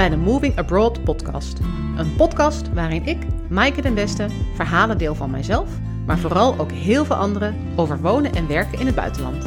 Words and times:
bij 0.00 0.08
de 0.08 0.16
Moving 0.16 0.58
Abroad 0.58 1.04
podcast. 1.04 1.58
Een 1.96 2.16
podcast 2.16 2.72
waarin 2.72 3.06
ik, 3.06 3.18
Maaike 3.48 3.82
den 3.82 3.94
Beste, 3.94 4.26
verhalen 4.54 4.98
deel 4.98 5.14
van 5.14 5.30
mijzelf, 5.30 5.68
maar 6.06 6.18
vooral 6.18 6.58
ook 6.58 6.70
heel 6.70 7.04
veel 7.04 7.16
anderen 7.16 7.56
over 7.76 8.00
wonen 8.00 8.34
en 8.34 8.48
werken 8.48 8.78
in 8.78 8.86
het 8.86 8.94
buitenland. 8.94 9.44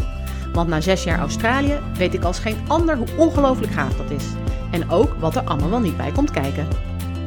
Want 0.52 0.70
na 0.70 0.82
zes 0.82 1.04
jaar 1.04 1.20
Australië 1.20 1.80
weet 1.98 2.14
ik 2.14 2.24
als 2.24 2.40
geen 2.40 2.58
ander 2.68 2.98
hoe 2.98 3.08
ongelooflijk 3.18 3.72
gaaf 3.72 3.96
dat 3.96 4.12
is. 4.12 4.26
En 4.72 4.90
ook 4.90 5.14
wat 5.14 5.36
er 5.36 5.44
allemaal 5.44 5.70
wel 5.70 5.80
niet 5.80 5.98
bij 5.98 6.12
komt 6.12 6.32
kijken. 6.32 6.68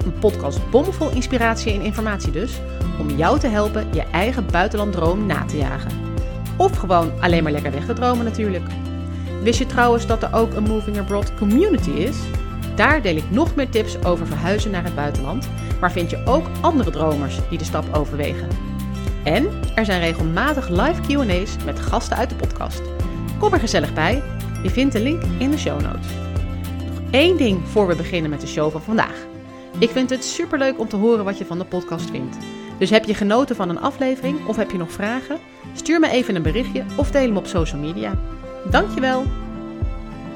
Een 0.04 0.18
podcast 0.18 0.70
bomvol 0.70 1.10
inspiratie 1.10 1.72
en 1.72 1.80
informatie 1.80 2.32
dus, 2.32 2.60
om 3.00 3.10
jou 3.10 3.38
te 3.38 3.48
helpen 3.48 3.86
je 3.92 4.02
eigen 4.02 4.46
buitenlanddroom 4.50 5.26
na 5.26 5.44
te 5.44 5.56
jagen. 5.56 5.92
Of 6.56 6.76
gewoon 6.76 7.20
alleen 7.20 7.42
maar 7.42 7.52
lekker 7.52 7.72
weg 7.72 7.86
te 7.86 7.92
dromen 7.92 8.24
natuurlijk. 8.24 8.64
Wist 9.42 9.58
je 9.58 9.66
trouwens 9.66 10.06
dat 10.06 10.22
er 10.22 10.34
ook 10.34 10.54
een 10.54 10.68
Moving 10.68 10.98
Abroad 10.98 11.34
community 11.34 11.90
is? 11.90 12.16
Daar 12.76 13.02
deel 13.02 13.16
ik 13.16 13.30
nog 13.30 13.54
meer 13.54 13.68
tips 13.68 14.04
over 14.04 14.26
verhuizen 14.26 14.70
naar 14.70 14.84
het 14.84 14.94
buitenland, 14.94 15.48
maar 15.80 15.92
vind 15.92 16.10
je 16.10 16.22
ook 16.24 16.46
andere 16.60 16.90
dromers 16.90 17.38
die 17.48 17.58
de 17.58 17.64
stap 17.64 17.94
overwegen. 17.94 18.48
En 19.24 19.48
er 19.74 19.84
zijn 19.84 20.00
regelmatig 20.00 20.68
live 20.68 21.00
QA's 21.00 21.56
met 21.64 21.80
gasten 21.80 22.16
uit 22.16 22.28
de 22.28 22.36
podcast. 22.36 22.82
Kom 23.38 23.52
er 23.52 23.60
gezellig 23.60 23.94
bij. 23.94 24.22
Je 24.62 24.70
vindt 24.70 24.92
de 24.92 25.02
link 25.02 25.22
in 25.38 25.50
de 25.50 25.58
show 25.58 25.80
notes. 25.80 26.06
Nog 26.86 27.00
één 27.10 27.36
ding 27.36 27.68
voor 27.68 27.86
we 27.86 27.96
beginnen 27.96 28.30
met 28.30 28.40
de 28.40 28.46
show 28.46 28.70
van 28.70 28.82
vandaag. 28.82 29.26
Ik 29.78 29.90
vind 29.90 30.10
het 30.10 30.24
superleuk 30.24 30.78
om 30.78 30.88
te 30.88 30.96
horen 30.96 31.24
wat 31.24 31.38
je 31.38 31.44
van 31.44 31.58
de 31.58 31.64
podcast 31.64 32.10
vindt. 32.10 32.36
Dus 32.78 32.90
heb 32.90 33.04
je 33.04 33.14
genoten 33.14 33.56
van 33.56 33.68
een 33.68 33.80
aflevering 33.80 34.46
of 34.46 34.56
heb 34.56 34.70
je 34.70 34.78
nog 34.78 34.92
vragen? 34.92 35.38
Stuur 35.74 36.00
me 36.00 36.08
even 36.08 36.34
een 36.34 36.42
berichtje 36.42 36.84
of 36.96 37.10
deel 37.10 37.22
hem 37.22 37.36
op 37.36 37.46
social 37.46 37.80
media. 37.80 38.18
Dankjewel! 38.70 39.24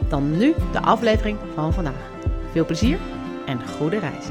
Dan 0.09 0.39
nu 0.39 0.55
de 0.73 0.81
aflevering 0.81 1.39
van 1.55 1.73
vandaag. 1.73 2.09
Veel 2.51 2.65
plezier 2.65 2.98
en 3.47 3.69
goede 3.69 3.98
reis. 3.98 4.29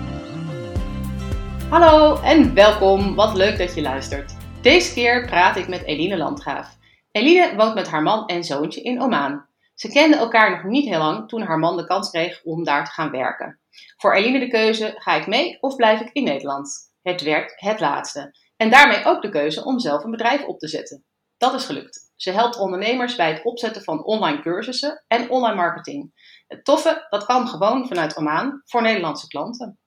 Hallo 1.70 2.22
en 2.22 2.54
welkom. 2.54 3.16
Wat 3.16 3.36
leuk 3.36 3.58
dat 3.58 3.76
je 3.76 3.82
luistert. 3.82 4.36
Deze 4.62 4.94
keer 4.94 5.26
praat 5.26 5.56
ik 5.56 5.68
met 5.68 5.84
Eline 5.84 6.18
Landgraaf. 6.18 6.78
Eline 7.12 7.56
woont 7.56 7.74
met 7.74 7.88
haar 7.88 8.02
man 8.02 8.26
en 8.26 8.44
zoontje 8.44 8.82
in 8.82 9.02
Oman. 9.02 9.46
Ze 9.76 9.90
kenden 9.90 10.20
elkaar 10.20 10.52
nog 10.52 10.64
niet 10.64 10.90
heel 10.90 11.00
lang 11.00 11.28
toen 11.28 11.42
haar 11.42 11.60
man 11.60 11.78
de 11.78 11.86
kans 11.86 12.10
kreeg 12.10 12.44
om 12.44 12.64
daar 12.64 12.86
te 12.86 12.92
gaan 12.92 13.12
werken. 13.12 13.60
Voor 13.98 14.16
Eline 14.16 14.40
de 14.40 14.48
keuze: 14.48 14.94
ga 14.98 15.16
ik 15.16 15.28
mee 15.28 15.58
of 15.62 15.76
blijf 15.76 16.00
ik 16.00 16.10
in 16.12 16.24
Nederland? 16.24 16.94
Het 17.02 17.22
werd 17.22 17.54
het 17.56 17.80
laatste. 17.80 18.36
En 18.58 18.70
daarmee 18.70 19.06
ook 19.06 19.22
de 19.22 19.30
keuze 19.30 19.66
om 19.66 19.80
zelf 19.80 20.04
een 20.04 20.12
bedrijf 20.12 20.46
op 20.46 20.60
te 20.60 20.68
zetten. 20.68 21.04
Dat 21.38 21.54
is 21.54 21.66
gelukt. 21.66 22.12
Ze 22.16 22.32
helpt 22.32 22.58
ondernemers 22.58 23.16
bij 23.16 23.32
het 23.32 23.44
opzetten 23.44 23.84
van 23.84 24.04
online 24.04 24.42
cursussen 24.42 25.04
en 25.08 25.30
online 25.30 25.56
marketing. 25.56 26.14
Het 26.50 26.66
toffe, 26.66 27.06
dat 27.10 27.26
kan 27.26 27.48
gewoon 27.48 27.88
vanuit 27.88 28.18
Oman 28.18 28.62
voor 28.66 28.82
Nederlandse 28.82 29.28
klanten. 29.28 29.80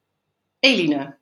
Eline, 0.58 1.18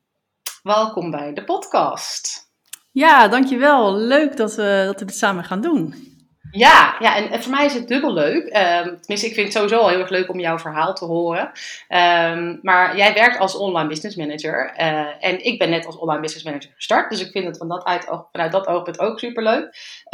welkom 0.62 1.10
bij 1.10 1.32
de 1.32 1.44
podcast. 1.44 2.50
Ja, 2.90 3.28
dankjewel. 3.28 3.94
Leuk 3.94 4.36
dat 4.36 4.54
we, 4.54 4.82
dat 4.86 5.00
we 5.00 5.06
dit 5.06 5.16
samen 5.16 5.44
gaan 5.44 5.60
doen. 5.60 6.09
Ja, 6.50 6.96
ja 6.98 7.16
en, 7.16 7.42
voor 7.42 7.50
mij 7.50 7.64
is 7.64 7.74
het 7.74 7.88
dubbel 7.88 8.12
leuk. 8.12 8.44
Um, 8.44 8.98
tenminste, 9.00 9.26
ik 9.26 9.34
vind 9.34 9.46
het 9.46 9.52
sowieso 9.52 9.78
al 9.78 9.88
heel 9.88 10.00
erg 10.00 10.08
leuk 10.08 10.30
om 10.30 10.40
jouw 10.40 10.58
verhaal 10.58 10.94
te 10.94 11.04
horen. 11.04 11.50
Um, 11.88 12.58
maar 12.62 12.96
jij 12.96 13.14
werkt 13.14 13.38
als 13.38 13.56
online 13.56 13.88
business 13.88 14.16
manager. 14.16 14.74
Uh, 14.78 15.24
en 15.24 15.44
ik 15.44 15.58
ben 15.58 15.70
net 15.70 15.86
als 15.86 15.96
online 15.96 16.20
business 16.20 16.44
manager 16.44 16.70
gestart. 16.74 17.10
Dus 17.10 17.20
ik 17.20 17.30
vind 17.30 17.46
het 17.46 17.56
van 17.56 17.68
dat 17.68 17.84
uit, 17.84 18.06
vanuit 18.32 18.52
dat 18.52 18.66
oogpunt 18.66 18.98
ook 18.98 19.18
super 19.18 19.42
leuk. 19.42 19.64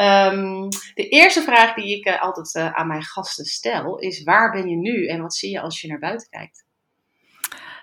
Um, 0.01 0.69
de 0.95 1.09
eerste 1.09 1.43
vraag 1.43 1.75
die 1.75 1.97
ik 1.97 2.09
uh, 2.09 2.23
altijd 2.23 2.55
uh, 2.55 2.73
aan 2.73 2.87
mijn 2.87 3.03
gasten 3.03 3.45
stel 3.45 3.99
is: 3.99 4.23
waar 4.23 4.51
ben 4.51 4.69
je 4.69 4.77
nu 4.77 5.07
en 5.07 5.23
wat 5.23 5.35
zie 5.35 5.51
je 5.51 5.61
als 5.61 5.81
je 5.81 5.89
naar 5.89 5.99
buiten 5.99 6.29
kijkt? 6.31 6.65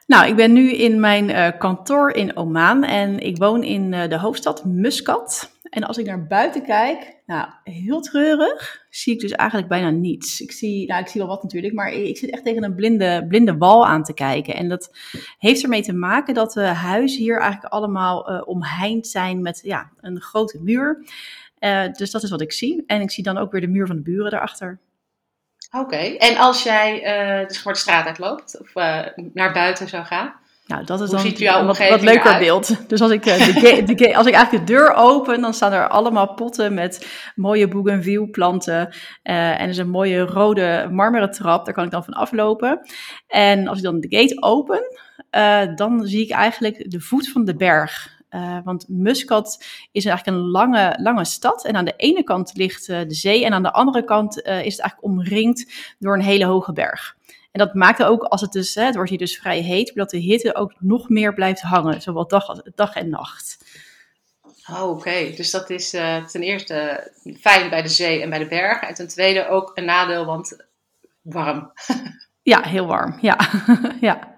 Nou, 0.07 0.27
ik 0.27 0.35
ben 0.35 0.53
nu 0.53 0.71
in 0.71 0.99
mijn 0.99 1.57
kantoor 1.57 2.11
in 2.11 2.37
Oman 2.37 2.83
en 2.83 3.19
ik 3.19 3.37
woon 3.37 3.63
in 3.63 3.91
de 3.91 4.19
hoofdstad 4.19 4.65
Muscat. 4.65 5.52
En 5.73 5.83
als 5.83 5.97
ik 5.97 6.05
naar 6.05 6.27
buiten 6.27 6.63
kijk, 6.63 7.15
nou, 7.25 7.49
heel 7.63 8.01
treurig, 8.01 8.85
zie 8.89 9.13
ik 9.13 9.19
dus 9.19 9.31
eigenlijk 9.31 9.69
bijna 9.69 9.89
niets. 9.89 10.41
Ik 10.41 10.51
zie, 10.51 10.87
nou, 10.87 11.01
ik 11.01 11.07
zie 11.07 11.21
wel 11.21 11.29
wat 11.29 11.43
natuurlijk, 11.43 11.73
maar 11.73 11.91
ik 11.91 12.17
zit 12.17 12.29
echt 12.29 12.43
tegen 12.43 12.63
een 12.63 12.75
blinde, 12.75 13.25
blinde 13.27 13.57
wal 13.57 13.87
aan 13.87 14.03
te 14.03 14.13
kijken. 14.13 14.55
En 14.55 14.69
dat 14.69 14.97
heeft 15.37 15.63
ermee 15.63 15.81
te 15.81 15.93
maken 15.93 16.33
dat 16.33 16.53
de 16.53 16.65
huizen 16.65 17.21
hier 17.21 17.39
eigenlijk 17.39 17.73
allemaal 17.73 18.31
uh, 18.31 18.41
omheind 18.45 19.07
zijn 19.07 19.41
met 19.41 19.59
ja, 19.63 19.91
een 20.01 20.21
grote 20.21 20.59
muur. 20.61 21.05
dus 21.91 22.11
dat 22.11 22.23
is 22.23 22.29
wat 22.29 22.41
ik 22.41 22.51
zie. 22.51 22.83
En 22.87 23.01
ik 23.01 23.11
zie 23.11 23.23
dan 23.23 23.37
ook 23.37 23.51
weer 23.51 23.61
de 23.61 23.67
muur 23.67 23.87
van 23.87 23.95
de 23.95 24.01
buren 24.01 24.31
daarachter. 24.31 24.79
Oké, 25.71 25.97
en 25.97 26.37
als 26.37 26.63
jij 26.63 26.93
uh, 27.41 27.47
dus 27.47 27.61
voor 27.61 27.73
de 27.73 27.79
straat 27.79 28.05
uitloopt 28.05 28.59
of 28.59 28.73
naar 29.33 29.53
buiten 29.53 29.87
zou 29.87 30.05
gaan? 30.05 30.41
Nou, 30.65 30.85
dat 30.85 31.01
is 31.01 31.09
dan 31.09 31.19
ziet 31.19 31.43
wat, 31.49 31.77
wat 31.89 32.01
leuker 32.01 32.31
uit? 32.31 32.39
beeld. 32.39 32.89
Dus 32.89 33.01
als 33.01 33.11
ik, 33.11 33.25
uh, 33.25 33.55
de 33.85 33.93
de 33.95 34.15
als 34.15 34.27
ik 34.27 34.33
eigenlijk 34.33 34.67
de 34.67 34.73
deur 34.73 34.93
open, 34.93 35.41
dan 35.41 35.53
staan 35.53 35.71
er 35.71 35.87
allemaal 35.87 36.33
potten 36.33 36.73
met 36.73 37.07
mooie 37.35 37.67
bougainville 37.67 38.29
planten. 38.29 38.93
en 39.23 39.59
er 39.59 39.69
is 39.69 39.77
een 39.77 39.89
mooie 39.89 40.19
rode 40.19 40.87
marmeren 40.91 41.31
trap, 41.31 41.65
daar 41.65 41.73
kan 41.73 41.85
ik 41.85 41.91
dan 41.91 42.03
van 42.03 42.13
aflopen. 42.13 42.79
En 43.27 43.67
als 43.67 43.77
ik 43.77 43.83
dan 43.83 43.99
de 43.99 44.17
gate 44.17 44.41
open, 44.41 44.81
dan 45.75 46.01
zie 46.05 46.23
ik 46.23 46.31
eigenlijk 46.31 46.91
de 46.91 46.99
voet 46.99 47.29
van 47.29 47.45
de 47.45 47.55
berg. 47.55 48.21
Uh, 48.29 48.57
want 48.63 48.85
Muscat 48.87 49.65
is 49.91 50.05
eigenlijk 50.05 50.37
een 50.37 50.43
lange, 50.43 50.99
lange 51.01 51.25
stad. 51.25 51.65
En 51.65 51.75
aan 51.75 51.85
de 51.85 51.93
ene 51.97 52.23
kant 52.23 52.51
ligt 52.55 52.87
de 52.87 53.05
zee 53.07 53.45
en 53.45 53.53
aan 53.53 53.63
de 53.63 53.71
andere 53.71 54.03
kant 54.03 54.37
is 54.37 54.45
het 54.45 54.79
eigenlijk 54.79 55.03
omringd 55.03 55.71
door 55.99 56.13
een 56.13 56.21
hele 56.21 56.45
hoge 56.45 56.73
berg. 56.73 57.15
En 57.53 57.59
dat 57.59 57.73
maakt 57.73 58.03
ook, 58.03 58.23
als 58.23 58.41
het 58.41 58.51
dus, 58.51 58.75
hè, 58.75 58.83
het 58.83 58.95
wordt 58.95 59.09
hier 59.09 59.19
dus 59.19 59.37
vrij 59.37 59.59
heet, 59.59 59.91
dat 59.95 60.09
de 60.09 60.17
hitte 60.17 60.55
ook 60.55 60.73
nog 60.79 61.09
meer 61.09 61.33
blijft 61.33 61.61
hangen, 61.61 62.01
zowel 62.01 62.27
dag, 62.27 62.47
als, 62.47 62.61
dag 62.75 62.95
en 62.95 63.09
nacht. 63.09 63.57
Oh, 64.69 64.81
Oké, 64.81 64.89
okay. 64.89 65.35
dus 65.35 65.51
dat 65.51 65.69
is 65.69 65.89
ten 65.89 66.41
eerste 66.41 67.11
fijn 67.39 67.69
bij 67.69 67.81
de 67.81 67.87
zee 67.87 68.21
en 68.21 68.29
bij 68.29 68.39
de 68.39 68.47
bergen. 68.47 68.87
En 68.87 68.93
ten 68.93 69.07
tweede 69.07 69.47
ook 69.47 69.71
een 69.73 69.85
nadeel, 69.85 70.25
want 70.25 70.57
warm. 71.21 71.71
ja, 72.53 72.61
heel 72.61 72.85
warm, 72.85 73.17
ja. 73.21 73.37
ja. 74.01 74.35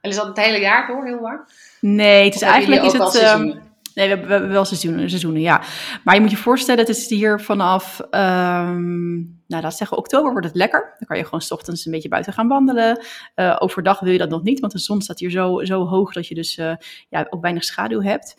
En 0.00 0.10
is 0.10 0.16
dat 0.16 0.26
het 0.26 0.36
hele 0.36 0.60
jaar 0.60 0.86
door 0.86 1.06
heel 1.06 1.20
warm? 1.20 1.46
Nee, 1.80 2.24
het 2.24 2.34
is 2.34 2.42
eigenlijk 2.42 2.82
is 2.82 2.92
het. 2.92 3.66
Nee, 3.98 4.06
we 4.06 4.12
hebben, 4.12 4.28
we 4.28 4.32
hebben, 4.32 4.52
wel 4.52 4.64
seizoenen, 4.64 5.08
seizoenen, 5.08 5.40
ja. 5.40 5.62
Maar 6.04 6.14
je 6.14 6.20
moet 6.20 6.30
je 6.30 6.36
voorstellen, 6.36 6.80
het 6.80 6.96
is 6.96 7.08
hier 7.08 7.40
vanaf, 7.40 8.00
um, 8.10 9.40
nou 9.46 9.62
laat 9.62 9.76
zeggen, 9.76 9.96
oktober 9.96 10.30
wordt 10.30 10.46
het 10.46 10.56
lekker. 10.56 10.94
Dan 10.98 11.08
kan 11.08 11.16
je 11.16 11.24
gewoon 11.24 11.40
s 11.40 11.50
ochtends 11.50 11.86
een 11.86 11.92
beetje 11.92 12.08
buiten 12.08 12.32
gaan 12.32 12.48
wandelen. 12.48 13.04
Uh, 13.36 13.56
overdag 13.58 14.00
wil 14.00 14.12
je 14.12 14.18
dat 14.18 14.28
nog 14.28 14.42
niet, 14.42 14.60
want 14.60 14.72
de 14.72 14.78
zon 14.78 15.00
staat 15.00 15.18
hier 15.18 15.30
zo, 15.30 15.64
zo 15.64 15.86
hoog 15.86 16.12
dat 16.12 16.26
je 16.26 16.34
dus 16.34 16.56
uh, 16.56 16.72
ja, 17.08 17.26
ook 17.30 17.42
weinig 17.42 17.64
schaduw 17.64 18.02
hebt. 18.02 18.36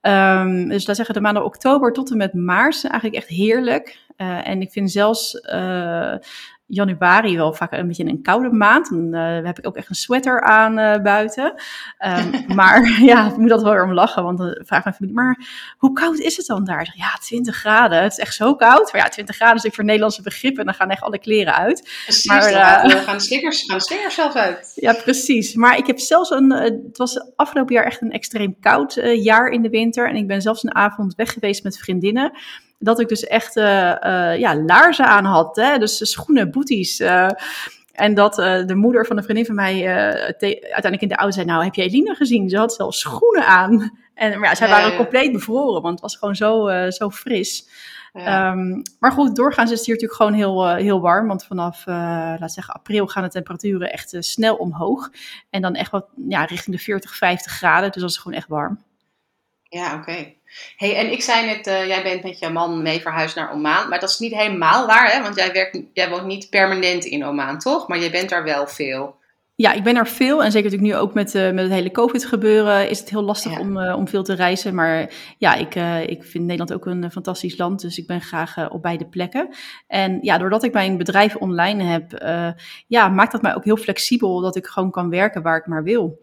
Um, 0.00 0.68
dus 0.68 0.86
laat 0.86 0.96
zeggen, 0.96 1.14
de 1.14 1.20
maanden 1.20 1.44
oktober 1.44 1.92
tot 1.92 2.10
en 2.10 2.16
met 2.16 2.34
maart 2.34 2.74
zijn 2.74 2.92
eigenlijk 2.92 3.22
echt 3.22 3.32
heerlijk. 3.32 3.98
Uh, 4.16 4.48
en 4.48 4.60
ik 4.60 4.70
vind 4.70 4.90
zelfs 4.90 5.40
januari 6.70 7.36
wel 7.36 7.52
vaak 7.52 7.72
een 7.72 7.86
beetje 7.86 8.04
een 8.04 8.22
koude 8.22 8.50
maand. 8.50 8.90
Dan 8.90 9.14
uh, 9.14 9.46
heb 9.46 9.58
ik 9.58 9.66
ook 9.66 9.76
echt 9.76 9.88
een 9.88 9.94
sweater 9.94 10.42
aan 10.42 10.78
uh, 10.78 11.02
buiten. 11.02 11.54
Um, 11.98 12.44
maar 12.58 12.90
ja, 13.02 13.26
ik 13.26 13.36
moet 13.36 13.48
dat 13.48 13.62
wel 13.62 13.72
weer 13.72 13.84
om 13.84 13.92
lachen, 13.92 14.22
want 14.22 14.38
dan 14.38 14.60
vraagt 14.64 14.84
mijn 14.84 14.96
familie, 14.96 15.16
maar 15.16 15.46
hoe 15.78 15.92
koud 15.92 16.18
is 16.18 16.36
het 16.36 16.46
dan 16.46 16.64
daar? 16.64 16.92
Ja, 16.96 17.16
20 17.20 17.56
graden. 17.56 18.02
Het 18.02 18.12
is 18.12 18.18
echt 18.18 18.34
zo 18.34 18.54
koud. 18.54 18.92
Maar 18.92 19.02
ja, 19.02 19.08
20 19.08 19.36
graden 19.36 19.64
is 19.64 19.74
voor 19.74 19.84
Nederlandse 19.84 20.22
begrippen. 20.22 20.64
Dan 20.64 20.74
gaan 20.74 20.90
echt 20.90 21.02
alle 21.02 21.18
kleren 21.18 21.54
uit. 21.54 21.88
Precies, 22.04 22.24
maar, 22.24 22.50
uh, 22.50 23.02
gaan 23.02 23.16
de 23.16 23.22
slikkers, 23.22 23.64
gaan 23.66 23.78
de 23.78 23.84
slikkers 23.84 24.14
zelf 24.14 24.34
uit. 24.34 24.72
Ja, 24.80 24.92
precies. 24.92 25.54
Maar 25.54 25.76
ik 25.76 25.86
heb 25.86 25.98
zelfs 25.98 26.30
een, 26.30 26.50
het 26.50 26.98
was 26.98 27.32
afgelopen 27.36 27.74
jaar 27.74 27.84
echt 27.84 28.00
een 28.00 28.12
extreem 28.12 28.56
koud 28.60 29.00
jaar 29.14 29.48
in 29.48 29.62
de 29.62 29.68
winter. 29.68 30.08
En 30.08 30.16
ik 30.16 30.26
ben 30.26 30.42
zelfs 30.42 30.62
een 30.62 30.74
avond 30.74 31.14
weg 31.14 31.32
geweest 31.32 31.64
met 31.64 31.78
vriendinnen 31.78 32.32
dat 32.82 33.00
ik 33.00 33.08
dus 33.08 33.24
echt 33.24 33.56
uh, 33.56 33.64
uh, 33.64 34.38
ja, 34.38 34.56
laarzen 34.56 35.06
aan 35.06 35.24
had. 35.24 35.56
Hè? 35.56 35.78
Dus 35.78 36.10
schoenen, 36.10 36.50
booties. 36.50 37.00
Uh, 37.00 37.30
en 37.92 38.14
dat 38.14 38.34
de 38.34 38.74
moeder 38.74 39.06
van 39.06 39.16
een 39.16 39.22
vriendin 39.22 39.46
van 39.46 39.54
mij 39.54 39.86
uiteindelijk 39.86 41.02
in 41.02 41.08
de 41.08 41.16
auto 41.16 41.34
zei... 41.34 41.46
Nou, 41.46 41.64
heb 41.64 41.74
je 41.74 41.82
Eline 41.82 42.14
gezien? 42.14 42.48
Ze 42.48 42.56
had 42.56 42.74
zelfs 42.74 42.98
schoenen 42.98 43.46
aan. 43.46 43.98
En 44.14 44.40
maar 44.40 44.48
ja, 44.48 44.54
zij 44.54 44.68
waren 44.68 44.96
compleet 44.96 45.32
bevroren, 45.32 45.82
want 45.82 45.94
het 45.94 46.00
was 46.00 46.16
gewoon 46.16 46.36
zo, 46.36 46.68
zo 46.90 47.10
fris. 47.10 47.68
Ja. 48.12 48.50
Um, 48.50 48.82
maar 48.98 49.12
goed, 49.12 49.36
doorgaans 49.36 49.70
is 49.70 49.76
het 49.76 49.86
hier 49.86 49.94
natuurlijk 49.94 50.22
gewoon 50.22 50.38
heel, 50.38 50.74
heel 50.76 51.00
warm. 51.00 51.26
Want 51.28 51.44
vanaf, 51.44 51.86
laat 51.86 52.52
zeggen, 52.52 52.74
april 52.74 53.06
gaan 53.06 53.22
de 53.22 53.28
temperaturen 53.28 53.92
echt 53.92 54.16
snel 54.18 54.56
omhoog. 54.56 55.10
En 55.50 55.62
dan 55.62 55.74
echt 55.74 55.90
wat 55.90 56.06
ja, 56.28 56.44
richting 56.44 56.76
de 56.76 56.82
40, 56.82 57.16
50 57.16 57.52
graden. 57.52 57.92
Dus 57.92 58.00
dat 58.00 58.10
is 58.10 58.18
gewoon 58.18 58.36
echt 58.36 58.48
warm. 58.48 58.78
Ja, 59.70 59.94
oké. 59.94 60.10
Okay. 60.10 60.36
Hey, 60.76 60.96
en 60.96 61.12
ik 61.12 61.22
zei 61.22 61.46
net, 61.46 61.66
uh, 61.66 61.86
jij 61.86 62.02
bent 62.02 62.22
met 62.22 62.38
je 62.38 62.48
man 62.48 62.82
mee 62.82 63.00
verhuisd 63.00 63.36
naar 63.36 63.52
Oman. 63.52 63.88
Maar 63.88 64.00
dat 64.00 64.10
is 64.10 64.18
niet 64.18 64.34
helemaal 64.34 64.86
waar, 64.86 65.12
hè? 65.12 65.22
Want 65.22 65.36
jij, 65.36 65.52
werkt, 65.52 65.80
jij 65.92 66.10
woont 66.10 66.26
niet 66.26 66.50
permanent 66.50 67.04
in 67.04 67.24
Oman, 67.24 67.58
toch? 67.58 67.88
Maar 67.88 67.98
je 67.98 68.10
bent 68.10 68.28
daar 68.28 68.44
wel 68.44 68.66
veel. 68.66 69.18
Ja, 69.54 69.72
ik 69.72 69.82
ben 69.82 69.96
er 69.96 70.06
veel. 70.06 70.44
En 70.44 70.52
zeker 70.52 70.70
natuurlijk 70.70 70.92
nu 70.92 71.00
ook 71.02 71.14
met, 71.14 71.34
uh, 71.34 71.50
met 71.50 71.64
het 71.64 71.72
hele 71.72 71.90
COVID 71.90 72.24
gebeuren, 72.24 72.88
is 72.90 72.98
het 72.98 73.10
heel 73.10 73.22
lastig 73.22 73.58
om, 73.58 73.76
uh, 73.76 73.96
om 73.96 74.08
veel 74.08 74.22
te 74.22 74.34
reizen. 74.34 74.74
Maar 74.74 75.10
ja, 75.38 75.54
ik, 75.54 75.74
uh, 75.74 76.02
ik 76.02 76.24
vind 76.24 76.44
Nederland 76.44 76.72
ook 76.72 76.86
een 76.86 77.10
fantastisch 77.10 77.58
land. 77.58 77.80
Dus 77.80 77.98
ik 77.98 78.06
ben 78.06 78.20
graag 78.20 78.70
op 78.70 78.82
beide 78.82 79.06
plekken. 79.06 79.48
En 79.86 80.18
ja, 80.22 80.38
doordat 80.38 80.62
ik 80.62 80.72
mijn 80.72 80.96
bedrijf 80.96 81.36
online 81.36 81.82
heb, 81.82 82.22
ja, 82.86 83.08
maakt 83.08 83.32
dat 83.32 83.42
mij 83.42 83.54
ook 83.54 83.64
heel 83.64 83.76
flexibel. 83.76 84.40
Dat 84.40 84.56
ik 84.56 84.66
gewoon 84.66 84.90
kan 84.90 85.10
werken 85.10 85.42
waar 85.42 85.56
ik 85.56 85.66
maar 85.66 85.82
wil. 85.82 86.20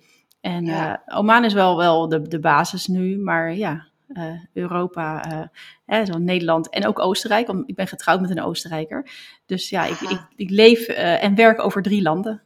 En 0.48 0.66
ja. 0.66 1.04
Oman 1.06 1.46
is 1.46 1.54
wel, 1.54 1.78
wel 1.78 2.10
de, 2.10 2.28
de 2.28 2.40
basis 2.40 2.88
nu. 2.88 3.18
Maar 3.18 3.56
ja, 3.56 3.88
Europa, 4.54 5.24
eh, 5.86 6.06
zoals 6.06 6.22
Nederland 6.22 6.70
en 6.70 6.88
ook 6.88 7.00
Oostenrijk. 7.00 7.48
Want 7.48 7.70
ik 7.70 7.76
ben 7.76 7.88
getrouwd 7.88 8.22
met 8.22 8.30
een 8.30 8.44
Oostenrijker. 8.44 9.10
Dus 9.46 9.70
ja, 9.70 9.86
ik, 9.86 10.00
ik, 10.00 10.20
ik 10.36 10.50
leef 10.50 10.88
en 10.88 11.36
werk 11.36 11.64
over 11.64 11.82
drie 11.82 12.02
landen. 12.02 12.42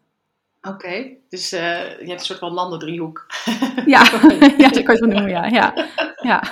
Oké, 0.62 1.09
dus 1.30 1.50
je 1.50 1.57
hebt 1.98 2.09
een 2.09 2.19
soort 2.19 2.39
van 2.39 2.53
landendriehoek. 2.53 3.25
Ja, 3.86 4.03
ja 4.57 4.69
dat 4.69 4.83
kan 4.83 4.95
je 4.95 5.06
het 5.06 5.13
noemen, 5.13 5.30
ja. 5.30 5.45
ja. 5.45 5.74
ja. 6.21 6.44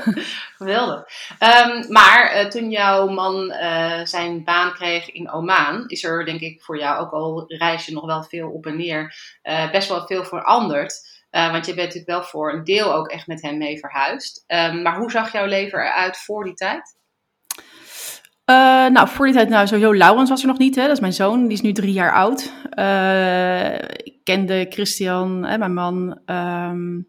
Geweldig. 0.58 1.04
Um, 1.40 1.92
maar 1.92 2.50
toen 2.50 2.70
jouw 2.70 3.08
man 3.08 3.54
zijn 4.04 4.44
baan 4.44 4.74
kreeg 4.74 5.12
in 5.12 5.32
Oman, 5.32 5.84
is 5.88 6.04
er 6.04 6.26
denk 6.26 6.40
ik 6.40 6.62
voor 6.62 6.78
jou 6.78 7.00
ook 7.00 7.12
al 7.12 7.44
reis 7.48 7.86
je 7.86 7.94
nog 7.94 8.06
wel 8.06 8.24
veel 8.24 8.50
op 8.50 8.66
en 8.66 8.78
neer, 8.78 9.16
best 9.72 9.90
wel 9.90 10.06
veel 10.06 10.24
veranderd. 10.24 11.19
Want 11.30 11.66
je 11.66 11.74
bent 11.74 11.88
natuurlijk 11.88 12.08
wel 12.08 12.24
voor 12.24 12.54
een 12.54 12.64
deel 12.64 12.94
ook 12.94 13.08
echt 13.08 13.28
met 13.28 13.42
hem 13.42 13.58
mee 13.58 13.80
verhuisd. 13.80 14.44
Um, 14.48 14.82
maar 14.82 14.98
hoe 14.98 15.12
zag 15.12 15.32
jouw 15.32 15.46
leven 15.46 15.80
eruit 15.80 16.18
voor 16.18 16.44
die 16.44 16.54
tijd? 16.54 16.98
Uh, 18.50 18.88
nou, 18.88 19.08
voor 19.08 19.26
die 19.26 19.36
tijd, 19.36 19.50
nou, 19.50 19.68
sowieso 19.68 19.96
Laurens 19.96 20.30
was 20.30 20.42
er 20.42 20.48
nog 20.48 20.58
niet. 20.58 20.76
Hè? 20.76 20.82
Dat 20.82 20.92
is 20.92 21.00
mijn 21.00 21.14
zoon, 21.14 21.42
die 21.42 21.58
is 21.58 21.62
nu 21.62 21.72
drie 21.72 21.94
jaar 21.94 22.14
oud. 22.14 22.54
Uh, 22.74 23.74
ik 23.74 24.20
kende 24.24 24.66
Christian, 24.70 25.46
hè, 25.46 25.58
mijn 25.58 25.74
man, 25.74 26.20
um, 26.26 27.08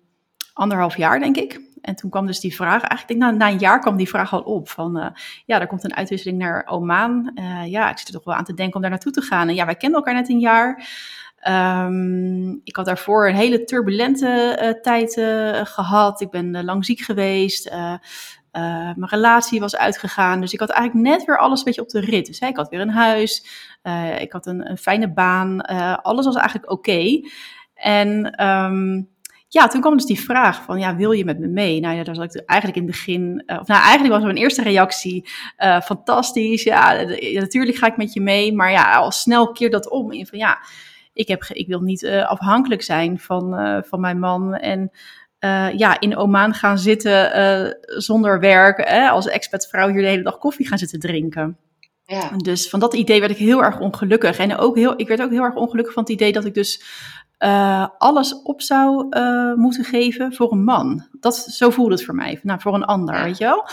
anderhalf 0.53 0.97
jaar, 0.97 1.21
denk 1.21 1.37
ik. 1.37 1.61
En 1.81 1.95
toen 1.95 2.11
kwam 2.11 2.27
dus 2.27 2.41
die 2.41 2.55
vraag, 2.55 2.83
eigenlijk 2.83 3.07
denk 3.09 3.21
nou, 3.21 3.37
na 3.37 3.49
een 3.49 3.59
jaar 3.59 3.81
kwam 3.81 3.97
die 3.97 4.09
vraag 4.09 4.33
al 4.33 4.41
op. 4.41 4.69
Van, 4.69 5.13
ja, 5.47 5.61
er 5.61 5.67
komt 5.67 5.85
een 5.85 5.97
uitwisseling 5.97 6.39
naar 6.39 6.67
Oman. 6.67 7.39
ja, 7.65 7.91
ik 7.91 7.99
zit 7.99 8.07
er 8.09 8.15
toch 8.15 8.25
wel 8.25 8.35
aan 8.35 8.45
te 8.45 8.55
denken 8.55 8.75
om 8.75 8.81
daar 8.81 8.91
naartoe 8.91 9.13
te 9.13 9.23
gaan. 9.23 9.49
En 9.49 9.55
ja, 9.55 9.65
wij 9.65 9.75
kenden 9.75 9.99
elkaar 9.99 10.15
net 10.15 10.29
een 10.29 10.41
jaar. 10.41 10.89
Um, 11.49 12.61
ik 12.65 12.77
had 12.77 12.87
daarvoor 12.87 13.29
een 13.29 13.35
hele 13.35 13.65
turbulente 13.65 14.79
tijd 14.83 15.13
gehad. 15.69 16.21
Ik 16.21 16.31
ben 16.31 16.65
lang 16.65 16.85
ziek 16.85 17.01
geweest. 17.01 17.67
Uh, 17.67 17.95
mijn 18.97 19.09
relatie 19.09 19.61
was 19.61 19.77
uitgegaan. 19.77 20.41
Dus 20.41 20.53
ik 20.53 20.61
had 20.61 20.71
eigenlijk 20.71 21.09
net 21.09 21.25
weer 21.25 21.39
alles 21.39 21.59
een 21.59 21.65
beetje 21.65 21.83
op 21.83 21.89
de 21.89 22.01
rit. 22.01 22.27
Dus 22.27 22.41
hè, 22.41 22.47
ik 22.47 22.57
had 22.57 22.69
weer 22.69 22.81
een 22.81 22.91
huis. 22.91 23.47
Uh, 23.83 24.21
ik 24.21 24.33
had 24.33 24.47
een, 24.47 24.71
een 24.71 24.79
fijne 24.79 25.13
baan. 25.13 25.67
Uh, 25.71 25.97
alles 25.97 26.25
was 26.25 26.37
eigenlijk 26.37 26.71
oké. 26.71 27.21
En 27.75 28.45
um, 28.47 29.09
ja, 29.49 29.67
toen 29.67 29.81
kwam 29.81 29.97
dus 29.97 30.07
die 30.07 30.21
vraag 30.21 30.63
van, 30.63 30.79
ja, 30.79 30.97
wil 30.97 31.11
je 31.11 31.25
met 31.25 31.39
me 31.39 31.47
mee? 31.47 31.81
Nou 31.81 31.97
ja, 31.97 32.03
daar 32.03 32.15
zat 32.15 32.35
ik 32.35 32.43
eigenlijk 32.47 32.81
in 32.81 32.87
het 32.87 32.97
begin, 32.97 33.43
of 33.47 33.67
nou 33.67 33.83
eigenlijk 33.83 34.15
was 34.15 34.23
mijn 34.23 34.37
eerste 34.37 34.63
reactie, 34.63 35.29
fantastisch, 35.83 36.63
ja, 36.63 37.03
natuurlijk 37.33 37.77
ga 37.77 37.87
ik 37.87 37.97
met 37.97 38.13
je 38.13 38.21
mee. 38.21 38.53
Maar 38.53 38.71
ja, 38.71 38.97
al 38.97 39.11
snel 39.11 39.53
keer 39.53 39.71
dat 39.71 39.91
om 39.91 40.13
in 40.13 40.27
van, 40.27 40.39
ja, 40.39 40.59
ik, 41.13 41.29
heb, 41.29 41.45
ik 41.45 41.67
wil 41.67 41.81
niet 41.81 42.07
afhankelijk 42.07 42.83
zijn 42.83 43.19
van, 43.19 43.83
van 43.87 44.01
mijn 44.01 44.19
man 44.19 44.55
en 44.55 44.91
uh, 45.45 45.73
ja, 45.79 46.01
in 46.01 46.17
Oman 46.17 46.55
gaan 46.55 46.79
zitten 46.79 47.77
zonder 47.83 48.41
werk, 48.41 48.89
hè, 48.89 49.09
als 49.09 49.29
expatvrouw 49.29 49.89
hier 49.89 50.03
de 50.03 50.09
hele 50.09 50.23
dag 50.23 50.39
koffie 50.39 50.69
gaan 50.69 50.79
zitten 50.79 51.01
drinken. 51.01 51.57
Ja. 52.05 52.31
Dus 52.37 52.69
van 52.69 52.81
dat 52.81 52.95
idee 52.95 53.21
werd 53.21 53.33
ik 53.33 53.39
heel 53.39 53.63
erg 53.65 53.81
ongelukkig. 53.81 54.39
En 54.39 54.57
ook 54.57 54.77
heel, 54.77 54.95
ik 54.97 55.09
werd 55.09 55.23
ook 55.23 55.31
heel 55.31 55.43
erg 55.43 55.55
ongelukkig 55.55 55.95
van 55.95 56.03
het 56.03 56.13
idee 56.13 56.33
dat 56.33 56.45
ik 56.45 56.55
dus 56.55 56.83
uh, 57.39 57.87
alles 57.99 58.43
op 58.43 58.63
zou 58.63 59.09
moeten 59.57 59.85
geven 59.85 60.35
voor 60.35 60.53
een 60.53 60.65
man. 60.65 61.07
Dat, 61.21 61.37
zo 61.37 61.71
voelde 61.71 61.95
het 61.95 62.05
voor 62.05 62.15
mij, 62.15 62.41
nou, 62.43 62.61
voor 62.61 62.75
een 62.75 62.85
ander, 62.85 63.15
ja. 63.15 63.25
weet 63.25 63.39
je 63.39 63.45
wel. 63.45 63.69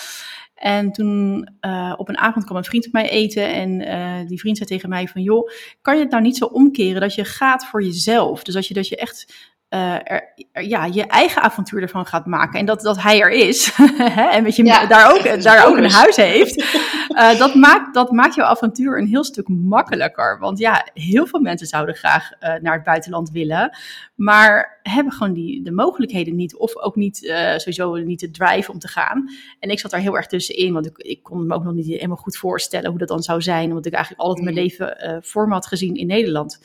En 0.58 0.92
toen 0.92 1.50
uh, 1.62 1.94
op 1.98 2.10
een 2.10 2.18
avond 2.18 2.46
kwam 2.46 2.58
een 2.58 2.64
vriend 2.64 2.84
met 2.84 2.94
mij 2.94 3.10
eten 3.10 3.54
en 3.54 3.82
uh, 3.82 4.28
die 4.28 4.40
vriend 4.40 4.58
zei 4.58 4.70
tegen 4.70 4.90
mij 4.90 5.08
van 5.08 5.22
joh, 5.22 5.50
kan 5.82 5.96
je 5.96 6.02
het 6.02 6.12
nou 6.12 6.24
niet 6.24 6.38
zo 6.38 6.46
omkeren 6.46 7.02
dat 7.02 7.16
je 7.16 7.26
gaat 7.26 7.66
voor 7.66 7.84
jezelf? 7.84 8.44
Dus 8.44 8.54
dat 8.54 8.68
je, 8.68 8.74
dat 8.74 8.88
je 8.88 8.96
echt 8.96 9.34
uh, 9.70 9.94
er, 10.04 10.34
ja, 10.54 10.86
je 10.86 11.04
eigen 11.04 11.42
avontuur 11.42 11.82
ervan 11.82 12.06
gaat 12.06 12.26
maken. 12.26 12.60
En 12.60 12.66
dat, 12.66 12.82
dat 12.82 13.02
hij 13.02 13.22
er 13.22 13.32
is. 13.32 13.74
en 14.36 14.44
dat 14.44 14.56
je 14.56 14.66
ja, 14.66 14.86
daar 14.86 15.14
ook, 15.14 15.24
daar 15.44 15.68
ook 15.68 15.78
een 15.78 15.92
huis 15.92 16.16
heeft. 16.16 16.62
Uh, 17.10 17.38
dat, 17.44 17.56
maakt, 17.56 17.94
dat 17.94 18.12
maakt 18.12 18.36
jouw 18.36 18.46
avontuur 18.46 19.00
een 19.00 19.08
heel 19.08 19.24
stuk 19.24 19.48
makkelijker. 19.48 20.40
Want 20.40 20.60
ja, 20.60 20.88
heel 20.94 21.28
veel 21.28 21.40
mensen 21.40 21.68
zouden 21.68 21.96
graag 21.96 22.32
uh, 22.32 22.54
naar 22.62 22.74
het 22.74 22.84
buitenland 22.84 23.30
willen. 23.30 23.78
Maar 24.16 24.80
hebben 24.84 25.14
gewoon 25.14 25.34
die, 25.34 25.64
de 25.64 25.72
mogelijkheden 25.72 26.36
niet. 26.36 26.56
Of 26.56 26.78
ook 26.78 26.96
niet, 26.96 27.18
sowieso 27.58 27.96
niet 27.96 28.20
de 28.20 28.32
drive 28.32 28.72
om 28.72 28.80
te 28.80 28.88
gaan. 28.88 29.30
En 29.60 29.70
ik 29.70 29.80
zat 29.80 29.92
daar 29.92 30.00
heel 30.00 30.16
erg 30.16 30.28
tussenin. 30.28 30.74
Want 30.74 30.86
ik, 30.86 30.98
ik 30.98 31.24
kon 31.24 31.48
me 31.48 31.56
ook 31.56 31.64
nog 31.64 31.74
niet 31.74 31.88
helemaal 31.88 32.16
goed 32.16 32.38
voorstellen 32.38 32.90
hoe 32.90 33.00
dat 33.00 33.08
dan 33.08 33.24
zou 33.24 33.42
zijn. 33.42 33.70
Omdat 33.70 33.86
ik 33.86 33.94
eigenlijk 33.94 34.24
altijd 34.24 34.44
mijn 34.44 34.56
leven 34.56 35.20
voor 35.22 35.48
me 35.48 35.54
had 35.54 35.68
gezien 35.68 35.96
in 35.96 36.08
Nederland. 36.08 36.60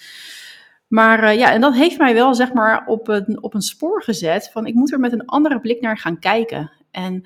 Maar 0.93 1.25
uh, 1.25 1.39
ja, 1.39 1.53
en 1.53 1.61
dat 1.61 1.75
heeft 1.75 1.99
mij 1.99 2.15
wel 2.15 2.35
zeg 2.35 2.53
maar 2.53 2.87
op 2.87 3.09
een, 3.09 3.43
op 3.43 3.55
een 3.55 3.63
spoor 3.63 4.03
gezet 4.03 4.51
van 4.53 4.67
ik 4.67 4.75
moet 4.75 4.93
er 4.93 5.01
met 5.01 5.13
een 5.13 5.27
andere 5.27 5.61
blik 5.61 5.81
naar 5.81 5.99
gaan 5.99 6.19
kijken. 6.19 6.71
En, 6.91 7.13
um, 7.13 7.23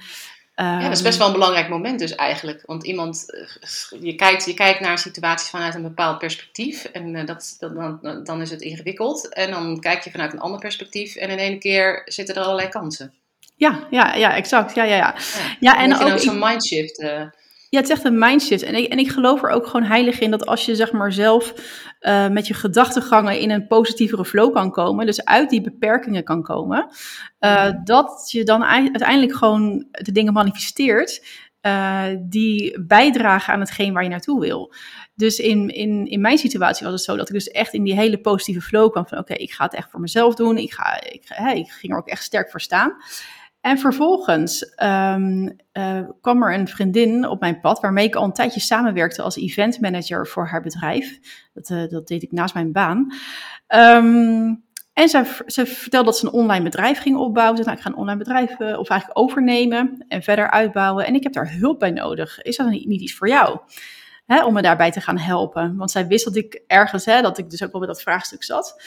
ja, 0.56 0.80
dat 0.80 0.92
is 0.92 1.02
best 1.02 1.18
wel 1.18 1.26
een 1.26 1.32
belangrijk 1.32 1.68
moment 1.68 1.98
dus 1.98 2.14
eigenlijk. 2.14 2.62
Want 2.66 2.86
iemand, 2.86 3.32
eh, 3.32 4.00
je 4.00 4.14
kijkt, 4.14 4.44
je 4.44 4.54
kijkt 4.54 4.80
naar 4.80 4.90
een 4.90 4.98
situatie 4.98 5.50
vanuit 5.50 5.74
een 5.74 5.82
bepaald 5.82 6.18
perspectief 6.18 6.84
en 6.84 7.14
uh, 7.14 7.26
dat, 7.26 7.56
dat, 7.58 7.74
dan, 7.74 8.24
dan 8.24 8.40
is 8.40 8.50
het 8.50 8.60
ingewikkeld. 8.60 9.28
En 9.28 9.50
dan 9.50 9.80
kijk 9.80 10.04
je 10.04 10.10
vanuit 10.10 10.32
een 10.32 10.40
ander 10.40 10.60
perspectief 10.60 11.14
en 11.14 11.30
in 11.30 11.38
één 11.38 11.58
keer 11.58 12.02
zitten 12.04 12.34
er 12.34 12.42
allerlei 12.42 12.68
kansen. 12.68 13.12
Ja, 13.56 13.86
ja, 13.90 14.14
ja, 14.14 14.34
exact. 14.34 14.74
Ja, 14.74 14.84
ja, 14.84 14.96
ja. 14.96 15.14
ja, 15.14 15.56
ja 15.60 15.78
en 15.78 15.96
ook 15.96 16.18
zo'n 16.18 16.38
mindshift... 16.38 17.00
Uh, 17.00 17.22
ja, 17.70 17.78
het 17.78 17.88
is 17.88 17.94
echt 17.94 18.04
een 18.04 18.18
mindshift. 18.18 18.62
En 18.62 18.74
ik, 18.74 18.86
en 18.86 18.98
ik 18.98 19.10
geloof 19.10 19.42
er 19.42 19.50
ook 19.50 19.66
gewoon 19.66 19.86
heilig 19.86 20.18
in 20.18 20.30
dat 20.30 20.46
als 20.46 20.66
je 20.66 20.74
zeg 20.74 20.92
maar 20.92 21.12
zelf 21.12 21.54
uh, 22.00 22.28
met 22.28 22.46
je 22.46 22.54
gedachtegangen 22.54 23.38
in 23.38 23.50
een 23.50 23.66
positievere 23.66 24.24
flow 24.24 24.52
kan 24.52 24.70
komen, 24.70 25.06
dus 25.06 25.24
uit 25.24 25.50
die 25.50 25.60
beperkingen 25.60 26.24
kan 26.24 26.42
komen, 26.42 26.88
uh, 27.40 27.70
dat 27.84 28.28
je 28.30 28.44
dan 28.44 28.64
uiteindelijk 28.64 29.34
gewoon 29.34 29.86
de 29.90 30.12
dingen 30.12 30.32
manifesteert 30.32 31.22
uh, 31.62 32.04
die 32.20 32.80
bijdragen 32.80 33.52
aan 33.52 33.60
hetgeen 33.60 33.92
waar 33.92 34.02
je 34.02 34.08
naartoe 34.08 34.40
wil. 34.40 34.74
Dus 35.14 35.38
in, 35.38 35.68
in, 35.68 36.06
in 36.06 36.20
mijn 36.20 36.38
situatie 36.38 36.84
was 36.84 36.94
het 36.94 37.04
zo 37.04 37.16
dat 37.16 37.28
ik 37.28 37.34
dus 37.34 37.48
echt 37.48 37.72
in 37.72 37.82
die 37.82 37.94
hele 37.94 38.20
positieve 38.20 38.60
flow 38.60 38.90
kwam 38.90 39.06
van 39.06 39.18
oké, 39.18 39.32
okay, 39.32 39.44
ik 39.44 39.52
ga 39.52 39.64
het 39.64 39.74
echt 39.74 39.90
voor 39.90 40.00
mezelf 40.00 40.34
doen. 40.34 40.58
Ik, 40.58 40.72
ga, 40.72 41.02
ik, 41.02 41.28
ik 41.54 41.70
ging 41.70 41.92
er 41.92 41.98
ook 41.98 42.08
echt 42.08 42.22
sterk 42.22 42.50
voor 42.50 42.60
staan. 42.60 42.96
En 43.66 43.78
vervolgens 43.78 44.74
um, 44.82 45.56
uh, 45.72 46.00
kwam 46.20 46.42
er 46.42 46.54
een 46.54 46.68
vriendin 46.68 47.28
op 47.28 47.40
mijn 47.40 47.60
pad 47.60 47.80
waarmee 47.80 48.06
ik 48.06 48.14
al 48.14 48.24
een 48.24 48.32
tijdje 48.32 48.60
samenwerkte 48.60 49.22
als 49.22 49.36
eventmanager 49.36 50.26
voor 50.26 50.46
haar 50.46 50.62
bedrijf. 50.62 51.18
Dat, 51.54 51.70
uh, 51.70 51.88
dat 51.88 52.08
deed 52.08 52.22
ik 52.22 52.32
naast 52.32 52.54
mijn 52.54 52.72
baan. 52.72 53.12
Um, 53.68 54.64
en 54.92 55.08
ze, 55.08 55.42
ze 55.46 55.66
vertelde 55.66 56.06
dat 56.06 56.18
ze 56.18 56.26
een 56.26 56.32
online 56.32 56.64
bedrijf 56.64 56.98
ging 56.98 57.16
opbouwen. 57.16 57.56
Ze 57.56 57.62
zei, 57.62 57.76
nou, 57.76 57.78
ik 57.78 57.82
ga 57.82 57.90
een 57.90 58.00
online 58.00 58.18
bedrijf 58.18 58.60
uh, 58.60 58.78
of 58.78 58.88
eigenlijk 58.88 59.20
overnemen 59.20 60.04
en 60.08 60.22
verder 60.22 60.50
uitbouwen. 60.50 61.06
En 61.06 61.14
ik 61.14 61.22
heb 61.22 61.32
daar 61.32 61.52
hulp 61.52 61.78
bij 61.78 61.90
nodig. 61.90 62.42
Is 62.42 62.56
dat 62.56 62.68
niet, 62.68 63.00
iets 63.00 63.14
voor 63.14 63.28
jou? 63.28 63.58
Hè, 64.26 64.44
om 64.44 64.52
me 64.52 64.62
daarbij 64.62 64.90
te 64.90 65.00
gaan 65.00 65.18
helpen. 65.18 65.76
Want 65.76 65.90
zij 65.90 66.06
wist 66.06 66.24
dat 66.24 66.36
ik 66.36 66.62
ergens, 66.66 67.04
hè, 67.04 67.22
dat 67.22 67.38
ik 67.38 67.50
dus 67.50 67.62
ook 67.62 67.72
wel 67.72 67.80
met 67.80 67.90
dat 67.90 68.02
vraagstuk 68.02 68.44
zat. 68.44 68.82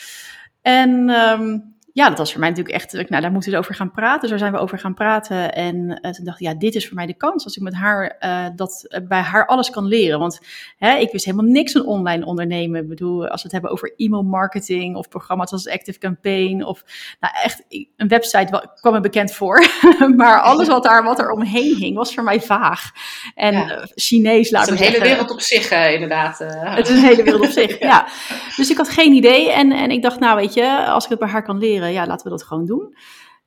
En 0.62 1.10
um, 1.10 1.78
ja, 2.00 2.10
dat 2.10 2.18
was 2.18 2.32
voor 2.32 2.40
mij 2.40 2.50
natuurlijk 2.50 2.76
echt, 2.76 3.10
nou 3.10 3.22
daar 3.22 3.32
moeten 3.32 3.52
we 3.52 3.58
over 3.58 3.76
gaan 3.76 3.92
praten. 3.92 4.22
Dus 4.22 4.30
daar 4.30 4.40
zijn 4.40 4.52
we 4.52 4.58
over 4.58 4.80
gaan 4.80 4.94
praten. 4.94 5.54
En 5.54 5.76
uh, 5.76 6.12
toen 6.12 6.26
dacht 6.26 6.40
ik, 6.40 6.48
ja, 6.48 6.54
dit 6.54 6.76
is 6.76 6.88
voor 6.88 6.96
mij 6.96 7.06
de 7.06 7.14
kans. 7.14 7.44
Als 7.44 7.58
ik 7.58 7.64
met 7.64 7.74
haar, 7.74 8.18
uh, 8.20 8.46
dat 8.56 8.86
uh, 8.88 9.08
bij 9.08 9.22
haar 9.22 9.46
alles 9.46 9.70
kan 9.70 9.86
leren. 9.86 10.20
Want 10.20 10.40
hè, 10.78 10.96
ik 10.96 11.12
wist 11.12 11.26
helemaal 11.26 11.52
niks 11.52 11.72
van 11.72 11.86
online 11.86 12.26
ondernemen. 12.26 12.82
Ik 12.82 12.88
bedoel, 12.88 13.28
als 13.28 13.42
we 13.42 13.44
het 13.44 13.52
hebben 13.52 13.72
over 13.72 13.94
e-mail 13.96 14.24
marketing 14.24 14.96
of 14.96 15.10
programma's 15.10 15.52
als 15.52 15.70
Active 15.70 16.00
Campaign. 16.00 16.64
Of 16.64 16.84
nou 17.20 17.34
echt, 17.44 17.66
een 17.98 18.08
website 18.08 18.70
kwam 18.76 18.94
me 18.94 19.00
bekend 19.00 19.34
voor. 19.34 19.68
maar 20.16 20.42
alles 20.42 20.68
wat, 20.68 20.84
daar, 20.84 21.04
wat 21.04 21.20
er 21.20 21.32
omheen 21.32 21.76
hing, 21.76 21.96
was 21.96 22.14
voor 22.14 22.24
mij 22.24 22.42
vaag. 22.42 22.92
En 23.36 23.54
ja. 23.54 23.88
Chinees, 23.96 24.52
laat 24.52 24.70
Het 24.70 24.80
is 24.80 24.88
een 24.88 24.94
hele 24.94 25.04
wereld 25.04 25.32
op 25.32 25.42
zich, 25.42 25.72
inderdaad. 25.72 26.38
Het 26.40 26.90
is 26.90 26.96
een 26.98 27.04
hele 27.04 27.24
wereld 27.24 27.44
op 27.44 27.52
zich, 27.52 27.80
ja. 27.80 28.08
Dus 28.56 28.70
ik 28.70 28.78
had 28.78 28.90
geen 28.90 29.14
idee. 29.14 29.52
En, 29.52 29.72
en 29.72 29.92
ik 29.92 30.02
dacht, 30.02 30.20
nou 30.20 30.36
weet 30.36 30.54
je, 30.54 30.86
als 30.86 31.04
ik 31.04 31.10
het 31.10 31.20
bij 31.20 31.30
haar 31.30 31.44
kan 31.44 31.58
leren 31.58 31.89
ja, 31.92 32.08
laten 32.08 32.24
we 32.24 32.38
dat 32.38 32.44
gewoon 32.44 32.66
doen. 32.66 32.96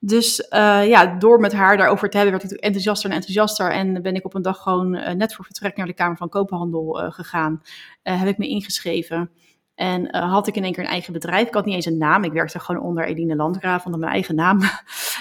Dus 0.04 0.46
uh, 0.50 0.88
ja, 0.88 1.06
door 1.06 1.40
met 1.40 1.52
haar 1.52 1.76
daarover 1.76 2.11
te 2.11 2.16
hebben, 2.16 2.38
werd 2.38 2.52
ik 2.52 2.61
enthousiaster 2.61 3.11
en 3.11 3.16
enthousiaster. 3.16 3.70
En 3.70 4.02
ben 4.02 4.14
ik 4.14 4.25
op 4.25 4.34
een 4.34 4.42
dag 4.42 4.58
gewoon 4.58 4.94
uh, 4.94 5.11
net 5.11 5.34
voor 5.34 5.44
vertrek 5.44 5.76
naar 5.76 5.87
de 5.87 5.92
Kamer 5.92 6.16
van 6.16 6.28
Koophandel 6.28 7.11
gegaan. 7.11 7.62
heb 8.02 8.28
ik 8.28 8.38
me 8.38 8.49
ingeschreven. 8.49 9.30
En 9.75 10.16
had 10.16 10.46
ik 10.46 10.56
in 10.56 10.64
één 10.64 10.72
keer 10.72 10.84
een 10.84 10.90
eigen 10.90 11.12
bedrijf. 11.12 11.46
Ik 11.46 11.54
had 11.54 11.64
niet 11.64 11.75
eens 11.75 11.87
een 11.87 11.99
naam. 11.99 12.25
Ik 12.25 12.32
werkte 12.32 12.58
gewoon 12.58 12.82
onder 12.82 13.04
Eline 13.04 13.37
Landgraaf, 13.37 13.84
onder 13.84 14.00
mijn 14.00 14.12
eigen 14.12 14.34
naam. 14.34 14.61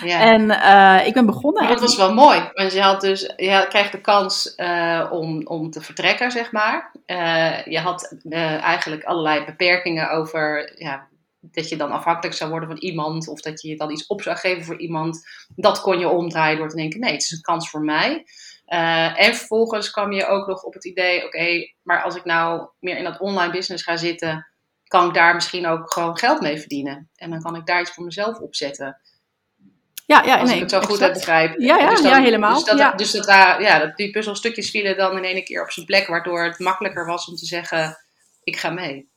Ja. 0.04 0.20
en 0.34 0.42
ik 1.06 1.14
ben 1.14 1.26
begonnen. 1.26 1.64
Maar 1.64 1.72
dat 1.72 1.82
was 1.82 1.98
wel 1.98 2.14
mooi. 2.14 2.50
Want 2.54 2.74
je 2.74 2.82
had 2.82 3.02
dus, 3.02 3.34
je 3.36 3.66
krijgt 3.70 3.92
de 3.92 4.02
kans 4.02 4.56
om, 5.12 5.48
om 5.48 5.72
te 5.72 5.82
vertrekken, 5.82 6.32
zeg 6.32 6.52
maar. 6.52 6.92
je 7.66 7.80
had 7.80 8.18
eigenlijk 8.62 9.04
allerlei 9.04 9.46
beperkingen 9.46 10.12
over 10.12 10.74
ja, 10.76 11.08
dat 11.42 11.70
je 11.70 11.78
dan 11.78 11.92
afhankelijk 11.92 12.36
zou 12.36 12.50
worden 12.50 12.70
van 12.70 12.78
iemand 12.78 13.28
of 13.28 13.42
dat 13.42 13.62
je 13.62 13.76
dan 13.76 13.92
iets 13.92 14.08
op 14.08 14.22
zou 14.22 14.38
geven 14.38 14.66
voor 14.66 14.80
iemand. 14.80 15.28
Dat 15.56 15.82
kon 15.82 16.00
je 16.00 16.08
omdraaien 16.08 16.58
door 16.58 16.70
te 16.70 16.76
denken: 16.76 17.00
nee, 17.00 17.12
het 17.12 17.22
is 17.22 17.32
een 17.32 17.42
kans 17.42 17.70
voor 17.70 17.82
mij. 17.82 18.26
Uh, 18.68 19.22
en 19.22 19.36
vervolgens 19.36 19.92
kwam 19.92 20.12
je 20.12 20.28
ook 20.28 20.48
nog 20.48 20.64
op 20.64 20.74
het 20.74 20.86
idee: 20.86 21.26
oké, 21.26 21.74
maar 21.84 22.04
als 22.04 22.16
ik 22.16 22.26
nou 22.26 22.70
meer 22.80 22.98
in 22.98 23.04
dat 23.04 23.20
online 23.20 23.52
business 23.52 23.84
ga 23.84 23.98
zitten, 23.98 24.48
kan 24.84 25.08
ik 25.08 25.14
daar 25.14 25.34
misschien 25.34 25.68
ook 25.68 25.94
gewoon 25.94 26.18
geld 26.18 26.42
mee 26.42 26.60
verdienen. 26.60 27.10
En 27.16 27.30
dan 27.30 27.42
kan 27.42 27.56
ik 27.56 27.66
daar 27.66 27.82
iets 27.82 27.92
voor 27.92 28.04
mezelf 28.04 28.40
opzetten. 28.40 29.02
Ja, 30.06 30.24
ja, 30.24 30.40
als 30.40 30.50
nee, 30.50 30.56
ik 30.56 30.62
het 30.62 30.72
zo 30.72 30.82
goed 30.82 31.00
heb 31.00 31.14
begrijp. 31.14 31.60
Ja, 31.60 31.78
ja, 31.78 31.90
dus 31.90 32.02
dan, 32.02 32.12
ja 32.12 32.22
helemaal. 32.22 32.54
Dus, 32.54 32.64
dat, 32.64 32.78
ja. 32.78 32.92
dus 32.92 33.12
dat, 33.12 33.26
ja, 33.26 33.80
dat 33.80 33.98
die 33.98 34.12
puzzelstukjes 34.12 34.70
vielen 34.70 34.98
dan 34.98 35.18
in 35.18 35.24
één 35.24 35.44
keer 35.44 35.64
op 35.64 35.72
zijn 35.72 35.86
plek, 35.86 36.08
waardoor 36.08 36.44
het 36.44 36.60
makkelijker 36.60 37.06
was 37.06 37.28
om 37.28 37.36
te 37.36 37.46
zeggen: 37.46 37.98
ik 38.44 38.58
ga 38.58 38.70
mee. 38.70 39.11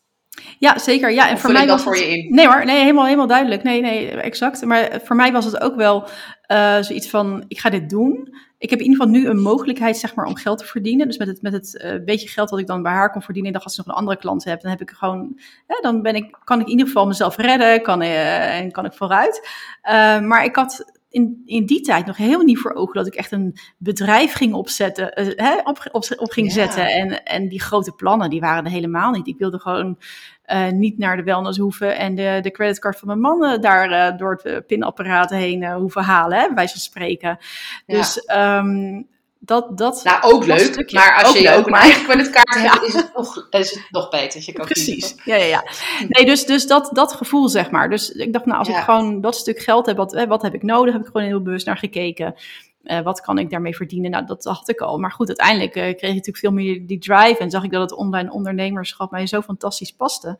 Ja, 0.59 0.79
zeker. 0.79 1.11
Ja, 1.13 1.29
en 1.29 1.35
Of 1.35 1.41
voor 1.41 1.53
mij 1.53 1.63
ik 1.63 1.69
dat 1.69 1.77
was 1.77 1.85
voor 1.87 1.95
het- 1.95 2.05
je 2.11 2.19
in? 2.19 2.35
Nee 2.35 2.47
hoor, 2.47 2.65
nee, 2.65 2.81
helemaal, 2.81 3.05
helemaal 3.05 3.27
duidelijk. 3.27 3.63
Nee, 3.63 3.81
nee, 3.81 4.09
exact. 4.11 4.65
Maar 4.65 5.01
voor 5.05 5.17
mij 5.17 5.33
was 5.33 5.45
het 5.45 5.61
ook 5.61 5.77
wel 5.77 6.09
eh, 6.47 6.77
zoiets 6.81 7.11
van, 7.11 7.45
ik 7.49 7.59
ga 7.59 7.71
dit 7.71 7.91
doen. 7.91 8.35
Ik 8.59 8.71
heb 8.71 8.79
in 8.79 8.85
ieder 8.85 9.01
geval 9.01 9.21
nu 9.21 9.29
een 9.29 9.41
mogelijkheid, 9.43 9.97
zeg 9.97 10.15
maar, 10.15 10.27
om 10.27 10.37
geld 10.37 10.59
te 10.59 10.65
verdienen. 10.65 11.07
Dus 11.07 11.17
met 11.19 11.29
het, 11.29 11.43
met 11.43 11.53
het 11.53 11.77
eh, 11.79 11.93
beetje 12.05 12.29
geld 12.29 12.49
dat 12.49 12.59
ik 12.59 12.67
dan 12.67 12.83
bij 12.83 12.93
haar 12.93 13.11
kon 13.11 13.23
verdienen, 13.23 13.53
en 13.53 13.57
dan 13.59 13.67
als 13.67 13.79
ik 13.79 13.85
nog 13.85 13.95
een 13.95 14.01
andere 14.01 14.19
klant 14.19 14.45
heb, 14.45 14.61
dan 14.61 14.71
heb 14.71 14.81
ik 14.81 14.91
gewoon, 14.91 15.39
hè, 15.67 15.77
dan 15.81 16.03
ben 16.03 16.15
ik, 16.15 16.39
kan 16.45 16.59
ik 16.61 16.65
in 16.65 16.71
ieder 16.71 16.87
geval 16.87 17.07
mezelf 17.07 17.37
redden, 17.37 17.83
kan, 17.83 18.03
eh, 18.03 18.59
en 18.59 18.71
kan 18.71 18.85
ik 18.85 18.93
vooruit. 18.93 19.49
Eh, 19.83 20.21
maar 20.21 20.45
ik 20.45 20.57
had 20.57 20.94
in, 21.15 21.43
in 21.45 21.67
die 21.67 21.81
tijd 21.81 22.07
nog 22.07 22.17
helemaal 22.17 22.45
niet 22.45 22.59
voor 22.59 22.75
ogen 22.75 22.95
dat 22.95 23.07
ik 23.07 23.15
echt 23.15 23.33
een 23.33 23.57
bedrijf 23.79 24.33
ging 24.33 24.55
opzetten, 24.55 25.13
eh, 25.13 25.27
hè, 25.27 25.59
op, 25.59 25.89
op, 25.93 26.05
op 26.17 26.31
ging 26.31 26.53
zetten. 26.53 26.87
En, 26.87 27.25
en 27.25 27.49
die 27.49 27.61
grote 27.61 27.93
plannen, 27.93 28.31
die 28.31 28.41
waren 28.41 28.65
er 28.65 28.71
helemaal 28.71 29.11
niet. 29.11 29.27
Ik 29.27 29.39
wilde 29.39 29.61
gewoon 29.61 29.99
eh, 30.43 30.69
niet 30.69 30.99
naar 30.99 31.17
de 31.17 31.23
wellness 31.23 31.59
hoeven 31.59 31.97
en 31.97 32.15
de, 32.15 32.39
de 32.43 32.51
creditcard 32.51 32.99
van 32.99 33.09
mijn 33.09 33.21
man 33.21 33.45
eh, 33.45 33.61
daar 33.61 34.17
door 34.17 34.41
het 34.43 34.67
pinapparaat 34.67 35.31
heen 35.31 35.73
hoeven 35.73 36.03
halen, 36.03 36.39
hè, 36.39 36.55
bij 36.55 36.67
spreken. 36.67 37.39
Ja. 37.87 37.97
Dus 37.97 38.25
ehm, 38.25 39.03
dat, 39.45 39.79
dat 39.79 40.01
Nou, 40.05 40.23
ook 40.23 40.47
leuk. 40.47 40.59
stukje. 40.59 40.97
Maar 40.99 41.15
als 41.19 41.29
Ook 41.29 41.35
je 41.37 41.43
leuk, 41.43 41.59
ook 41.59 41.65
een 41.65 41.71
maar- 41.71 41.81
eigen 41.81 42.05
creditcard 42.05 42.55
hebt, 42.71 42.83
is, 42.83 42.93
het 42.95 43.11
nog, 43.17 43.47
is 43.51 43.71
het 43.71 43.87
nog 43.91 44.09
beter. 44.09 44.43
Je 44.45 44.53
kan 44.53 44.65
Precies, 44.65 45.15
ja, 45.25 45.35
ja, 45.37 45.45
ja. 45.45 45.65
Nee, 46.09 46.25
dus, 46.27 46.47
dus 46.47 46.67
dat, 46.67 46.91
dat 46.93 47.13
gevoel, 47.13 47.49
zeg 47.49 47.71
maar. 47.71 47.91
Dus 47.91 48.11
ik 48.11 48.33
dacht, 48.33 48.47
nou, 48.47 48.59
als 48.59 48.69
Ja. 48.69 48.79
ik 48.79 48.85
gewoon 48.85 49.21
dat 49.21 49.37
stuk 49.37 49.59
geld 49.59 49.87
heb, 49.87 49.97
wat, 49.97 50.25
wat 50.29 50.43
heb 50.43 50.55
ik 50.55 50.63
nodig? 50.63 50.93
Heb 50.93 51.03
ik 51.03 51.11
gewoon 51.13 51.27
heel 51.27 51.43
bewust 51.43 51.67
naar 51.67 51.77
gekeken. 51.79 52.35
Eh, 52.83 53.01
wat 53.01 53.21
kan 53.21 53.39
ik 53.39 53.51
daarmee 53.51 53.77
verdienen? 53.77 54.11
Nou, 54.11 54.27
dat 54.27 54.45
had 54.45 54.69
ik 54.69 54.81
al. 54.81 54.99
Maar 54.99 55.13
goed, 55.13 55.29
uiteindelijk 55.29 55.75
eh, 55.75 55.83
kreeg 55.83 55.95
ik 55.95 56.03
natuurlijk 56.03 56.37
veel 56.39 56.53
meer 56.53 56.87
die 56.87 56.99
drive. 56.99 57.37
En 57.39 57.51
zag 57.51 57.65
ik 57.65 57.71
dat 57.71 57.81
het 57.91 57.99
online 57.99 58.31
ondernemerschap 58.33 59.11
mij 59.11 59.27
zo 59.27 59.41
fantastisch 59.43 59.93
paste. 59.93 60.39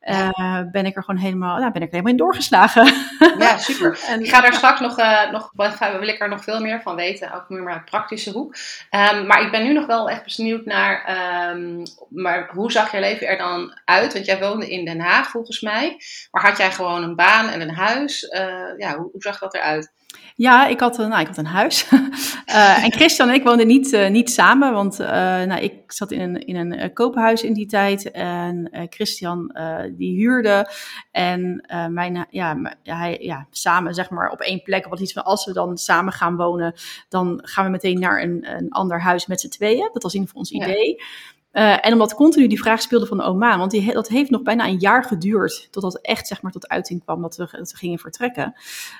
Eh, 0.00 0.60
ben 0.72 0.86
ik 0.86 0.96
er 0.96 1.04
gewoon 1.04 1.20
helemaal, 1.20 1.58
nou, 1.58 1.72
ben 1.72 1.82
ik 1.82 1.88
er 1.88 1.92
helemaal 1.92 2.12
in 2.12 2.18
doorgeslagen. 2.18 2.92
Ja, 3.38 3.58
super. 3.68 3.98
En- 4.06 4.20
Ik 4.20 4.28
ga 4.28 4.40
daar 4.40 4.54
straks 4.54 4.80
nog, 4.80 4.98
eh, 4.98 5.30
nog 5.30 5.50
wil 5.54 6.08
ik 6.08 6.20
er 6.20 6.28
nog 6.28 6.44
veel 6.44 6.60
meer 6.60 6.82
van 6.82 6.96
weten, 6.96 7.32
ook 7.32 7.48
meer 7.48 7.70
uit 7.72 7.84
praktische 7.84 8.30
hoek. 8.30 8.54
Ehm, 8.90 9.26
maar 9.26 9.42
ik 9.42 9.50
ben 9.50 9.62
nu 9.62 9.72
nog 9.72 9.86
wel 9.86 10.10
echt 10.10 10.36
benieuwd 10.36 10.64
naar, 10.64 11.04
ehm, 11.04 11.84
maar 12.08 12.48
hoe 12.52 12.72
zag 12.72 12.92
je 12.92 13.00
leven 13.00 13.26
er 13.26 13.38
dan 13.38 13.78
uit? 13.84 14.12
Want 14.12 14.26
jij 14.26 14.38
woonde 14.40 14.70
in 14.70 14.84
Den 14.84 15.00
Haag 15.00 15.30
volgens 15.30 15.60
mij, 15.60 15.96
maar 16.30 16.42
had 16.42 16.58
jij 16.58 16.72
gewoon 16.72 17.02
een 17.02 17.16
baan 17.16 17.48
en 17.48 17.60
een 17.60 17.74
huis? 17.74 18.28
Eh, 18.28 18.42
ja, 18.76 18.96
hoe, 18.96 19.08
hoe 19.12 19.22
zag 19.22 19.38
dat 19.38 19.54
eruit? 19.54 19.92
Ja, 20.38 20.66
ik 20.66 20.80
had, 20.80 20.98
een- 20.98 21.08
nou, 21.08 21.20
ik 21.20 21.26
had 21.26 21.36
een 21.36 21.46
huis. 21.46 21.86
Eh, 22.48 22.84
en 22.84 22.92
Christian 22.92 23.28
en 23.28 23.34
ik 23.34 23.42
woonden 23.42 23.66
niet, 23.66 23.92
eh, 23.92 24.10
niet 24.10 24.30
samen, 24.30 24.72
want 24.72 25.00
eh, 25.00 25.08
nou, 25.42 25.60
ik 25.60 25.92
zat 25.92 26.10
in 26.10 26.20
een, 26.20 26.46
in 26.46 26.56
een 26.56 26.92
koophuis 26.92 27.42
in 27.42 27.52
die 27.52 27.66
tijd. 27.66 28.10
En 28.10 28.70
Christian 28.90 29.56
die 29.96 30.16
huurde. 30.18 30.70
En 31.10 31.64
mijn, 31.90 32.26
ja, 32.30 32.76
hij, 32.82 33.18
ja, 33.20 33.46
samen 33.50 33.94
zeg 33.94 34.10
maar 34.10 34.30
op 34.30 34.40
één 34.40 34.62
plek. 34.62 34.86
Wat 34.88 35.00
iets 35.00 35.12
van 35.12 35.24
als 35.24 35.44
we 35.44 35.52
dan 35.52 35.76
samen 35.76 36.12
gaan 36.12 36.36
wonen, 36.36 36.74
dan 37.08 37.40
gaan 37.44 37.64
we 37.64 37.70
meteen 37.70 37.98
naar 38.00 38.22
een, 38.22 38.46
een 38.56 38.70
ander 38.70 39.00
huis 39.00 39.26
met 39.26 39.40
z'n 39.40 39.48
tweeën. 39.48 39.90
Dat 39.92 40.02
was 40.02 40.14
in 40.14 40.20
ieder 40.20 40.34
geval 40.36 40.40
ons 40.58 40.66
Ja. 40.66 40.72
idee. 40.74 41.02
Eh, 41.50 41.86
en 41.86 41.92
omdat 41.92 42.14
continu 42.14 42.46
die 42.46 42.60
vraag 42.60 42.82
speelde 42.82 43.06
van 43.06 43.20
oma, 43.20 43.58
want 43.58 43.70
die, 43.70 43.92
dat 43.92 44.08
heeft 44.08 44.30
nog 44.30 44.42
bijna 44.42 44.66
een 44.66 44.78
jaar 44.78 45.04
geduurd 45.04 45.68
totdat 45.70 46.00
echt 46.00 46.26
zeg 46.26 46.42
maar, 46.42 46.52
tot 46.52 46.68
uiting 46.68 47.04
kwam 47.04 47.22
dat 47.22 47.36
we, 47.36 47.48
gingen 47.50 47.98
vertrekken. 47.98 48.54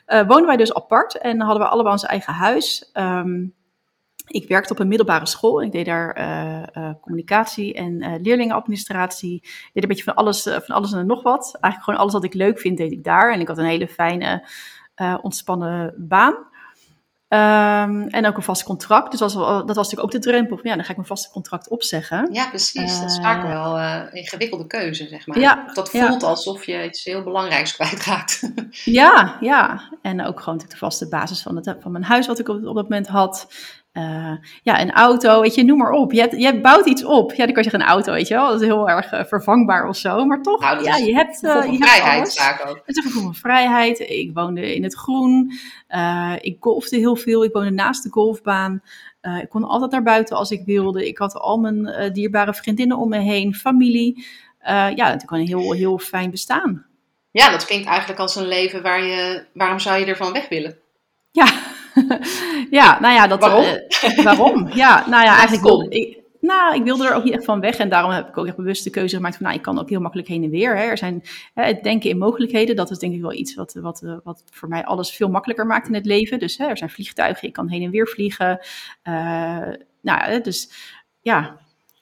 Eh 0.06 0.26
woonden 0.26 0.46
wij 0.46 0.56
dus 0.56 0.74
apart 0.74 1.18
en 1.18 1.40
hadden 1.40 1.62
we 1.62 1.68
allebei 1.68 1.92
ons 1.92 2.04
eigen 2.04 2.32
huis. 2.32 2.90
Ehm, 2.92 3.46
ik 4.26 4.48
werkte 4.48 4.72
op 4.72 4.78
een 4.78 4.88
middelbare 4.88 5.26
school. 5.26 5.62
Ik 5.62 5.72
deed 5.72 5.86
daar 5.86 6.10
eh, 6.12 6.90
communicatie 7.00 7.74
en 7.74 8.20
leerlingenadministratie. 8.22 9.34
Ik 9.34 9.70
deed 9.72 9.82
een 9.82 9.88
beetje 9.88 10.04
van 10.04 10.14
alles, 10.14 10.42
van 10.42 10.74
alles 10.74 10.92
en 10.92 11.06
nog 11.06 11.22
wat. 11.22 11.56
Eigenlijk 11.60 11.84
gewoon 11.84 12.00
alles 12.00 12.12
wat 12.12 12.24
ik 12.24 12.34
leuk 12.34 12.60
vind, 12.60 12.76
deed 12.76 12.92
ik 12.92 13.04
daar. 13.04 13.32
En 13.32 13.40
ik 13.40 13.48
had 13.48 13.58
een 13.58 13.64
hele 13.64 13.88
fijne, 13.88 14.48
ontspannen 15.22 15.94
baan. 15.98 16.47
Ehm, 17.28 18.02
en 18.02 18.26
ook 18.26 18.36
een 18.36 18.42
vast 18.42 18.62
contract. 18.62 19.10
Dus 19.10 19.20
dat 19.20 19.32
was, 19.32 19.44
wel- 19.46 19.66
dat 19.66 19.76
was 19.76 19.90
natuurlijk 19.90 20.14
ook 20.14 20.22
de 20.22 20.28
drempel. 20.30 20.56
Van, 20.56 20.70
ja, 20.70 20.74
dan 20.74 20.84
ga 20.84 20.90
ik 20.90 20.96
mijn 20.96 21.08
vaste 21.08 21.30
contract 21.30 21.68
opzeggen. 21.68 22.28
Ja, 22.32 22.48
precies. 22.48 23.00
dat 23.00 23.10
is 23.10 23.16
Eh, 23.16 23.22
vaak 23.22 23.42
wel 23.46 23.78
eh, 23.78 23.94
een 24.10 24.12
ingewikkelde 24.12 24.66
keuze, 24.66 25.08
zeg 25.08 25.26
maar. 25.26 25.38
Ja, 25.38 25.70
dat 25.72 25.92
ja. 25.92 26.06
voelt 26.06 26.22
alsof 26.22 26.64
je 26.66 26.84
iets 26.84 27.04
heel 27.04 27.22
belangrijks 27.22 27.74
kwijtraakt. 27.76 28.50
Ja, 28.84 29.36
ja. 29.40 29.80
En 30.02 30.20
ook 30.20 30.38
gewoon 30.38 30.54
natuurlijk 30.54 30.70
de 30.70 30.86
vaste 30.86 31.08
basis 31.08 31.42
van, 31.42 31.56
het, 31.56 31.76
van 31.80 31.92
mijn 31.92 32.04
huis 32.04 32.26
wat 32.26 32.38
ik 32.38 32.48
op, 32.48 32.56
op 32.56 32.74
dat 32.74 32.88
moment 32.88 33.06
had. 33.06 33.46
Eh, 33.98 34.32
ja, 34.62 34.80
een 34.80 34.92
auto, 34.92 35.40
weet 35.40 35.54
je, 35.54 35.64
noem 35.64 35.78
maar 35.78 35.90
op. 35.90 36.12
Je, 36.12 36.20
hebt, 36.20 36.40
je 36.40 36.60
bouwt 36.60 36.86
iets 36.86 37.04
op. 37.04 37.30
Ja, 37.30 37.44
dan 37.44 37.54
kan 37.54 37.62
je 37.62 37.70
zeggen 37.70 37.80
een 37.80 37.94
auto, 37.94 38.12
weet 38.12 38.28
je 38.28 38.34
wel. 38.34 38.48
Dat 38.48 38.60
is 38.60 38.66
heel 38.66 38.88
erg 38.88 39.12
eh, 39.12 39.24
vervangbaar 39.24 39.88
of 39.88 39.96
zo. 39.96 40.24
Maar 40.24 40.42
toch, 40.42 40.60
Nou, 40.60 40.76
dat 40.76 40.84
ja, 40.84 40.96
is 40.96 41.04
je 41.04 41.14
hebt, 41.14 41.42
Een 41.42 41.50
eh, 41.50 41.62
je 41.62 41.70
hebt 41.70 41.84
vrijheid 41.84 42.20
alles. 42.20 42.34
vaak 42.34 42.66
ook. 42.68 42.76
Het 42.76 42.96
is 42.96 42.96
een 42.96 43.02
gevoel 43.02 43.22
van 43.22 43.34
vrijheid. 43.34 43.98
Ik 43.98 44.30
woonde 44.34 44.74
in 44.74 44.82
het 44.82 44.94
groen. 44.94 45.52
Ik 46.40 46.56
golfde 46.60 46.96
heel 46.96 47.16
veel. 47.16 47.44
Ik 47.44 47.52
woonde 47.52 47.70
naast 47.70 48.02
de 48.02 48.10
golfbaan. 48.10 48.82
Ik 49.40 49.48
kon 49.48 49.64
altijd 49.64 49.90
naar 49.90 50.02
buiten 50.02 50.36
als 50.36 50.50
ik 50.50 50.62
wilde. 50.64 51.08
Ik 51.08 51.18
had 51.18 51.34
al 51.34 51.58
mijn 51.58 52.12
dierbare 52.12 52.54
vriendinnen 52.54 52.96
om 52.96 53.08
me 53.08 53.18
heen, 53.18 53.54
familie. 53.54 54.26
Ja, 54.64 54.94
natuurlijk 54.94 55.30
een 55.30 55.46
heel, 55.46 55.72
heel 55.72 55.98
fijn 55.98 56.30
bestaan. 56.30 56.86
Ja, 57.30 57.50
dat 57.50 57.64
klinkt 57.64 57.86
eigenlijk 57.88 58.20
als 58.20 58.36
een 58.36 58.48
leven 58.48 58.82
waar 58.82 59.04
je... 59.04 59.44
Waarom 59.54 59.78
zou 59.78 59.98
je 59.98 60.04
ervan 60.06 60.32
weg 60.32 60.48
willen? 60.48 60.78
Ja, 61.30 61.46
ja 62.78 63.00
nou 63.00 63.14
ja, 63.14 63.26
dat... 63.26 63.40
Waarom? 63.40 63.64
eh, 63.64 64.24
waarom? 64.24 64.68
Ja, 64.74 65.08
nou 65.08 65.24
ja, 65.24 65.36
eigenlijk 65.36 65.92
ik... 65.92 66.18
Nou, 66.40 66.74
ik 66.74 66.82
wilde 66.82 67.06
er 67.06 67.14
ook 67.14 67.24
niet 67.24 67.32
echt 67.32 67.44
van 67.44 67.60
weg. 67.60 67.76
En 67.76 67.88
daarom 67.88 68.10
heb 68.10 68.28
ik 68.28 68.36
ook 68.38 68.46
echt 68.46 68.56
bewust 68.56 68.84
de 68.84 68.90
keuze 68.90 69.16
gemaakt 69.16 69.36
van... 69.36 69.44
Nou, 69.44 69.56
ik 69.56 69.62
kan 69.62 69.78
ook 69.78 69.88
heel 69.88 70.00
makkelijk 70.00 70.28
heen 70.28 70.44
en 70.44 70.50
weer. 70.50 70.76
Hè. 70.76 70.82
Er 70.82 70.98
zijn 70.98 71.22
hè, 71.54 71.64
het 71.64 71.82
denken 71.82 72.10
in 72.10 72.18
mogelijkheden. 72.18 72.76
Dat 72.76 72.90
is 72.90 72.98
denk 72.98 73.14
ik 73.14 73.20
wel 73.20 73.32
iets 73.32 73.54
wat, 73.54 73.74
wat, 73.74 74.02
eh, 74.02 74.16
wat 74.24 74.42
voor 74.50 74.68
mij 74.68 74.84
alles 74.84 75.10
veel 75.10 75.28
makkelijker 75.28 75.66
maakt 75.66 75.88
in 75.88 75.94
het 75.94 76.06
leven. 76.06 76.38
Dus 76.38 76.58
hè, 76.58 76.66
er 76.66 76.78
zijn 76.78 76.90
vliegtuigen, 76.90 77.48
ik 77.48 77.54
kan 77.54 77.68
heen 77.68 77.82
en 77.82 77.90
weer 77.90 78.08
vliegen. 78.08 78.58
Eh, 79.02 79.12
nou, 80.00 80.32
ja, 80.32 80.38
dus 80.38 80.70
ja... 81.20 81.58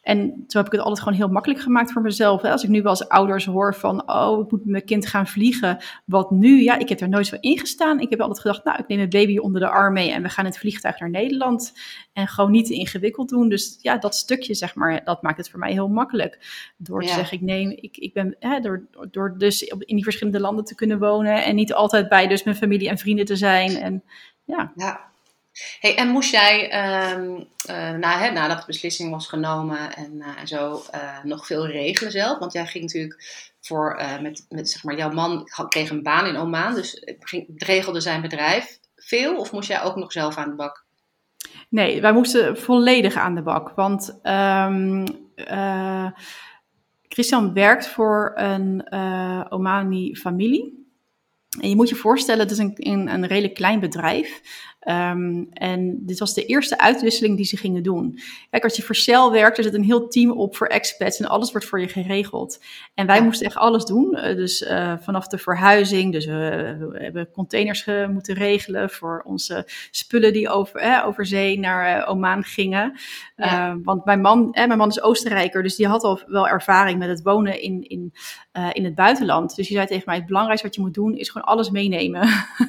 En 0.06 0.44
zo 0.48 0.58
heb 0.58 0.66
ik 0.66 0.72
het 0.72 0.80
altijd 0.80 0.98
gewoon 1.00 1.18
heel 1.18 1.28
makkelijk 1.28 1.60
gemaakt 1.60 1.92
voor 1.92 2.02
mezelf. 2.02 2.42
Als 2.42 2.62
ik 2.62 2.68
nu 2.68 2.82
wel 2.82 2.90
als 2.90 3.08
ouders 3.08 3.44
hoor 3.44 3.74
van, 3.74 4.10
oh, 4.10 4.44
ik 4.44 4.50
moet 4.50 4.64
mijn 4.66 4.84
kind 4.84 5.06
gaan 5.06 5.26
vliegen. 5.26 5.78
Wat 6.04 6.30
nu? 6.30 6.62
Ja, 6.62 6.78
ik 6.78 6.88
heb 6.88 7.00
er 7.00 7.08
nooit 7.08 7.26
zo 7.26 7.36
in 7.40 7.58
gestaan. 7.58 8.00
Ik 8.00 8.10
heb 8.10 8.20
altijd 8.20 8.40
gedacht, 8.40 8.64
nou, 8.64 8.78
ik 8.78 8.88
neem 8.88 8.98
mijn 8.98 9.10
baby 9.10 9.38
onder 9.38 9.60
de 9.60 9.68
arm 9.68 9.92
mee 9.92 10.10
en 10.12 10.22
we 10.22 10.28
gaan 10.28 10.44
in 10.44 10.50
het 10.50 10.60
vliegtuig 10.60 11.00
naar 11.00 11.10
Nederland. 11.10 11.72
En 12.12 12.26
gewoon 12.28 12.50
niet 12.50 12.66
te 12.66 12.74
ingewikkeld 12.74 13.28
doen. 13.28 13.48
Dus 13.48 13.78
ja, 13.80 13.98
dat 13.98 14.14
stukje, 14.14 14.54
zeg 14.54 14.74
maar, 14.74 15.04
dat 15.04 15.22
maakt 15.22 15.36
het 15.36 15.50
voor 15.50 15.58
mij 15.58 15.72
heel 15.72 15.88
makkelijk. 15.88 16.38
Door 16.76 17.00
te 17.00 17.08
Ja. 17.08 17.14
zeggen, 17.14 17.36
ik 17.36 17.42
neem, 17.42 17.70
ik, 17.70 17.96
ik 17.96 18.12
ben, 18.12 18.36
hè, 18.38 18.60
door, 18.60 18.82
door 19.10 19.34
dus 19.38 19.62
in 19.62 19.94
die 19.94 20.04
verschillende 20.04 20.40
landen 20.40 20.64
te 20.64 20.74
kunnen 20.74 20.98
wonen. 20.98 21.44
En 21.44 21.54
niet 21.54 21.72
altijd 21.74 22.08
bij 22.08 22.26
dus 22.26 22.42
mijn 22.44 22.56
familie 22.56 22.88
en 22.88 22.98
vrienden 22.98 23.24
te 23.24 23.36
zijn. 23.36 23.76
En 23.76 24.02
ja, 24.44 24.72
Ja. 24.76 25.14
Hey, 25.80 25.96
en 25.96 26.08
moest 26.08 26.30
jij, 26.30 26.70
ehm, 26.70 27.42
eh, 27.66 27.90
na, 27.90 28.18
hè, 28.18 28.30
nadat 28.30 28.58
de 28.58 28.66
beslissing 28.66 29.10
was 29.10 29.28
genomen 29.28 29.96
en, 29.96 30.20
eh, 30.20 30.44
zo, 30.44 30.82
eh, 30.90 31.22
nog 31.22 31.46
veel 31.46 31.66
regelen 31.66 32.12
zelf? 32.12 32.38
Want 32.38 32.52
jij 32.52 32.66
ging 32.66 32.84
natuurlijk 32.84 33.54
voor, 33.60 34.00
met, 34.22 34.46
met 34.48 34.70
zeg 34.70 34.84
maar, 34.84 34.96
jouw 34.96 35.10
man 35.10 35.48
kreeg 35.68 35.90
een 35.90 36.02
baan 36.02 36.26
in 36.26 36.36
Oman, 36.36 36.74
dus 36.74 37.02
ging, 37.20 37.46
regelde 37.56 38.00
zijn 38.00 38.20
bedrijf 38.20 38.78
veel? 38.96 39.36
Of 39.36 39.52
moest 39.52 39.68
jij 39.68 39.82
ook 39.82 39.96
nog 39.96 40.12
zelf 40.12 40.36
aan 40.36 40.48
de 40.48 40.56
bak? 40.56 40.84
Nee, 41.68 42.00
wij 42.00 42.12
moesten 42.12 42.58
volledig 42.58 43.14
aan 43.14 43.34
de 43.34 43.42
bak. 43.42 43.72
Want 43.74 44.18
ehm, 44.22 45.06
eh, 45.34 46.06
Christian 47.08 47.52
werkt 47.52 47.88
voor 47.88 48.32
een 48.34 48.92
Omani 49.52 50.16
familie. 50.16 50.84
En 51.60 51.68
je 51.68 51.76
moet 51.76 51.88
je 51.88 51.94
voorstellen, 51.94 52.40
het 52.40 52.50
is 52.50 52.58
een, 52.58 52.76
een 53.12 53.26
redelijk 53.26 53.54
klein 53.54 53.80
bedrijf. 53.80 54.40
Ehm, 54.86 55.44
en 55.52 55.98
dit 56.06 56.18
was 56.18 56.34
de 56.34 56.44
eerste 56.44 56.78
uitwisseling 56.78 57.36
die 57.36 57.44
ze 57.44 57.56
gingen 57.56 57.82
doen. 57.82 58.18
Kijk, 58.50 58.64
als 58.64 58.76
je 58.76 58.82
voor 58.82 58.94
Shell 58.94 59.30
werkt, 59.30 59.58
er 59.58 59.64
zit 59.64 59.74
een 59.74 59.84
heel 59.84 60.08
team 60.08 60.30
op 60.30 60.56
voor 60.56 60.66
expats 60.66 61.18
en 61.18 61.26
alles 61.26 61.50
wordt 61.50 61.66
voor 61.66 61.80
je 61.80 61.88
geregeld. 61.88 62.64
En 62.94 63.06
wij 63.06 63.22
moesten 63.22 63.46
echt 63.46 63.56
alles 63.56 63.84
doen. 63.84 64.14
Eh, 64.14 64.36
dus 64.36 64.62
uh, 64.62 64.94
vanaf 65.00 65.26
de 65.26 65.38
verhuizing, 65.38 66.12
dus 66.12 66.26
we, 66.26 66.76
we 66.92 67.02
hebben 67.02 67.30
containers 67.30 67.84
moeten 68.10 68.34
regelen 68.34 68.90
voor 68.90 69.22
onze 69.24 69.68
spullen 69.90 70.32
die 70.32 70.48
over, 70.48 70.80
eh, 70.80 71.06
over 71.06 71.26
zee 71.26 71.58
naar 71.58 72.06
Oman 72.06 72.44
gingen. 72.44 72.98
Ja. 73.36 73.70
Uh, 73.70 73.76
want 73.82 74.04
mijn 74.04 74.20
man, 74.20 74.48
mijn 74.50 74.76
man 74.76 74.88
is 74.88 75.02
Oostenrijker, 75.02 75.62
dus 75.62 75.76
die 75.76 75.86
had 75.86 76.02
al 76.02 76.20
wel 76.26 76.48
ervaring 76.48 76.98
met 76.98 77.08
het 77.08 77.22
wonen 77.22 77.60
in, 77.62 77.82
in, 77.88 78.12
in 78.72 78.84
het 78.84 78.94
buitenland. 78.94 79.56
Dus 79.56 79.66
die 79.66 79.76
zei 79.76 79.88
tegen 79.88 80.02
mij, 80.06 80.16
het 80.16 80.26
belangrijkste 80.26 80.66
wat 80.66 80.76
je 80.76 80.82
moet 80.82 80.94
doen 80.94 81.16
is 81.16 81.28
gewoon 81.30 81.48
alles 81.48 81.70
meenemen. 81.70 82.28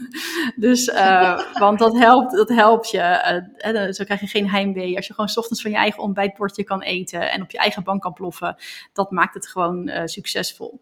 dus, 0.55 0.91
want 1.59 1.79
dat 1.79 1.97
helpt, 1.97 2.31
dat 2.31 2.49
helpt 2.49 2.89
je. 2.89 3.91
zo 3.91 4.03
krijg 4.03 4.19
je 4.19 4.27
geen 4.27 4.49
heimwee. 4.49 4.95
Als 4.95 5.07
je 5.07 5.13
gewoon 5.13 5.29
s 5.29 5.37
ochtends 5.37 5.61
van 5.61 5.71
je 5.71 5.77
eigen 5.77 6.03
ontbijtbordje 6.03 6.63
kan 6.63 6.81
eten 6.81 7.31
en 7.31 7.41
op 7.41 7.51
je 7.51 7.57
eigen 7.57 7.83
bank 7.83 8.01
kan 8.01 8.13
ploffen, 8.13 8.55
dat 8.93 9.11
maakt 9.11 9.33
het 9.33 9.47
gewoon 9.47 9.91
succesvol. 10.05 10.81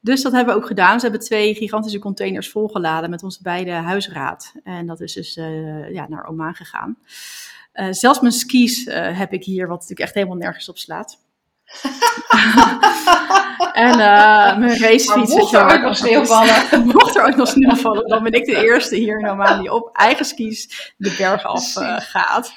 Dus 0.00 0.22
dat 0.22 0.32
hebben 0.32 0.54
we 0.54 0.60
ook 0.60 0.66
gedaan. 0.66 1.00
Ze 1.00 1.06
hebben 1.06 1.26
twee 1.26 1.54
gigantische 1.54 1.98
containers 1.98 2.50
volgeladen 2.50 3.10
met 3.10 3.22
onze 3.22 3.42
beide 3.42 3.70
huisraad. 3.70 4.54
En 4.64 4.86
dat 4.86 5.00
is 5.00 5.12
dus 5.12 5.34
ja, 5.90 6.08
naar 6.08 6.26
Oman 6.26 6.54
gegaan. 6.54 6.98
Zelfs 7.90 8.20
mijn 8.20 8.32
skis 8.32 8.84
heb 8.92 9.32
ik 9.32 9.44
hier, 9.44 9.66
wat 9.66 9.80
natuurlijk 9.80 10.00
echt 10.00 10.14
helemaal 10.14 10.36
nergens 10.36 10.68
op 10.68 10.78
slaat. 10.78 11.25
en 13.72 13.96
mijn 14.58 14.78
racefiets. 14.78 15.34
Mocht 15.34 15.52
er 15.52 15.74
ook 15.74 15.82
nog 15.82 15.96
sneeuw 15.96 16.24
vallen. 16.24 16.66
mocht 16.94 17.16
er 17.16 17.26
ook 17.26 17.36
nog 17.36 17.48
sneeuw 17.48 17.76
vallen, 17.76 18.08
dan 18.08 18.22
ben 18.22 18.32
ik 18.32 18.44
de 18.44 18.64
eerste 18.64 18.96
hier 18.96 19.18
in 19.18 19.28
Oman 19.28 19.60
die 19.60 19.72
op 19.72 19.90
eigen 19.92 20.24
skis 20.24 20.92
de 20.96 21.14
bergen 21.18 21.50
af 21.50 21.72
gaat. 21.98 22.52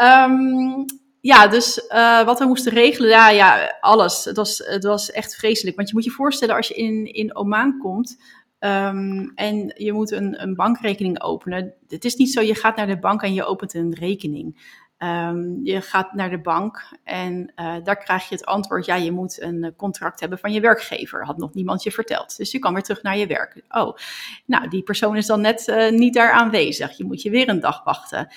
Um, 0.00 0.84
ja, 1.20 1.46
dus 1.46 1.84
uh, 1.88 2.24
wat 2.24 2.38
we 2.38 2.44
moesten 2.44 2.72
regelen, 2.72 3.10
ja, 3.10 3.28
ja 3.28 3.76
alles. 3.80 4.24
Het 4.24 4.36
was, 4.36 4.62
het 4.64 4.84
was 4.84 5.10
echt 5.10 5.34
vreselijk. 5.34 5.76
Want 5.76 5.88
je 5.88 5.94
moet 5.94 6.04
je 6.04 6.10
voorstellen, 6.10 6.56
als 6.56 6.68
je 6.68 6.74
in, 6.74 7.04
in 7.04 7.36
Oman 7.36 7.78
komt 7.78 8.16
um, 8.64 9.32
en 9.34 9.72
je 9.76 9.92
moet 9.92 10.10
een, 10.10 10.42
een 10.42 10.54
bankrekening 10.54 11.22
openen. 11.22 11.74
Het 11.88 12.04
is 12.04 12.14
niet 12.14 12.32
zo, 12.32 12.40
je 12.40 12.54
gaat 12.54 12.76
naar 12.76 12.86
de 12.86 12.98
bank 12.98 13.22
en 13.22 13.34
je 13.34 13.44
opent 13.44 13.74
een 13.74 13.94
rekening. 13.94 14.80
Um, 15.02 15.60
je 15.62 15.80
gaat 15.80 16.12
naar 16.12 16.30
de 16.30 16.40
bank 16.40 16.88
en 17.04 17.52
uh, 17.56 17.74
daar 17.84 17.96
krijg 17.96 18.28
je 18.28 18.34
het 18.34 18.44
antwoord: 18.44 18.86
ja, 18.86 18.94
je 18.94 19.12
moet 19.12 19.42
een 19.42 19.74
contract 19.76 20.20
hebben 20.20 20.38
van 20.38 20.52
je 20.52 20.60
werkgever. 20.60 21.24
Had 21.24 21.38
nog 21.38 21.54
niemand 21.54 21.82
je 21.82 21.90
verteld. 21.90 22.36
Dus 22.36 22.50
je 22.50 22.58
kan 22.58 22.72
weer 22.72 22.82
terug 22.82 23.02
naar 23.02 23.16
je 23.16 23.26
werk. 23.26 23.62
Oh, 23.68 23.96
nou, 24.44 24.68
die 24.68 24.82
persoon 24.82 25.16
is 25.16 25.26
dan 25.26 25.40
net 25.40 25.68
uh, 25.68 25.90
niet 25.90 26.14
daar 26.14 26.32
aanwezig. 26.32 26.96
Je 26.96 27.04
moet 27.04 27.22
je 27.22 27.30
weer 27.30 27.48
een 27.48 27.60
dag 27.60 27.84
wachten. 27.84 28.28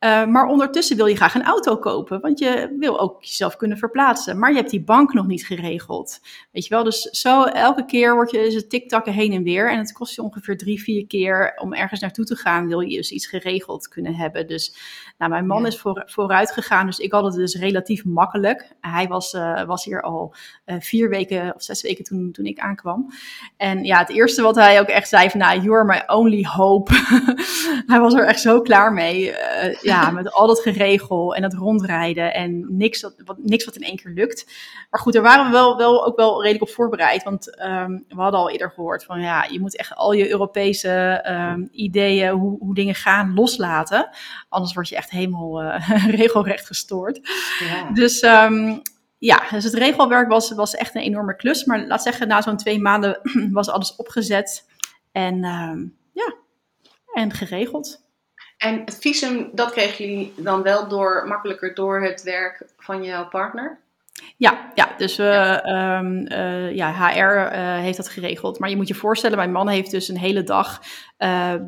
Uh, 0.00 0.26
maar 0.26 0.46
ondertussen 0.46 0.96
wil 0.96 1.06
je 1.06 1.16
graag 1.16 1.34
een 1.34 1.44
auto 1.44 1.76
kopen, 1.76 2.20
want 2.20 2.38
je 2.38 2.76
wil 2.78 3.00
ook 3.00 3.24
jezelf 3.24 3.56
kunnen 3.56 3.78
verplaatsen. 3.78 4.38
Maar 4.38 4.50
je 4.50 4.56
hebt 4.56 4.70
die 4.70 4.84
bank 4.84 5.12
nog 5.12 5.26
niet 5.26 5.46
geregeld. 5.46 6.20
Weet 6.52 6.64
je 6.64 6.74
wel, 6.74 6.84
dus 6.84 7.00
zo 7.00 7.44
elke 7.44 7.84
keer 7.84 8.14
word 8.14 8.30
je, 8.30 8.38
het 8.38 8.70
tiktakken 8.70 9.12
heen 9.12 9.32
en 9.32 9.42
weer. 9.42 9.70
En 9.70 9.78
het 9.78 9.92
kost 9.92 10.14
je 10.14 10.22
ongeveer 10.22 10.56
drie, 10.56 10.82
vier 10.82 11.06
keer 11.06 11.52
om 11.62 11.74
ergens 11.74 12.00
naartoe 12.00 12.24
te 12.24 12.36
gaan, 12.36 12.68
wil 12.68 12.80
je 12.80 12.96
dus 12.96 13.10
iets 13.10 13.26
geregeld 13.26 13.88
kunnen 13.88 14.14
hebben. 14.14 14.46
Dus 14.46 14.76
nou, 15.18 15.30
mijn 15.30 15.46
man 15.46 15.66
is 15.66 15.78
voor, 15.78 16.02
vooruit 16.06 16.52
gegaan, 16.52 16.86
dus 16.86 16.98
ik 16.98 17.12
had 17.12 17.24
het 17.24 17.34
dus 17.34 17.54
relatief 17.54 18.04
makkelijk. 18.04 18.72
Hij 18.80 19.08
was, 19.08 19.32
uh, 19.32 19.62
was 19.62 19.84
hier 19.84 20.02
al 20.02 20.34
uh, 20.66 20.76
vier 20.78 21.08
weken 21.08 21.54
of 21.54 21.62
zes 21.62 21.82
weken 21.82 22.04
toen, 22.04 22.32
toen 22.32 22.46
ik 22.46 22.58
aankwam. 22.58 23.06
En 23.56 23.84
ja, 23.84 23.98
het 23.98 24.10
eerste 24.10 24.42
wat 24.42 24.54
hij 24.54 24.80
ook 24.80 24.88
echt 24.88 25.08
zei 25.08 25.30
van, 25.30 25.40
nou, 25.40 25.60
you 25.60 25.74
are 25.74 25.84
my 25.84 26.16
only 26.16 26.44
hope. 26.44 26.92
hij 27.92 28.00
was 28.00 28.14
er 28.14 28.26
echt 28.26 28.40
zo 28.40 28.60
klaar 28.60 28.92
mee 28.92 29.34
ja, 29.86 30.10
met 30.10 30.32
al 30.32 30.46
dat 30.46 30.60
geregel 30.60 31.34
en 31.34 31.42
het 31.42 31.54
rondrijden 31.54 32.34
en 32.34 32.76
niks 32.76 33.00
wat, 33.00 33.36
niks 33.38 33.64
wat 33.64 33.76
in 33.76 33.82
één 33.82 33.96
keer 33.96 34.12
lukt. 34.12 34.46
Maar 34.90 35.00
goed, 35.00 35.12
daar 35.12 35.22
waren 35.22 35.44
we 35.44 35.50
wel, 35.50 35.76
wel 35.76 36.06
ook 36.06 36.16
wel 36.16 36.42
redelijk 36.42 36.62
op 36.62 36.74
voorbereid. 36.74 37.22
Want 37.22 37.60
um, 37.62 38.04
we 38.08 38.20
hadden 38.20 38.40
al 38.40 38.50
eerder 38.50 38.70
gehoord 38.70 39.04
van 39.04 39.20
ja, 39.20 39.44
je 39.44 39.60
moet 39.60 39.76
echt 39.76 39.94
al 39.94 40.12
je 40.12 40.30
Europese 40.30 41.24
um, 41.28 41.68
ideeën, 41.70 42.30
hoe, 42.30 42.58
hoe 42.58 42.74
dingen 42.74 42.94
gaan, 42.94 43.34
loslaten. 43.34 44.08
Anders 44.48 44.74
word 44.74 44.88
je 44.88 44.96
echt 44.96 45.10
helemaal 45.10 45.62
uh, 45.62 45.88
regelrecht 46.20 46.66
gestoord. 46.66 47.20
Ja. 47.58 47.90
Dus 47.90 48.22
um, 48.22 48.82
ja, 49.18 49.42
dus 49.50 49.64
het 49.64 49.74
regelwerk 49.74 50.28
was, 50.28 50.52
was 50.52 50.74
echt 50.74 50.94
een 50.94 51.02
enorme 51.02 51.36
klus. 51.36 51.64
Maar 51.64 51.86
laat 51.86 52.02
zeggen, 52.02 52.28
na 52.28 52.42
zo'n 52.42 52.56
twee 52.56 52.80
maanden 52.80 53.20
was 53.52 53.68
alles 53.68 53.96
opgezet. 53.96 54.74
En 55.12 55.40
ja, 56.12 56.34
en 57.12 57.32
geregeld. 57.32 58.05
En 58.56 58.80
het 58.84 58.98
visum, 59.00 59.50
dat 59.52 59.70
kregen 59.70 60.04
jullie 60.04 60.32
dan 60.36 60.62
wel 60.62 60.88
door, 60.88 61.24
makkelijker 61.28 61.74
door 61.74 62.02
het 62.02 62.22
werk 62.22 62.62
van 62.78 63.04
jouw 63.04 63.28
partner? 63.28 63.84
Ja, 64.36 64.72
ja 64.74 64.94
dus 64.96 65.18
uh, 65.18 65.26
ja. 65.26 65.98
Um, 65.98 66.32
uh, 66.32 66.74
ja, 66.74 66.92
HR 66.92 67.54
uh, 67.54 67.78
heeft 67.78 67.96
dat 67.96 68.08
geregeld. 68.08 68.58
Maar 68.58 68.70
je 68.70 68.76
moet 68.76 68.88
je 68.88 68.94
voorstellen, 68.94 69.36
mijn 69.36 69.52
man 69.52 69.68
heeft 69.68 69.90
dus 69.90 70.08
een 70.08 70.18
hele 70.18 70.42
dag 70.42 70.80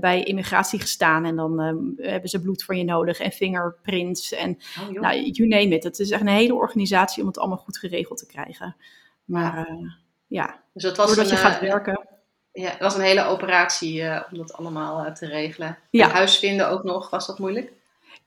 bij 0.01 0.23
immigratie 0.23 0.81
gestaan. 0.81 1.25
En 1.25 1.37
dan 1.37 1.61
hebben 1.97 2.31
ze 2.31 2.41
bloed 2.41 2.65
van 2.65 2.77
je 2.77 2.85
nodig 2.85 3.19
en 3.19 3.33
fingerprints 3.33 4.33
en 4.33 4.59
oh, 4.81 5.01
nou, 5.01 5.31
you 5.31 5.49
name 5.49 5.69
it. 5.69 5.85
Het 5.85 5.99
is 5.99 6.11
echt 6.11 6.21
een 6.21 6.29
hele 6.29 6.55
organisatie 6.55 7.23
om 7.23 7.29
het 7.29 7.39
allemaal 7.39 7.57
goed 7.57 7.79
geregeld 7.79 8.19
te 8.19 8.27
krijgen. 8.27 8.77
Maar 9.25 9.69
ja, 10.27 10.62
dus 10.73 10.83
dat 10.83 10.97
was 10.97 11.07
doordat 11.07 11.25
een, 11.25 11.31
je 11.31 11.43
gaat 11.43 11.61
werken. 11.61 12.08
Ja, 12.61 12.71
het 12.71 12.79
was 12.79 12.94
een 12.94 13.01
hele 13.01 13.25
operatie 13.25 14.01
uh, 14.01 14.23
om 14.31 14.38
dat 14.38 14.53
allemaal 14.53 15.07
uh, 15.07 15.12
te 15.12 15.27
regelen. 15.27 15.79
Ja. 15.90 16.09
huis 16.09 16.38
vinden 16.38 16.68
ook 16.68 16.85
nog, 16.85 17.11
was 17.11 17.27
dat 17.27 17.38
moeilijk? 17.38 17.73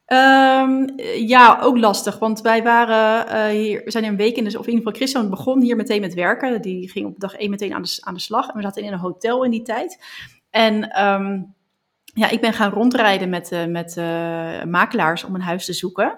Um, 0.07 0.99
ja, 1.15 1.59
ook 1.61 1.77
lastig. 1.77 2.19
Want 2.19 2.41
wij 2.41 2.63
waren 2.63 3.27
uh, 3.27 3.45
hier, 3.45 3.81
we 3.83 3.91
zijn 3.91 4.03
een 4.03 4.15
week 4.15 4.35
in, 4.35 4.43
dus, 4.43 4.55
of 4.55 4.67
in 4.67 4.73
ieder 4.73 4.85
geval 4.85 4.99
Christian 4.99 5.29
begon 5.29 5.61
hier 5.61 5.75
meteen 5.75 6.01
met 6.01 6.13
werken. 6.13 6.61
Die 6.61 6.89
ging 6.89 7.05
op 7.05 7.19
dag 7.19 7.35
één 7.35 7.49
meteen 7.49 7.73
aan 7.73 7.81
de, 7.81 7.97
aan 7.99 8.13
de 8.13 8.19
slag. 8.19 8.47
En 8.47 8.55
we 8.55 8.61
zaten 8.61 8.83
in 8.83 8.93
een 8.93 8.99
hotel 8.99 9.43
in 9.43 9.51
die 9.51 9.61
tijd. 9.61 10.03
En 10.49 11.03
um, 11.05 11.55
ja, 12.03 12.29
ik 12.29 12.41
ben 12.41 12.53
gaan 12.53 12.71
rondrijden 12.71 13.29
met, 13.29 13.67
met 13.67 13.95
makelaars 14.67 15.23
om 15.23 15.35
een 15.35 15.41
huis 15.41 15.65
te 15.65 15.73
zoeken. 15.73 16.17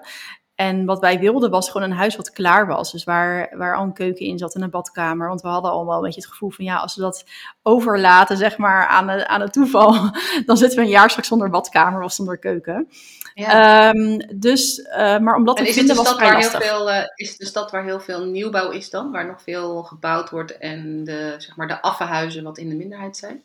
En 0.54 0.84
wat 0.84 1.00
wij 1.00 1.18
wilden 1.18 1.50
was 1.50 1.70
gewoon 1.70 1.90
een 1.90 1.96
huis 1.96 2.16
wat 2.16 2.30
klaar 2.30 2.66
was. 2.66 2.92
Dus 2.92 3.04
waar, 3.04 3.56
waar 3.56 3.76
al 3.76 3.82
een 3.82 3.92
keuken 3.92 4.26
in 4.26 4.38
zat 4.38 4.54
en 4.54 4.62
een 4.62 4.70
badkamer. 4.70 5.28
Want 5.28 5.40
we 5.40 5.48
hadden 5.48 5.70
allemaal 5.70 5.96
een 5.96 6.02
beetje 6.02 6.20
het 6.20 6.30
gevoel 6.30 6.50
van 6.50 6.64
ja, 6.64 6.76
als 6.76 6.94
we 6.94 7.00
dat 7.00 7.24
overlaten 7.62 8.36
zeg 8.36 8.56
maar 8.56 8.86
aan, 8.86 9.06
de, 9.06 9.26
aan 9.28 9.40
het 9.40 9.52
toeval. 9.52 9.92
Dan 10.46 10.56
zitten 10.56 10.78
we 10.78 10.84
een 10.84 10.90
jaar 10.90 11.10
straks 11.10 11.28
zonder 11.28 11.50
badkamer 11.50 12.02
of 12.02 12.12
zonder 12.12 12.38
keuken. 12.38 12.88
Ja. 13.34 13.88
Um, 13.94 14.38
dus, 14.38 14.78
uh, 14.78 15.18
maar 15.18 15.34
omdat 15.34 15.58
we 15.58 15.72
vinden 15.72 15.96
was 15.96 16.18
heel 16.18 16.60
veel, 16.60 16.90
uh, 16.90 17.02
Is 17.14 17.28
het 17.28 17.38
de 17.38 17.46
stad 17.46 17.70
waar 17.70 17.84
heel 17.84 18.00
veel 18.00 18.24
nieuwbouw 18.24 18.70
is 18.70 18.90
dan? 18.90 19.10
Waar 19.10 19.26
nog 19.26 19.42
veel 19.42 19.82
gebouwd 19.82 20.30
wordt 20.30 20.58
en 20.58 21.04
de, 21.04 21.34
zeg 21.38 21.56
maar, 21.56 21.68
de 21.68 21.82
affenhuizen 21.82 22.44
wat 22.44 22.58
in 22.58 22.68
de 22.68 22.74
minderheid 22.74 23.16
zijn? 23.16 23.42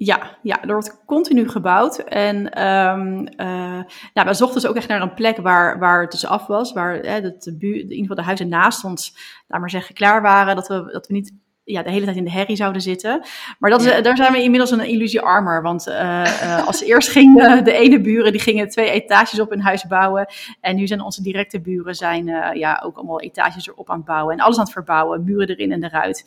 Ja, 0.00 0.38
ja, 0.42 0.62
er 0.62 0.72
wordt 0.72 1.04
continu 1.04 1.48
gebouwd. 1.48 1.98
En 1.98 2.36
um, 2.66 3.18
uh, 3.36 3.82
nou, 4.14 4.28
we 4.28 4.34
zochten 4.34 4.60
dus 4.60 4.70
ook 4.70 4.76
echt 4.76 4.88
naar 4.88 5.02
een 5.02 5.14
plek 5.14 5.36
waar, 5.36 5.78
waar 5.78 6.00
het 6.00 6.10
dus 6.10 6.26
af 6.26 6.46
was. 6.46 6.72
Waar 6.72 6.94
hè, 6.94 7.20
dat 7.20 7.42
de, 7.42 7.56
buur, 7.56 7.74
in 7.74 7.80
ieder 7.80 7.98
geval 7.98 8.16
de 8.16 8.22
huizen 8.22 8.48
naast 8.48 8.84
ons, 8.84 9.16
laat 9.48 9.60
maar 9.60 9.70
zeggen, 9.70 9.94
klaar 9.94 10.22
waren. 10.22 10.56
Dat 10.56 10.68
we, 10.68 10.88
dat 10.92 11.06
we 11.06 11.14
niet 11.14 11.32
ja, 11.72 11.82
de 11.82 11.90
hele 11.90 12.04
tijd 12.04 12.16
in 12.16 12.24
de 12.24 12.30
herrie 12.30 12.56
zouden 12.56 12.82
zitten. 12.82 13.26
Maar 13.58 13.70
dat 13.70 13.80
is, 13.80 14.02
daar 14.02 14.16
zijn 14.16 14.32
we 14.32 14.42
inmiddels 14.42 14.70
een 14.70 14.80
illusie 14.80 15.20
armer. 15.20 15.62
Want 15.62 15.88
uh, 15.88 15.94
uh, 16.42 16.66
als 16.66 16.82
eerst 16.82 17.08
gingen 17.08 17.64
de 17.64 17.72
ene 17.72 18.00
buren, 18.00 18.32
die 18.32 18.40
gingen 18.40 18.68
twee 18.68 18.90
etages 18.90 19.40
op 19.40 19.50
hun 19.50 19.62
huis 19.62 19.86
bouwen. 19.86 20.26
En 20.60 20.76
nu 20.76 20.86
zijn 20.86 21.00
onze 21.00 21.22
directe 21.22 21.60
buren 21.60 21.94
zijn, 21.94 22.28
uh, 22.28 22.52
ja, 22.52 22.82
ook 22.84 22.96
allemaal 22.96 23.20
etages 23.20 23.68
erop 23.68 23.90
aan 23.90 23.96
het 23.96 24.06
bouwen. 24.06 24.34
En 24.34 24.40
alles 24.40 24.56
aan 24.56 24.64
het 24.64 24.72
verbouwen, 24.72 25.24
muren 25.24 25.48
erin 25.48 25.72
en 25.72 25.84
eruit 25.84 26.24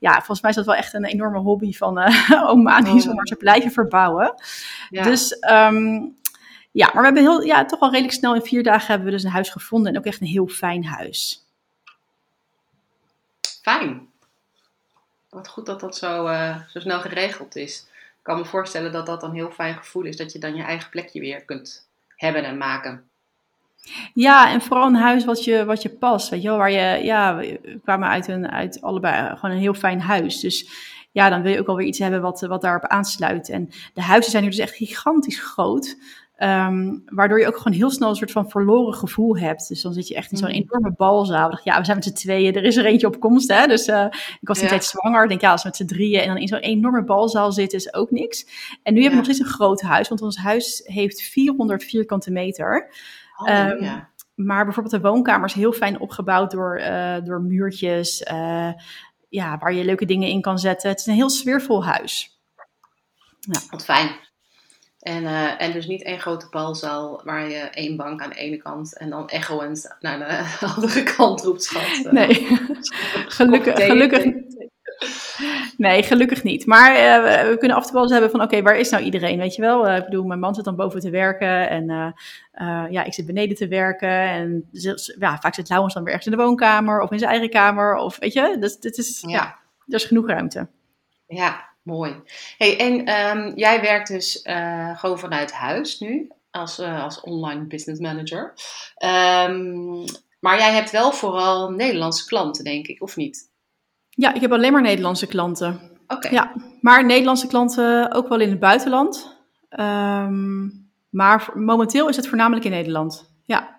ja, 0.00 0.14
volgens 0.14 0.40
mij 0.40 0.50
is 0.50 0.56
dat 0.56 0.66
wel 0.66 0.74
echt 0.74 0.94
een 0.94 1.04
enorme 1.04 1.38
hobby 1.38 1.72
van 1.72 1.98
uh, 2.00 2.48
Omanis 2.48 3.04
oh. 3.04 3.10
om 3.10 3.16
maar 3.16 3.24
te 3.24 3.36
blijven 3.36 3.70
verbouwen. 3.70 4.34
Ja. 4.90 5.02
Dus 5.02 5.36
um, 5.50 6.14
ja, 6.70 6.86
maar 6.86 6.96
we 6.96 7.04
hebben 7.04 7.22
heel, 7.22 7.42
ja, 7.42 7.64
toch 7.64 7.80
al 7.80 7.90
redelijk 7.90 8.14
snel 8.14 8.34
in 8.34 8.42
vier 8.42 8.62
dagen 8.62 8.86
hebben 8.86 9.06
we 9.06 9.12
dus 9.12 9.22
een 9.22 9.30
huis 9.30 9.50
gevonden 9.50 9.92
en 9.92 9.98
ook 9.98 10.04
echt 10.04 10.20
een 10.20 10.26
heel 10.26 10.46
fijn 10.46 10.84
huis. 10.84 11.46
Fijn. 13.62 14.09
Wat 15.30 15.48
goed 15.48 15.66
dat 15.66 15.80
dat 15.80 15.96
zo, 15.96 16.26
uh, 16.26 16.56
zo 16.68 16.80
snel 16.80 17.00
geregeld 17.00 17.56
is. 17.56 17.86
Ik 17.92 18.22
kan 18.22 18.38
me 18.38 18.44
voorstellen 18.44 18.92
dat 18.92 19.06
dat 19.06 19.22
een 19.22 19.32
heel 19.32 19.50
fijn 19.50 19.74
gevoel 19.74 20.04
is, 20.04 20.16
dat 20.16 20.32
je 20.32 20.38
dan 20.38 20.54
je 20.54 20.62
eigen 20.62 20.90
plekje 20.90 21.20
weer 21.20 21.44
kunt 21.44 21.88
hebben 22.16 22.44
en 22.44 22.58
maken. 22.58 23.04
Ja, 24.14 24.50
en 24.50 24.60
vooral 24.60 24.86
een 24.86 24.94
huis 24.94 25.24
wat 25.24 25.44
je, 25.44 25.64
wat 25.64 25.82
je 25.82 25.88
past, 25.88 26.28
weet 26.28 26.42
je 26.42 26.48
wel, 26.48 26.58
waar 26.58 26.70
je, 26.70 27.04
ja, 27.04 27.36
we 27.36 27.80
kwamen 27.82 28.08
uit, 28.08 28.28
een, 28.28 28.50
uit 28.50 28.80
allebei 28.82 29.36
gewoon 29.36 29.50
een 29.50 29.60
heel 29.60 29.74
fijn 29.74 30.00
huis. 30.00 30.40
Dus 30.40 30.70
ja, 31.12 31.28
dan 31.28 31.42
wil 31.42 31.52
je 31.52 31.58
ook 31.58 31.66
alweer 31.66 31.86
iets 31.86 31.98
hebben 31.98 32.20
wat, 32.20 32.40
wat 32.40 32.62
daarop 32.62 32.84
aansluit. 32.84 33.48
En 33.48 33.70
de 33.94 34.02
huizen 34.02 34.30
zijn 34.30 34.42
nu 34.42 34.50
dus 34.50 34.58
echt 34.58 34.76
gigantisch 34.76 35.40
groot. 35.40 35.96
Ehm, 36.40 36.98
waardoor 37.06 37.40
je 37.40 37.46
ook 37.46 37.56
gewoon 37.56 37.78
heel 37.78 37.90
snel 37.90 38.08
een 38.08 38.14
soort 38.14 38.30
van 38.30 38.50
verloren 38.50 38.94
gevoel 38.94 39.38
hebt. 39.38 39.68
Dus 39.68 39.82
dan 39.82 39.92
zit 39.92 40.08
je 40.08 40.14
echt 40.14 40.30
in 40.32 40.38
zo'n 40.38 40.48
mm. 40.48 40.54
enorme 40.54 40.92
balzaal. 40.96 41.60
Ja, 41.64 41.78
we 41.78 41.84
zijn 41.84 41.96
met 41.96 42.06
z'n 42.06 42.12
tweeën, 42.12 42.54
er 42.54 42.64
is 42.64 42.76
er 42.76 42.84
eentje 42.84 43.06
op 43.06 43.20
komst. 43.20 43.52
Hè? 43.52 43.66
Dus 43.66 43.88
uh, 43.88 44.04
ik 44.40 44.48
was 44.48 44.60
een 44.60 44.68
tijd 44.68 44.84
zwanger. 44.84 45.22
Ik 45.22 45.28
denk, 45.28 45.40
ja, 45.40 45.50
als 45.50 45.62
we 45.62 45.68
met 45.68 45.76
z'n 45.76 45.84
drieën 45.84 46.20
en 46.20 46.26
dan 46.26 46.36
in 46.36 46.48
zo'n 46.48 46.58
enorme 46.58 47.04
balzaal 47.04 47.52
zitten, 47.52 47.78
is 47.78 47.94
ook 47.94 48.10
niks. 48.10 48.46
En 48.82 48.94
nu 48.94 49.00
hebben 49.00 49.20
we 49.20 49.26
nog 49.26 49.34
steeds 49.34 49.50
een 49.50 49.58
groot 49.58 49.80
huis, 49.80 50.08
want 50.08 50.22
ons 50.22 50.36
huis 50.36 50.82
heeft 50.84 51.22
400 51.22 51.84
vierkante 51.84 52.30
meter. 52.30 52.94
Oh, 53.36 53.48
ehm, 53.48 53.82
ja. 53.84 54.08
Maar 54.34 54.64
bijvoorbeeld 54.64 55.02
de 55.02 55.08
woonkamer 55.08 55.48
is 55.48 55.54
heel 55.54 55.72
fijn 55.72 56.00
opgebouwd 56.00 56.50
door, 56.50 56.80
uh, 56.80 57.16
door 57.24 57.42
muurtjes. 57.42 58.26
Uh, 58.32 58.72
ja, 59.28 59.58
waar 59.58 59.72
je 59.72 59.84
leuke 59.84 60.06
dingen 60.06 60.28
in 60.28 60.40
kan 60.40 60.58
zetten. 60.58 60.90
Het 60.90 61.00
is 61.00 61.06
een 61.06 61.14
heel 61.14 61.30
sfeervol 61.30 61.84
huis. 61.84 62.40
Ja. 63.38 63.60
Wat 63.70 63.84
fijn. 63.84 64.10
En, 65.00 65.22
uh, 65.22 65.62
en 65.62 65.72
dus 65.72 65.86
niet 65.86 66.02
één 66.02 66.20
grote 66.20 66.46
balzaal 66.50 67.20
waar 67.24 67.48
je 67.48 67.58
één 67.58 67.96
bank 67.96 68.22
aan 68.22 68.30
de 68.30 68.36
ene 68.36 68.56
kant 68.56 68.98
en 68.98 69.10
dan 69.10 69.28
echoend 69.28 69.96
naar 70.00 70.18
de 70.18 70.66
andere 70.74 71.02
kant 71.02 71.42
roept 71.42 71.62
schat. 71.62 72.12
Nee, 72.12 72.34
gelukkig, 73.38 73.84
gelukkig, 73.84 74.24
Nee, 75.76 76.02
gelukkig 76.02 76.42
niet. 76.42 76.66
Maar 76.66 76.92
uh, 76.92 77.48
we 77.48 77.56
kunnen 77.58 77.76
af 77.76 77.82
en 77.82 77.90
toe 77.90 78.00
wel 78.00 78.10
hebben 78.10 78.30
van, 78.30 78.42
oké, 78.42 78.62
waar 78.62 78.78
is 78.78 78.90
nou 78.90 79.02
iedereen, 79.02 79.38
weet 79.38 79.54
je 79.54 79.62
wel? 79.62 79.88
Uh, 79.88 79.96
ik 79.96 80.04
bedoel, 80.04 80.24
mijn 80.24 80.40
man 80.40 80.54
zit 80.54 80.64
dan 80.64 80.76
boven 80.76 81.00
te 81.00 81.10
werken 81.10 81.68
en 81.68 81.90
uh, 81.90 82.86
ja, 82.90 83.04
ik 83.04 83.14
zit 83.14 83.26
beneden 83.26 83.56
te 83.56 83.68
werken. 83.68 84.08
En 84.08 84.68
ja, 85.18 85.38
vaak 85.38 85.54
zit 85.54 85.68
Laurens 85.68 85.94
dan 85.94 86.02
weer 86.02 86.12
ergens 86.12 86.32
in 86.32 86.38
de 86.38 86.44
woonkamer 86.44 87.00
of 87.00 87.10
in 87.10 87.18
zijn 87.18 87.30
eigen 87.30 87.50
kamer. 87.50 87.94
Of 87.94 88.18
weet 88.18 88.32
je, 88.32 88.56
dus 88.60 88.78
dit 88.78 88.98
is, 88.98 89.20
ja, 89.20 89.30
ja 89.30 89.58
er 89.86 89.94
is 89.94 90.04
genoeg 90.04 90.26
ruimte. 90.26 90.68
Ja, 91.26 91.69
mooi. 91.82 92.22
Hey, 92.58 92.78
en 92.78 93.08
um, 93.36 93.52
jij 93.56 93.80
werkt 93.80 94.08
dus 94.08 94.40
gewoon 94.94 95.18
vanuit 95.18 95.52
huis 95.52 96.00
nu 96.00 96.30
als, 96.50 96.78
als 96.80 97.20
online 97.20 97.64
business 97.64 98.00
manager. 98.00 98.54
Um, 99.50 100.04
maar 100.40 100.58
jij 100.58 100.72
hebt 100.72 100.90
wel 100.90 101.12
vooral 101.12 101.70
Nederlandse 101.70 102.26
klanten, 102.26 102.64
denk 102.64 102.86
ik, 102.86 103.02
of 103.02 103.16
niet? 103.16 103.48
Ja, 104.08 104.34
ik 104.34 104.40
heb 104.40 104.52
alleen 104.52 104.72
maar 104.72 104.82
Nederlandse 104.82 105.26
klanten. 105.26 105.80
Oké. 106.06 106.28
Ja, 106.28 106.52
maar 106.80 107.06
Nederlandse 107.06 107.46
klanten 107.46 108.12
ook 108.12 108.28
wel 108.28 108.40
in 108.40 108.50
het 108.50 108.60
buitenland. 108.60 109.38
Um, 109.70 110.90
maar 111.10 111.50
momenteel 111.54 112.08
is 112.08 112.16
het 112.16 112.28
voornamelijk 112.28 112.64
in 112.64 112.70
Nederland. 112.70 113.30
Ja. 113.44 113.78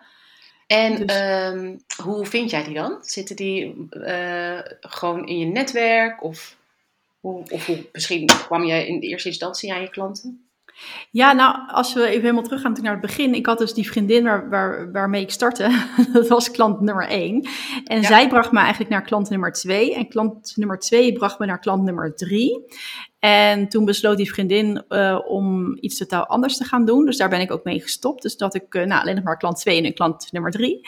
En 0.68 1.06
dus... 1.06 1.22
um, 1.52 1.84
hoe 2.04 2.26
vind 2.26 2.50
jij 2.50 2.64
die 2.64 2.74
dan? 2.74 2.98
Zitten 3.02 3.36
die 3.36 3.88
uh, 3.92 4.60
gewoon 4.80 5.28
in 5.28 5.40
je 5.40 5.46
netwerk? 5.46 6.24
Of, 6.24 6.58
hoe, 7.22 7.44
of 7.50 7.66
hoe, 7.66 7.90
misschien 7.92 8.26
kwam 8.26 8.64
je 8.64 8.88
in 8.88 9.00
de 9.00 9.08
eerste 9.08 9.28
instantie 9.28 9.74
aan 9.74 9.82
je 9.82 9.90
klanten? 9.90 10.46
Ja, 11.12 11.34
nou, 11.34 11.56
als 11.68 11.94
we 11.94 12.08
even 12.08 12.22
helemaal 12.22 12.44
teruggaan 12.44 12.78
naar 12.82 12.92
het 12.92 13.02
begin. 13.02 13.36
Ik 13.36 13.46
had 13.46 13.58
dus 13.58 13.74
die 13.74 13.90
vriendin 13.90 14.24
waar, 14.24 14.50
waar, 14.50 14.92
waarmee 14.92 15.22
ik 15.22 15.32
startte. 15.32 15.86
dat 16.14 16.28
was 16.28 16.52
klant 16.52 16.82
nummer 16.82 17.08
één. 17.08 17.48
En 17.86 18.04
zij 18.04 18.28
bracht 18.28 18.52
me 18.52 18.60
eigenlijk 18.60 18.90
naar 18.90 19.02
klant 19.02 19.30
nummer 19.30 19.52
twee. 19.52 19.96
En 19.96 20.08
klant 20.08 20.54
nummer 20.56 20.80
twee 20.80 21.14
bracht 21.14 21.40
me 21.40 21.46
naar 21.46 21.60
klant 21.60 21.84
nummer 21.84 22.16
drie. 22.16 22.66
En 23.22 23.68
toen 23.68 23.86
besloot 23.86 24.18
die 24.18 24.32
vriendin 24.32 24.84
uh, 24.90 25.20
om 25.28 25.78
iets 25.80 25.98
totaal 25.98 26.26
anders 26.26 26.58
te 26.58 26.64
gaan 26.64 26.86
doen. 26.86 27.06
Dus 27.06 27.18
daar 27.18 27.30
ben 27.30 27.40
ik 27.40 27.52
ook 27.52 27.64
mee 27.64 27.82
gestopt. 27.82 28.22
Dus 28.22 28.38
dat 28.38 28.56
ik 28.56 28.74
uh, 28.74 28.84
nou, 28.84 29.02
alleen 29.02 29.16
nog 29.16 29.24
maar 29.24 29.38
klant 29.38 29.58
2 29.58 29.84
en 29.84 29.94
klant 29.94 30.32
nummer 30.32 30.52
3. 30.52 30.80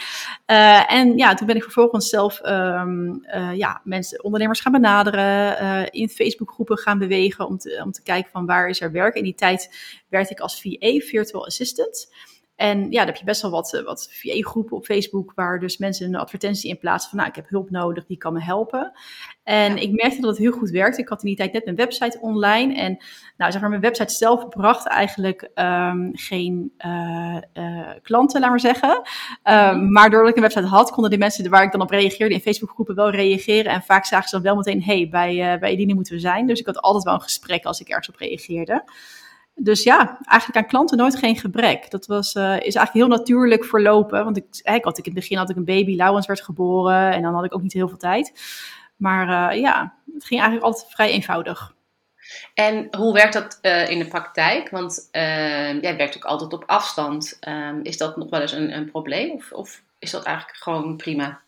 Uh, 0.48 0.92
en 0.92 1.18
ja, 1.18 1.34
toen 1.34 1.48
ben 1.48 1.56
ik 1.56 1.64
vervolgens 1.64 2.10
zelf 2.10 2.42
um, 2.46 3.26
ja, 3.54 3.82
mensen, 3.84 4.24
ondernemers 4.24 4.60
gaan 4.60 4.72
benaderen. 4.72 5.92
in 5.92 6.10
Facebookgroepen 6.10 6.78
gaan 6.78 6.98
bewegen 7.00 7.48
om 7.48 7.58
te, 7.58 7.82
om 7.86 7.92
te 7.92 8.04
kijken 8.04 8.32
van 8.32 8.46
waar 8.46 8.70
is 8.70 8.82
er 8.82 8.92
werk. 8.92 9.16
In 9.16 9.24
die 9.24 9.36
tijd 9.36 9.76
werkte 10.10 10.34
ik 10.34 10.40
als 10.40 10.62
VA, 10.62 10.98
Virtual 11.00 11.46
Assistant. 11.46 12.08
En 12.56 12.92
ja, 12.92 12.98
dan 12.98 13.08
heb 13.08 13.16
je 13.16 13.24
best 13.24 13.42
wel 13.42 13.52
wat, 13.52 13.74
eh, 13.74 13.84
wat 13.84 14.10
VA-groepen 14.12 14.78
op 14.78 14.86
Facebook 14.86 15.32
waar 15.36 15.60
dus 15.60 15.78
mensen 15.78 16.08
een 16.08 16.16
advertentie 16.16 16.70
in 16.70 16.78
plaatsen 16.78 17.10
van, 17.10 17.20
nou, 17.20 17.30
ik 17.30 17.36
heb 17.36 17.50
hulp 17.50 17.70
nodig, 17.70 18.06
die 18.06 18.18
kan 18.18 18.34
me 18.34 18.42
helpen. 18.42 18.92
En 19.44 19.78
ik 19.78 19.92
merkte 19.92 20.22
dat 20.22 20.30
het 20.30 20.40
heel 20.40 20.52
goed 20.52 20.70
werkte. 20.70 21.02
Ik 21.02 21.08
had 21.08 21.22
in 21.22 21.28
die 21.28 21.38
tijd 21.38 21.54
net 21.54 21.68
een 21.68 21.76
website 21.76 22.20
online 22.22 22.76
en 22.76 22.98
nou, 23.38 23.52
zeg 23.52 23.62
maar, 23.62 23.70
mijn 23.70 23.82
website 23.82 24.14
zelf 24.14 24.50
bracht 24.50 24.88
eigenlijk 24.88 25.50
um, 25.56 26.10
geen 26.14 26.74
uh, 26.86 27.38
uh, 27.54 27.90
klanten, 28.02 28.42
laat 28.42 28.50
maar 28.50 28.60
zeggen. 28.60 29.02
Um, 29.44 29.92
maar 29.92 30.10
doordat 30.10 30.30
ik 30.30 30.36
een 30.36 30.42
website 30.42 30.66
had, 30.66 30.92
konden 30.92 31.10
die 31.10 31.20
mensen 31.20 31.50
waar 31.50 31.64
ik 31.64 31.72
dan 31.72 31.82
op 31.82 31.90
reageerde 31.90 32.34
in 32.34 32.42
Facebookgroepen 32.42 32.96
wel 32.96 33.10
reageren. 33.10 33.72
En 33.72 33.82
vaak 33.82 34.06
zagen 34.06 34.30
ze 34.30 34.36
dan 34.36 34.44
wel 34.44 34.56
meteen, 34.56 34.84
hey, 34.84 35.10
bij, 35.10 35.60
bij 35.60 35.72
Edine 35.72 35.94
moeten 35.94 36.14
we 36.14 36.20
zijn. 36.20 36.48
Dus 36.48 36.60
ik 36.60 36.66
had 36.66 36.82
altijd 36.82 37.04
wel 37.04 37.14
een 37.14 37.22
gesprek 37.22 37.66
als 37.66 37.80
ik 37.80 37.88
ergens 37.88 38.10
op 38.10 38.16
reageerde. 38.16 38.84
Dus 39.56 39.84
ja, 39.84 40.18
eigenlijk 40.26 40.60
aan 40.60 40.70
klanten 40.70 40.98
nooit 40.98 41.16
geen 41.16 41.36
gebrek. 41.36 41.92
Dat 41.92 42.06
was, 42.06 42.36
uh, 42.36 42.44
is 42.44 42.76
eigenlijk 42.76 42.94
heel 42.94 43.08
natuurlijk 43.08 43.66
verlopen. 43.66 44.24
Want 44.24 44.38
ik, 44.38 44.46
ik 44.62 44.84
had 44.84 44.98
ik 44.98 45.06
in 45.06 45.12
het 45.12 45.22
begin 45.22 45.38
had 45.38 45.50
ik 45.50 45.56
een 45.56 45.66
baby, 45.66 45.96
Lauwens 45.96 46.28
werd 46.28 46.42
geboren 46.42 47.12
en 47.12 47.22
dan 47.22 47.34
had 47.34 47.46
ik 47.46 47.54
ook 47.54 47.62
niet 47.62 47.74
heel 47.74 47.88
veel 47.88 47.98
tijd. 47.98 48.34
Maar 48.96 49.54
uh, 49.54 49.62
ja, 49.62 49.94
het 50.14 50.26
ging 50.26 50.42
eigenlijk 50.42 50.64
altijd 50.72 50.92
vrij 50.92 51.12
eenvoudig. 51.12 51.74
En 52.54 52.88
hoe 52.98 53.14
werkt 53.14 53.34
dat 53.34 53.60
uh, 53.62 53.90
in 53.90 54.00
de 54.00 54.08
praktijk? 54.08 54.70
Want 54.70 55.10
jij 55.12 55.96
werkt 55.98 56.16
ook 56.16 56.26
altijd 56.26 56.54
op 56.54 56.64
afstand. 56.66 57.38
Ehm, 57.40 57.80
is 57.82 57.98
dat 57.98 58.18
nog 58.18 58.30
wel 58.30 58.42
eens 58.42 58.52
een, 58.52 58.76
een 58.76 58.92
probleem 58.92 59.32
of, 59.32 59.52
of 59.52 59.82
is 60.00 60.12
dat 60.12 60.24
eigenlijk 60.24 60.58
gewoon 60.58 60.98
prima? 60.98 61.42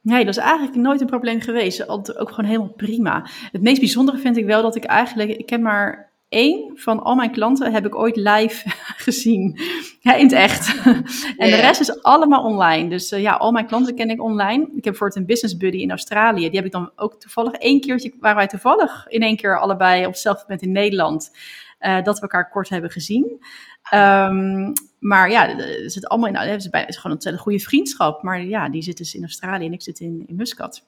Nee, 0.00 0.24
dat 0.24 0.36
is 0.36 0.42
eigenlijk 0.42 0.76
nooit 0.76 1.00
een 1.00 1.06
probleem 1.06 1.40
geweest. 1.40 1.86
Altijd 1.86 2.18
ook 2.18 2.28
gewoon 2.30 2.50
helemaal 2.50 2.72
prima. 2.76 3.26
Het 3.52 3.62
meest 3.62 3.80
bijzondere 3.80 4.18
vind 4.18 4.36
ik 4.36 4.44
wel 4.44 4.62
dat 4.62 4.76
ik 4.76 4.84
eigenlijk, 4.84 5.30
ik 5.30 5.50
heb 5.50 5.60
maar 5.60 6.07
één 6.28 6.72
van 6.74 7.02
al 7.02 7.14
mijn 7.14 7.30
klanten 7.30 7.72
heb 7.72 7.86
ik 7.86 7.94
ooit 7.94 8.16
live 8.16 8.68
gezien. 9.06 9.58
Ja, 10.00 10.14
in 10.14 10.24
het 10.24 10.32
echt. 10.32 10.74
en 11.36 11.50
de 11.50 11.60
rest 11.60 11.80
is 11.80 12.02
allemaal 12.02 12.44
online. 12.44 12.88
Dus 12.88 13.12
uh, 13.12 13.20
ja, 13.20 13.32
al 13.32 13.52
mijn 13.52 13.66
klanten 13.66 13.94
ken 13.94 14.10
ik 14.10 14.22
online. 14.22 14.62
Ik 14.62 14.72
heb 14.72 14.82
bijvoorbeeld 14.82 15.16
een 15.16 15.26
business 15.26 15.56
buddy 15.56 15.76
in 15.76 15.90
Australië. 15.90 16.48
Die 16.48 16.56
heb 16.56 16.64
ik 16.64 16.72
dan 16.72 16.90
ook 16.96 17.20
toevallig 17.20 17.52
één 17.52 17.80
keertje, 17.80 18.12
waar 18.20 18.34
wij 18.34 18.46
toevallig 18.46 19.06
in 19.08 19.22
één 19.22 19.36
keer 19.36 19.60
allebei 19.60 20.00
op 20.00 20.12
hetzelfde 20.12 20.42
moment 20.42 20.62
in 20.62 20.72
Nederland, 20.72 21.30
uh, 21.80 22.02
dat 22.02 22.14
we 22.14 22.22
elkaar 22.22 22.50
kort 22.50 22.68
hebben 22.68 22.90
gezien. 22.90 23.44
Um, 23.94 24.72
maar 24.98 25.30
ja, 25.30 25.46
het 25.46 25.92
zit 25.92 26.08
allemaal 26.08 26.28
in, 26.28 26.36
het 26.36 26.60
is, 26.60 26.68
het 26.70 26.88
is 26.88 26.96
gewoon 26.96 27.02
een 27.02 27.12
ontzettend 27.12 27.42
goede 27.42 27.58
vriendschap. 27.58 28.22
Maar 28.22 28.44
ja, 28.44 28.68
die 28.68 28.82
zit 28.82 28.96
dus 28.96 29.14
in 29.14 29.22
Australië 29.22 29.66
en 29.66 29.72
ik 29.72 29.82
zit 29.82 30.00
in, 30.00 30.24
in 30.26 30.36
Muscat. 30.36 30.84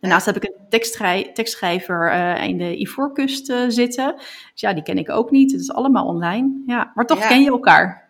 Daarnaast 0.00 0.26
heb 0.26 0.36
ik 0.36 0.44
een 0.44 1.32
tekstschrijver 1.34 2.12
uh, 2.12 2.42
in 2.44 2.58
de 2.58 2.80
Ivoorkust 2.80 3.50
uh, 3.50 3.64
zitten. 3.68 4.14
Dus 4.16 4.60
ja, 4.60 4.72
die 4.72 4.82
ken 4.82 4.98
ik 4.98 5.10
ook 5.10 5.30
niet. 5.30 5.52
Het 5.52 5.60
is 5.60 5.72
allemaal 5.72 6.06
online. 6.06 6.62
Ja, 6.66 6.92
maar 6.94 7.06
toch 7.06 7.26
ken 7.26 7.42
je 7.42 7.50
elkaar. 7.50 8.08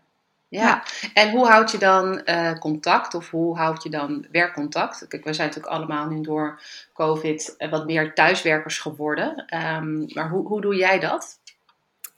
Ja. 0.48 0.61
ja. 0.61 0.83
en 1.14 1.31
hoe 1.31 1.46
houd 1.46 1.70
je 1.70 1.79
dan 1.79 2.20
uh, 2.24 2.59
contact 2.59 3.14
of 3.14 3.31
hoe 3.31 3.57
houd 3.57 3.83
je 3.83 3.90
dan 3.90 4.27
werkcontact? 4.33 5.09
Kijk, 5.09 5.24
we 5.24 5.33
zijn 5.33 5.48
natuurlijk 5.48 5.74
allemaal 5.74 6.09
nu 6.09 6.20
door 6.20 6.61
COVID 6.94 7.55
wat 7.70 7.87
meer 7.87 8.14
thuiswerkers 8.14 8.79
geworden. 8.79 9.44
Um, 9.77 10.07
maar 10.14 10.29
hoe, 10.29 10.46
hoe 10.46 10.61
doe 10.61 10.77
jij 10.77 10.98
dat? 10.98 11.40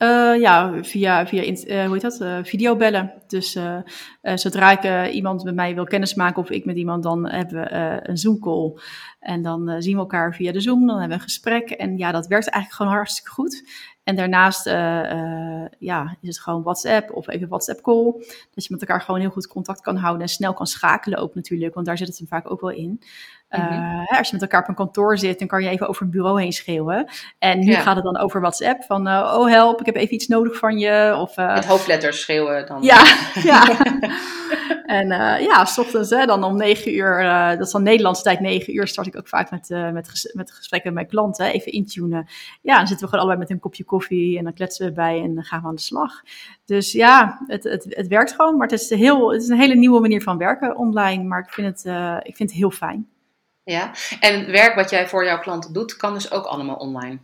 Uh, 0.01 0.39
ja, 0.39 0.83
via, 0.83 1.27
via 1.27 1.43
uh, 1.43 1.85
hoe 1.85 1.93
heet 1.93 2.01
dat? 2.01 2.21
Uh, 2.21 2.37
videobellen. 2.43 3.13
Dus 3.27 3.57
zodra 4.21 4.81
ik 4.81 5.13
iemand 5.13 5.43
met 5.43 5.55
mij 5.55 5.75
wil 5.75 5.83
kennismaken 5.83 6.41
of 6.41 6.49
ik 6.49 6.65
met 6.65 6.77
iemand, 6.77 7.03
dan 7.03 7.29
hebben 7.29 7.63
we 7.63 7.99
een 8.03 8.17
Zoom-call. 8.17 8.73
En 9.19 9.41
dan 9.41 9.81
zien 9.81 9.93
we 9.93 9.99
elkaar 9.99 10.35
via 10.35 10.51
de 10.51 10.61
Zoom, 10.61 10.87
dan 10.87 10.99
hebben 10.99 11.07
we 11.07 11.23
een 11.23 11.29
gesprek. 11.29 11.69
En 11.69 11.97
ja, 11.97 12.11
dat 12.11 12.27
werkt 12.27 12.49
eigenlijk 12.49 12.75
gewoon 12.75 12.91
hartstikke 12.91 13.31
goed. 13.31 13.69
En 14.03 14.15
daarnaast 14.15 14.65
ja, 15.79 16.17
is 16.21 16.27
het 16.27 16.39
gewoon 16.39 16.63
WhatsApp 16.63 17.11
of 17.11 17.27
even 17.27 17.47
WhatsApp-call. 17.47 18.13
Dat 18.53 18.65
je 18.65 18.67
met 18.69 18.81
elkaar 18.81 19.01
gewoon 19.01 19.19
heel 19.19 19.29
goed 19.29 19.47
contact 19.47 19.81
kan 19.81 19.95
houden 19.95 20.21
en 20.21 20.29
snel 20.29 20.53
kan 20.53 20.67
schakelen 20.67 21.19
ook 21.19 21.35
natuurlijk, 21.35 21.73
want 21.73 21.85
daar 21.85 21.97
zit 21.97 22.07
het 22.07 22.17
hem 22.17 22.27
vaak 22.27 22.51
ook 22.51 22.61
wel 22.61 22.71
in. 22.71 23.01
Uh, 23.51 24.17
als 24.17 24.27
je 24.27 24.33
met 24.33 24.41
elkaar 24.41 24.61
op 24.61 24.67
een 24.67 24.75
kantoor 24.75 25.17
zit, 25.17 25.39
dan 25.39 25.47
kan 25.47 25.63
je 25.63 25.69
even 25.69 25.87
over 25.87 26.03
een 26.03 26.09
bureau 26.09 26.41
heen 26.41 26.51
schreeuwen. 26.51 27.07
En 27.39 27.59
nu 27.59 27.73
gaat 27.73 27.95
het 27.95 28.03
dan 28.03 28.17
over 28.17 28.39
WhatsApp 28.41 28.83
van, 28.83 29.07
uh, 29.07 29.35
oh 29.37 29.49
help, 29.49 29.79
ik 29.79 29.85
heb 29.85 29.95
even 29.95 30.13
iets 30.13 30.27
nodig 30.27 30.57
van 30.57 30.77
je. 30.77 31.15
Of, 31.19 31.37
uh, 31.37 31.53
met 31.53 31.65
hoofdletters 31.65 32.21
schreeuwen 32.21 32.65
dan. 32.67 32.81
Ja, 32.81 33.03
ja. 33.43 33.77
en 34.85 35.07
ja, 35.43 35.65
s 35.65 35.77
ochtends 35.77 36.09
hè, 36.09 36.25
dan 36.25 36.43
om 36.43 36.57
negen 36.57 36.93
uur, 36.93 37.23
dat 37.57 37.65
is 37.65 37.71
dan 37.71 37.83
Nederlandse 37.83 38.23
tijd 38.23 38.39
negen 38.39 38.75
uur, 38.75 38.87
start 38.87 39.07
ik 39.07 39.17
ook 39.17 39.27
vaak 39.27 39.51
met, 39.51 39.69
met, 39.93 40.09
ges 40.09 40.33
met 40.33 40.51
gesprekken 40.51 40.93
met 40.93 41.03
mijn 41.03 41.13
klanten, 41.13 41.45
even 41.45 41.71
intunen. 41.71 42.27
Ja, 42.61 42.77
dan 42.77 42.87
zitten 42.87 43.05
we 43.05 43.11
gewoon 43.11 43.25
allebei 43.25 43.39
met 43.39 43.49
een 43.49 43.59
kopje 43.59 43.83
koffie 43.83 44.37
en 44.37 44.43
dan 44.43 44.53
kletsen 44.53 44.85
we 44.85 44.91
bij 44.91 45.21
en 45.21 45.35
dan 45.35 45.43
gaan 45.43 45.61
we 45.61 45.67
aan 45.67 45.75
de 45.75 45.81
slag. 45.81 46.21
Dus 46.65 46.91
ja, 46.91 47.41
het, 47.47 47.63
het, 47.63 47.85
het 47.89 48.07
werkt 48.07 48.33
gewoon, 48.33 48.57
maar 48.57 48.67
het 48.67 48.79
is, 48.79 48.89
heel, 48.89 49.31
het 49.31 49.41
is 49.41 49.49
een 49.49 49.59
hele 49.59 49.75
nieuwe 49.75 49.99
manier 49.99 50.21
van 50.21 50.37
werken 50.37 50.77
online, 50.77 51.23
maar 51.23 51.39
ik 51.39 51.49
vind 51.49 51.67
het, 51.67 51.85
ik 52.23 52.35
vind 52.35 52.49
het 52.49 52.59
heel 52.59 52.71
fijn. 52.71 53.10
Ja, 53.63 53.91
en 54.19 54.39
het 54.39 54.49
werk 54.49 54.75
wat 54.75 54.89
jij 54.89 55.07
voor 55.07 55.25
jouw 55.25 55.39
klanten 55.39 55.73
doet, 55.73 55.97
kan 55.97 56.13
dus 56.13 56.31
ook 56.31 56.45
allemaal 56.45 56.75
online? 56.75 57.19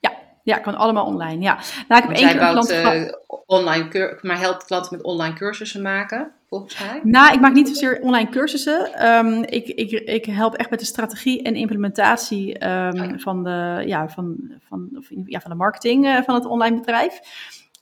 Ja, 0.00 0.12
ja 0.42 0.58
kan 0.58 0.74
allemaal 0.74 1.04
online, 1.04 1.42
ja. 1.42 1.58
Nou, 1.88 2.02
ik 2.02 2.08
heb 2.08 2.16
één 2.16 2.28
keer 2.28 2.38
bouwt, 2.38 2.70
uh, 2.70 3.12
online 3.46 4.18
maar 4.20 4.38
helpt 4.38 4.64
klanten 4.64 4.96
met 4.96 5.04
online 5.04 5.34
cursussen 5.34 5.82
maken, 5.82 6.32
volgens 6.48 6.78
mij? 6.78 7.00
Nou, 7.02 7.34
ik 7.34 7.40
maak 7.40 7.52
niet 7.52 7.68
zozeer 7.68 8.00
online 8.00 8.28
cursussen. 8.28 9.06
Um, 9.08 9.42
ik, 9.42 9.66
ik, 9.66 9.90
ik 9.90 10.24
help 10.24 10.54
echt 10.54 10.70
met 10.70 10.78
de 10.78 10.84
strategie 10.84 11.42
en 11.42 11.54
implementatie 11.54 12.68
um, 12.68 13.20
van, 13.20 13.44
de, 13.44 13.82
ja, 13.86 14.08
van, 14.08 14.36
van, 14.68 15.04
ja, 15.26 15.40
van 15.40 15.50
de 15.50 15.56
marketing 15.56 16.06
uh, 16.06 16.22
van 16.22 16.34
het 16.34 16.44
online 16.44 16.76
bedrijf. 16.76 17.20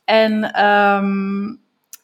En 0.05 0.53
ehm, 0.53 1.45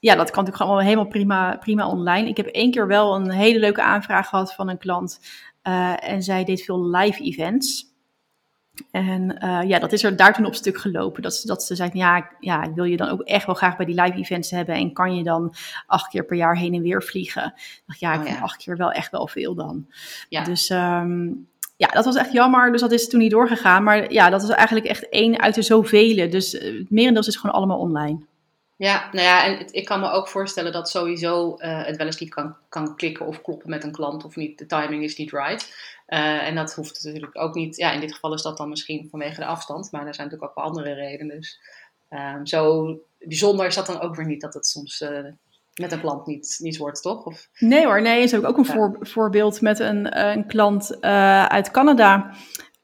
ja, 0.00 0.14
dat 0.14 0.30
kan 0.30 0.44
natuurlijk 0.44 0.70
gewoon 0.70 0.84
helemaal 0.84 1.06
prima, 1.06 1.56
prima 1.56 1.88
online. 1.88 2.28
Ik 2.28 2.36
heb 2.36 2.46
één 2.46 2.70
keer 2.70 2.86
wel 2.86 3.14
een 3.14 3.30
hele 3.30 3.58
leuke 3.58 3.82
aanvraag 3.82 4.28
gehad 4.28 4.54
van 4.54 4.68
een 4.68 4.78
klant. 4.78 5.20
En 5.94 6.22
zij 6.22 6.44
deed 6.44 6.62
veel 6.62 6.86
live 6.86 7.22
events. 7.22 7.86
En 8.90 9.38
uh, 9.44 9.60
ja, 9.68 9.78
dat 9.78 9.92
is 9.92 10.02
er 10.02 10.16
daar 10.16 10.34
toen 10.34 10.46
op 10.46 10.54
stuk 10.54 10.78
gelopen. 10.78 11.22
Dat, 11.22 11.42
dat 11.44 11.62
ze 11.62 11.74
zei, 11.74 11.90
ja, 11.92 12.30
ja, 12.40 12.62
ik 12.62 12.74
wil 12.74 12.84
je 12.84 12.96
dan 12.96 13.08
ook 13.08 13.20
echt 13.20 13.46
wel 13.46 13.54
graag 13.54 13.76
bij 13.76 13.86
die 13.86 14.02
live 14.02 14.16
events 14.16 14.50
hebben. 14.50 14.74
En 14.74 14.92
kan 14.92 15.16
je 15.16 15.22
dan 15.22 15.54
acht 15.86 16.08
keer 16.08 16.24
per 16.24 16.36
jaar 16.36 16.56
heen 16.56 16.74
en 16.74 16.82
weer 16.82 17.02
vliegen? 17.02 17.52
Ik 17.56 17.82
dacht, 17.86 18.00
ja, 18.00 18.12
ik 18.12 18.20
oh, 18.20 18.26
vind 18.26 18.40
acht 18.40 18.56
keer 18.56 18.76
wel 18.76 18.92
echt 18.92 19.10
wel 19.10 19.28
veel 19.28 19.54
dan. 19.54 19.86
Ja. 20.28 20.44
Dus 20.44 20.70
um, 20.70 21.48
ja, 21.76 21.88
dat 21.88 22.04
was 22.04 22.16
echt 22.16 22.32
jammer. 22.32 22.72
Dus 22.72 22.80
dat 22.80 22.92
is 22.92 23.08
toen 23.08 23.20
niet 23.20 23.30
doorgegaan. 23.30 23.82
Maar 23.82 24.12
ja, 24.12 24.30
dat 24.30 24.42
is 24.42 24.48
eigenlijk 24.48 24.86
echt 24.86 25.08
één 25.08 25.40
uit 25.40 25.54
de 25.54 25.62
zoveel. 25.62 26.30
Dus 26.30 26.54
uh, 26.54 26.78
het 26.78 26.90
merendeel 26.90 27.26
is 27.26 27.36
gewoon 27.36 27.56
allemaal 27.56 27.78
online. 27.78 28.26
Ja, 28.78 29.08
nou 29.12 29.24
ja, 29.24 29.44
en 29.44 29.66
ik 29.70 29.84
kan 29.84 30.00
me 30.00 30.10
ook 30.10 30.28
voorstellen 30.28 30.72
dat 30.72 30.88
sowieso 30.88 31.56
uh, 31.58 31.84
het 31.84 31.96
wel 31.96 32.06
eens 32.06 32.18
niet 32.18 32.34
kan, 32.34 32.56
kan 32.68 32.96
klikken 32.96 33.26
of 33.26 33.42
kloppen 33.42 33.70
met 33.70 33.84
een 33.84 33.92
klant 33.92 34.24
of 34.24 34.36
niet. 34.36 34.58
De 34.58 34.66
timing 34.66 35.02
is 35.02 35.16
niet 35.16 35.30
right. 35.30 35.74
Uh, 36.08 36.46
en 36.46 36.54
dat 36.54 36.74
hoeft 36.74 37.04
natuurlijk 37.04 37.38
ook 37.38 37.54
niet. 37.54 37.76
Ja, 37.76 37.92
in 37.92 38.00
dit 38.00 38.14
geval 38.14 38.34
is 38.34 38.42
dat 38.42 38.56
dan 38.56 38.68
misschien 38.68 39.08
vanwege 39.10 39.40
de 39.40 39.46
afstand, 39.46 39.92
maar 39.92 40.06
er 40.06 40.14
zijn 40.14 40.26
natuurlijk 40.26 40.58
ook 40.58 40.64
wel 40.64 40.72
andere 40.72 40.94
redenen. 40.94 41.36
Dus 41.36 41.60
uh, 42.10 42.34
zo 42.42 42.86
bijzonder 43.18 43.66
is 43.66 43.74
dat 43.74 43.86
dan 43.86 44.00
ook 44.00 44.16
weer 44.16 44.26
niet 44.26 44.40
dat 44.40 44.54
het 44.54 44.66
soms 44.66 45.00
uh, 45.00 45.24
met 45.74 45.92
een 45.92 46.00
klant 46.00 46.26
niet, 46.26 46.56
niet 46.58 46.76
wordt, 46.76 47.02
toch? 47.02 47.24
Of... 47.24 47.48
Nee 47.58 47.84
hoor, 47.84 48.02
nee. 48.02 48.22
Is 48.22 48.34
ook, 48.34 48.44
ook 48.44 48.58
een 48.58 48.66
voor, 48.66 48.96
voorbeeld 49.00 49.60
met 49.60 49.78
een, 49.78 50.18
een 50.28 50.46
klant 50.46 51.00
uit 51.00 51.70
Canada. 51.70 52.34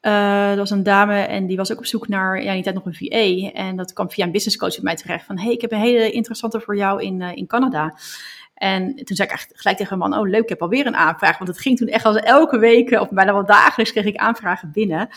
Uh, 0.05 0.47
dat 0.47 0.57
was 0.57 0.69
een 0.69 0.83
dame 0.83 1.19
en 1.19 1.45
die 1.45 1.57
was 1.57 1.71
ook 1.71 1.77
op 1.77 1.85
zoek 1.85 2.07
naar, 2.07 2.43
ja, 2.43 2.49
in 2.49 2.53
die 2.53 2.63
tijd 2.63 2.75
nog 2.75 2.85
een 2.85 2.95
VA. 2.95 3.51
En 3.53 3.75
dat 3.75 3.93
kwam 3.93 4.11
via 4.11 4.25
een 4.25 4.31
business 4.31 4.57
coach 4.57 4.73
bij 4.73 4.83
mij 4.83 4.95
terecht. 4.95 5.25
Van, 5.25 5.39
hey, 5.39 5.51
ik 5.51 5.61
heb 5.61 5.71
een 5.71 5.79
hele 5.79 6.11
interessante 6.11 6.59
voor 6.59 6.77
jou 6.77 7.03
in, 7.03 7.19
uh, 7.19 7.35
in 7.35 7.47
Canada. 7.47 7.95
En 8.53 8.95
toen 8.95 9.15
zei 9.15 9.27
ik 9.27 9.33
echt 9.33 9.51
gelijk 9.53 9.77
tegen 9.77 9.97
mijn 9.97 10.09
man, 10.09 10.19
oh 10.19 10.29
leuk, 10.29 10.43
ik 10.43 10.49
heb 10.49 10.61
alweer 10.61 10.85
een 10.85 10.95
aanvraag. 10.95 11.37
Want 11.37 11.49
het 11.49 11.59
ging 11.59 11.77
toen 11.77 11.87
echt 11.87 12.05
als 12.05 12.15
elke 12.15 12.57
week, 12.57 12.91
of 12.91 13.09
bijna 13.09 13.33
wel 13.33 13.45
dagelijks, 13.45 13.91
kreeg 13.91 14.05
ik 14.05 14.15
aanvragen 14.15 14.71
binnen. 14.71 15.09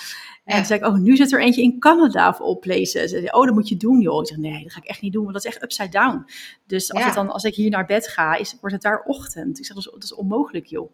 En 0.45 0.57
toen 0.57 0.65
zei 0.65 0.81
ik, 0.81 0.87
oh, 0.87 0.95
nu 0.95 1.17
zit 1.17 1.33
er 1.33 1.41
eentje 1.41 1.63
in 1.63 1.79
Canada 1.79 2.29
of 2.29 2.41
all 2.41 2.57
places. 2.57 3.11
Zei, 3.11 3.27
oh, 3.31 3.45
dat 3.45 3.55
moet 3.55 3.69
je 3.69 3.77
doen, 3.77 4.01
joh. 4.01 4.21
Ik 4.21 4.29
zeg, 4.29 4.37
nee, 4.37 4.63
dat 4.63 4.73
ga 4.73 4.81
ik 4.83 4.89
echt 4.89 5.01
niet 5.01 5.13
doen, 5.13 5.23
want 5.23 5.35
dat 5.35 5.45
is 5.45 5.51
echt 5.53 5.63
upside 5.63 5.89
down. 5.89 6.27
Dus 6.67 6.93
als, 6.93 7.05
het 7.05 7.15
dan, 7.15 7.31
als 7.31 7.45
ik 7.45 7.55
hier 7.55 7.71
naar 7.71 7.87
bed 7.87 8.09
ga, 8.09 8.35
is, 8.35 8.57
wordt 8.61 8.75
het 8.75 8.85
daar 8.85 9.03
ochtend. 9.05 9.59
Ik 9.59 9.65
zeg, 9.65 9.77
dat 9.77 9.87
is, 9.87 9.93
dat 9.93 10.03
is 10.03 10.15
onmogelijk, 10.15 10.67
joh. 10.67 10.93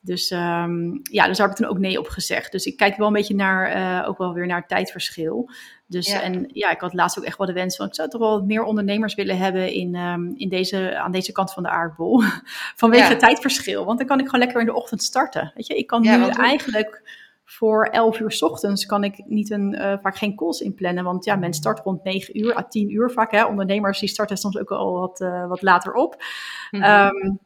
Dus 0.00 0.30
um, 0.30 1.00
ja, 1.02 1.26
dus 1.26 1.36
daar 1.36 1.48
heb 1.48 1.58
ik 1.58 1.64
toen 1.64 1.74
ook 1.74 1.78
nee 1.78 1.98
op 1.98 2.08
gezegd. 2.08 2.52
Dus 2.52 2.64
ik 2.64 2.76
kijk 2.76 2.96
wel 2.96 3.06
een 3.06 3.12
beetje 3.12 3.34
naar, 3.34 3.76
uh, 3.76 4.08
ook 4.08 4.18
wel 4.18 4.32
weer 4.32 4.46
naar 4.46 4.66
tijdverschil. 4.66 5.50
Dus 5.86 6.08
en 6.08 6.50
ja, 6.52 6.70
ik 6.70 6.80
had 6.80 6.94
laatst 6.94 7.18
ook 7.18 7.24
echt 7.24 7.38
wel 7.38 7.46
de 7.46 7.52
wens 7.52 7.76
van, 7.76 7.86
ik 7.86 7.94
zou 7.94 8.08
toch 8.08 8.20
wel 8.20 8.44
meer 8.44 8.62
ondernemers 8.62 9.14
willen 9.14 9.38
hebben 9.38 9.72
in, 9.72 9.94
um, 9.94 10.34
in 10.36 10.48
deze, 10.48 10.98
aan 10.98 11.12
deze 11.12 11.32
kant 11.32 11.52
van 11.52 11.62
de 11.62 11.68
aardbol. 11.68 12.22
Vanwege 12.76 13.08
het 13.08 13.18
tijdverschil. 13.18 13.84
Want 13.84 13.98
dan 13.98 14.06
kan 14.06 14.18
ik 14.18 14.24
gewoon 14.24 14.40
lekker 14.40 14.60
in 14.60 14.66
de 14.66 14.74
ochtend 14.74 15.02
starten. 15.02 15.52
Weet 15.54 15.66
je, 15.66 15.74
ik 15.74 15.86
kan 15.86 16.02
nu 16.02 16.28
eigenlijk 16.28 17.02
voor 17.44 17.84
11 17.84 18.20
uur 18.20 18.32
s 18.32 18.42
ochtends 18.42 18.86
kan 18.86 19.04
ik 19.04 19.22
niet 19.26 19.50
een, 19.50 19.74
uh, 19.74 19.94
vaak 20.02 20.16
geen 20.16 20.36
calls 20.36 20.60
inplannen. 20.60 21.04
Want 21.04 21.24
ja, 21.24 21.36
men 21.36 21.52
start 21.52 21.80
rond 21.80 22.04
9 22.04 22.38
uur 22.38 22.56
à 22.56 22.62
10 22.62 22.92
uur 22.92 23.10
vaak. 23.10 23.30
Hè. 23.30 23.44
Ondernemers 23.44 23.98
die 23.98 24.08
starten 24.08 24.36
soms 24.36 24.58
ook 24.58 24.70
al 24.70 24.98
wat, 24.98 25.20
uh, 25.20 25.48
wat 25.48 25.62
later 25.62 25.92
op. 25.92 26.22
Mm 26.70 26.82
-hmm. 26.82 27.06
um, 27.06 27.38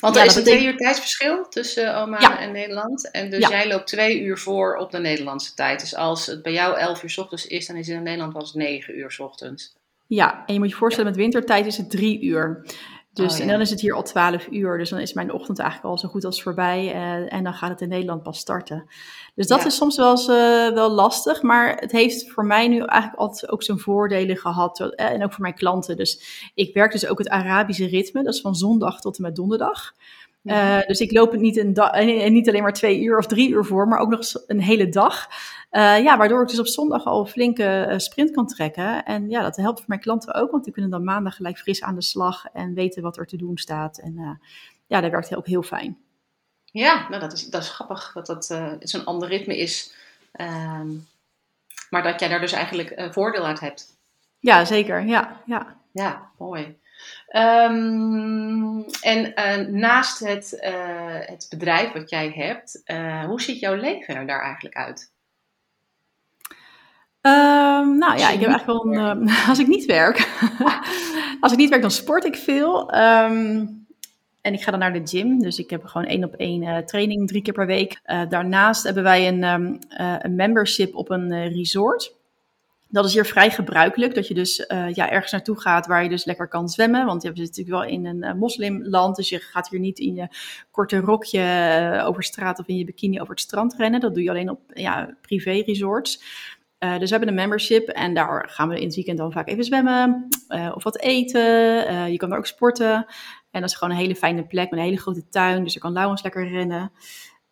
want 0.00 0.16
er 0.16 0.24
is 0.24 0.34
een 0.34 0.44
twee 0.44 0.64
uur 0.64 0.76
tijdsverschil 0.76 1.48
tussen 1.48 1.96
Oman 1.96 2.36
en 2.38 2.52
Nederland. 2.52 3.10
En 3.10 3.30
dus 3.30 3.48
jij 3.48 3.68
loopt 3.68 3.86
twee 3.86 4.20
uur 4.20 4.38
voor 4.38 4.76
op 4.76 4.90
de 4.90 4.98
Nederlandse 4.98 5.54
tijd. 5.54 5.80
Dus 5.80 5.96
als 5.96 6.26
het 6.26 6.42
bij 6.42 6.52
jou 6.52 6.78
elf 6.78 7.02
uur 7.02 7.10
s 7.10 7.18
ochtends 7.18 7.46
is, 7.46 7.66
dan 7.66 7.76
is 7.76 7.86
het 7.86 7.96
in 7.96 8.02
Nederland 8.02 8.32
pas 8.32 8.54
negen 8.54 8.98
uur 8.98 9.10
s 9.10 9.18
ochtends. 9.18 9.74
Ja, 10.06 10.42
en 10.46 10.54
je 10.54 10.60
moet 10.60 10.70
je 10.70 10.76
voorstellen, 10.76 11.10
met 11.10 11.20
wintertijd 11.20 11.66
is 11.66 11.76
het 11.76 11.90
drie 11.90 12.22
uur. 12.22 12.66
Dus, 13.12 13.34
oh, 13.34 13.40
En 13.40 13.48
dan 13.48 13.60
is 13.60 13.70
het 13.70 13.80
hier 13.80 13.94
al 13.94 14.02
12 14.02 14.48
uur. 14.50 14.78
Dus 14.78 14.90
dan 14.90 14.98
is 14.98 15.12
mijn 15.12 15.32
ochtend 15.32 15.58
eigenlijk 15.58 15.90
al 15.90 15.98
zo 15.98 16.08
goed 16.08 16.24
als 16.24 16.42
voorbij. 16.42 16.94
Uh, 16.94 17.32
en 17.32 17.44
dan 17.44 17.54
gaat 17.54 17.70
het 17.70 17.80
in 17.80 17.88
Nederland 17.88 18.22
pas 18.22 18.38
starten. 18.38 18.84
Dus 19.34 19.46
dat 19.46 19.60
ja. 19.60 19.66
is 19.66 19.76
soms 19.76 19.96
wel, 19.96 20.10
eens, 20.10 20.28
uh, 20.28 20.68
wel 20.74 20.90
lastig. 20.90 21.42
Maar 21.42 21.76
het 21.76 21.92
heeft 21.92 22.30
voor 22.30 22.46
mij 22.46 22.68
nu 22.68 22.78
eigenlijk 22.84 23.20
altijd 23.20 23.50
ook 23.50 23.62
zijn 23.62 23.78
voordelen 23.78 24.36
gehad. 24.36 24.80
Uh, 24.80 24.88
en 24.96 25.24
ook 25.24 25.32
voor 25.32 25.42
mijn 25.42 25.54
klanten. 25.54 25.96
Dus 25.96 26.50
ik 26.54 26.74
werk 26.74 26.92
dus 26.92 27.06
ook 27.06 27.18
het 27.18 27.28
Arabische 27.28 27.86
ritme. 27.86 28.22
Dat 28.22 28.34
is 28.34 28.40
van 28.40 28.54
zondag 28.54 29.00
tot 29.00 29.16
en 29.16 29.22
met 29.22 29.36
donderdag. 29.36 29.94
Uh, 30.42 30.80
dus 30.86 31.00
ik 31.00 31.12
loop 31.12 31.32
het 31.32 31.40
niet, 31.40 31.56
een 31.56 31.74
en 31.74 32.32
niet 32.32 32.48
alleen 32.48 32.62
maar 32.62 32.72
twee 32.72 33.02
uur 33.02 33.18
of 33.18 33.26
drie 33.26 33.50
uur 33.50 33.64
voor, 33.64 33.88
maar 33.88 33.98
ook 33.98 34.08
nog 34.08 34.18
eens 34.18 34.42
een 34.46 34.60
hele 34.60 34.88
dag. 34.88 35.28
Uh, 35.70 36.02
ja, 36.02 36.16
waardoor 36.16 36.42
ik 36.42 36.48
dus 36.48 36.58
op 36.58 36.66
zondag 36.66 37.04
al 37.04 37.20
een 37.20 37.26
flinke 37.26 37.94
sprint 37.96 38.30
kan 38.30 38.46
trekken. 38.46 39.04
En 39.04 39.30
ja, 39.30 39.42
dat 39.42 39.56
helpt 39.56 39.78
voor 39.78 39.88
mijn 39.88 40.00
klanten 40.00 40.34
ook, 40.34 40.50
want 40.50 40.64
die 40.64 40.72
kunnen 40.72 40.90
dan 40.90 41.04
maandag 41.04 41.36
gelijk 41.36 41.58
fris 41.58 41.82
aan 41.82 41.94
de 41.94 42.02
slag 42.02 42.44
en 42.52 42.74
weten 42.74 43.02
wat 43.02 43.16
er 43.16 43.26
te 43.26 43.36
doen 43.36 43.56
staat. 43.56 43.98
En 43.98 44.40
ja, 44.86 45.00
dat 45.00 45.10
werkt 45.10 45.36
ook 45.36 45.46
heel 45.46 45.62
fijn. 45.62 45.98
Ja, 46.64 47.08
nou 47.08 47.20
dat, 47.20 47.32
is, 47.32 47.46
dat 47.46 47.62
is 47.62 47.70
grappig 47.70 48.12
dat 48.12 48.26
dat 48.26 48.44
zo'n 48.80 49.04
ander 49.04 49.28
ritme 49.28 49.58
is. 49.58 49.94
Ehm, 50.32 50.88
maar 51.90 52.02
dat 52.02 52.20
jij 52.20 52.28
daar 52.28 52.40
dus 52.40 52.52
eigenlijk 52.52 53.08
voordeel 53.12 53.46
uit 53.46 53.60
hebt. 53.60 53.96
Ja, 54.38 54.64
zeker. 54.64 55.06
Ja, 55.06 55.42
ja. 55.46 55.76
ja 55.92 56.30
mooi. 56.38 56.80
Um, 57.36 58.84
en 59.00 59.32
uh, 59.34 59.66
naast 59.68 60.18
het, 60.18 60.60
uh, 60.64 60.70
het 61.18 61.46
bedrijf 61.50 61.92
wat 61.92 62.10
jij 62.10 62.30
hebt, 62.34 62.82
uh, 62.86 63.24
hoe 63.24 63.42
ziet 63.42 63.60
jouw 63.60 63.74
leven 63.74 64.14
er 64.14 64.26
daar 64.26 64.42
eigenlijk 64.42 64.74
uit? 64.74 65.10
Um, 67.20 67.98
nou 67.98 68.18
ja, 68.18 68.30
ik 68.30 68.40
heb 68.40 68.48
eigenlijk 68.48 68.64
wel 68.66 68.96
een. 68.96 69.30
als 69.48 69.58
ik 69.58 69.66
niet 69.66 69.84
werk, 69.84 70.28
als 71.40 71.52
ik 71.52 71.58
niet 71.58 71.68
werk, 71.68 71.82
dan 71.82 71.90
sport 71.90 72.24
ik 72.24 72.36
veel. 72.36 72.94
Um, 72.94 73.86
en 74.40 74.52
ik 74.52 74.62
ga 74.62 74.70
dan 74.70 74.80
naar 74.80 74.92
de 74.92 75.06
gym. 75.06 75.38
Dus 75.38 75.58
ik 75.58 75.70
heb 75.70 75.84
gewoon 75.84 76.06
één 76.06 76.24
op 76.24 76.34
één 76.34 76.86
training 76.86 77.28
drie 77.28 77.42
keer 77.42 77.54
per 77.54 77.66
week. 77.66 78.00
daarnaast 78.28 78.84
hebben 78.84 79.02
wij 79.02 79.28
een, 79.28 79.42
een 80.24 80.34
membership 80.34 80.94
op 80.94 81.10
een 81.10 81.48
resort. 81.48 82.14
Dat 82.92 83.04
is 83.04 83.12
hier 83.12 83.26
vrij 83.26 83.50
gebruikelijk, 83.50 84.14
dat 84.14 84.28
je 84.28 84.34
dus 84.34 84.58
uh, 84.58 84.94
ja, 84.94 85.10
ergens 85.10 85.32
naartoe 85.32 85.60
gaat 85.60 85.86
waar 85.86 86.02
je 86.02 86.08
dus 86.08 86.24
lekker 86.24 86.48
kan 86.48 86.68
zwemmen. 86.68 87.06
Want 87.06 87.22
je 87.22 87.28
zit 87.28 87.46
natuurlijk 87.46 87.68
wel 87.68 87.84
in 87.84 88.06
een 88.06 88.24
uh, 88.24 88.32
moslimland, 88.32 89.16
dus 89.16 89.28
je 89.28 89.38
gaat 89.38 89.68
hier 89.68 89.80
niet 89.80 89.98
in 89.98 90.14
je 90.14 90.28
korte 90.70 90.98
rokje 90.98 91.40
uh, 91.40 92.06
over 92.06 92.22
straat 92.22 92.58
of 92.58 92.66
in 92.66 92.76
je 92.76 92.84
bikini 92.84 93.20
over 93.20 93.34
het 93.34 93.42
strand 93.42 93.74
rennen. 93.74 94.00
Dat 94.00 94.14
doe 94.14 94.22
je 94.22 94.30
alleen 94.30 94.50
op 94.50 94.60
ja, 94.66 95.16
privé 95.20 95.62
resorts. 95.66 96.16
dus 96.78 96.98
we 96.98 97.08
hebben 97.08 97.28
een 97.28 97.34
membership 97.34 97.88
en 97.88 98.14
daar 98.14 98.48
gaan 98.48 98.68
we 98.68 98.78
in 98.78 98.86
het 98.86 98.94
weekend 98.94 99.18
dan 99.18 99.32
vaak 99.32 99.48
even 99.48 99.64
zwemmen 99.64 100.28
of 100.74 100.84
wat 100.84 100.98
eten. 100.98 102.10
je 102.12 102.16
kan 102.16 102.28
daar 102.28 102.38
ook 102.38 102.46
sporten. 102.46 103.06
En 103.50 103.60
dat 103.60 103.70
is 103.70 103.76
gewoon 103.76 103.94
een 103.94 104.00
hele 104.00 104.16
fijne 104.16 104.46
plek 104.46 104.70
met 104.70 104.78
een 104.78 104.84
hele 104.84 105.00
grote 105.00 105.28
tuin, 105.28 105.64
dus 105.64 105.74
er 105.74 105.80
kan 105.80 105.92
Laurens 105.92 106.22
lekker 106.22 106.48
rennen. 106.48 106.92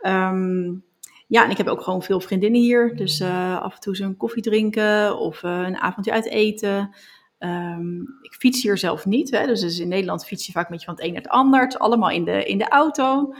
Um, 0.07 0.85
ja, 1.30 1.44
en 1.44 1.50
ik 1.50 1.56
heb 1.56 1.66
ook 1.66 1.82
gewoon 1.82 2.02
veel 2.02 2.20
vriendinnen 2.20 2.60
hier. 2.60 2.96
Dus 2.96 3.20
uh, 3.20 3.60
af 3.60 3.74
en 3.74 3.80
toe 3.80 4.02
een 4.02 4.16
koffie 4.16 4.42
drinken 4.42 5.18
of 5.18 5.42
uh, 5.42 5.60
een 5.66 5.76
avondje 5.76 6.12
uit 6.12 6.26
eten. 6.26 6.94
Um, 7.38 8.18
ik 8.22 8.34
fiets 8.34 8.62
hier 8.62 8.78
zelf 8.78 9.06
niet. 9.06 9.30
Hè, 9.30 9.46
dus, 9.46 9.60
dus 9.60 9.78
in 9.78 9.88
Nederland 9.88 10.26
fiets 10.26 10.46
je 10.46 10.52
vaak 10.52 10.64
een 10.64 10.70
beetje 10.70 10.86
van 10.86 10.94
het 10.94 11.04
een 11.04 11.12
naar 11.12 11.22
het 11.22 11.30
ander. 11.30 11.60
Het 11.60 11.78
allemaal 11.78 12.10
in 12.10 12.24
de, 12.24 12.44
in 12.44 12.58
de 12.58 12.68
auto. 12.68 13.34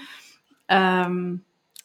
Um, 0.67 1.45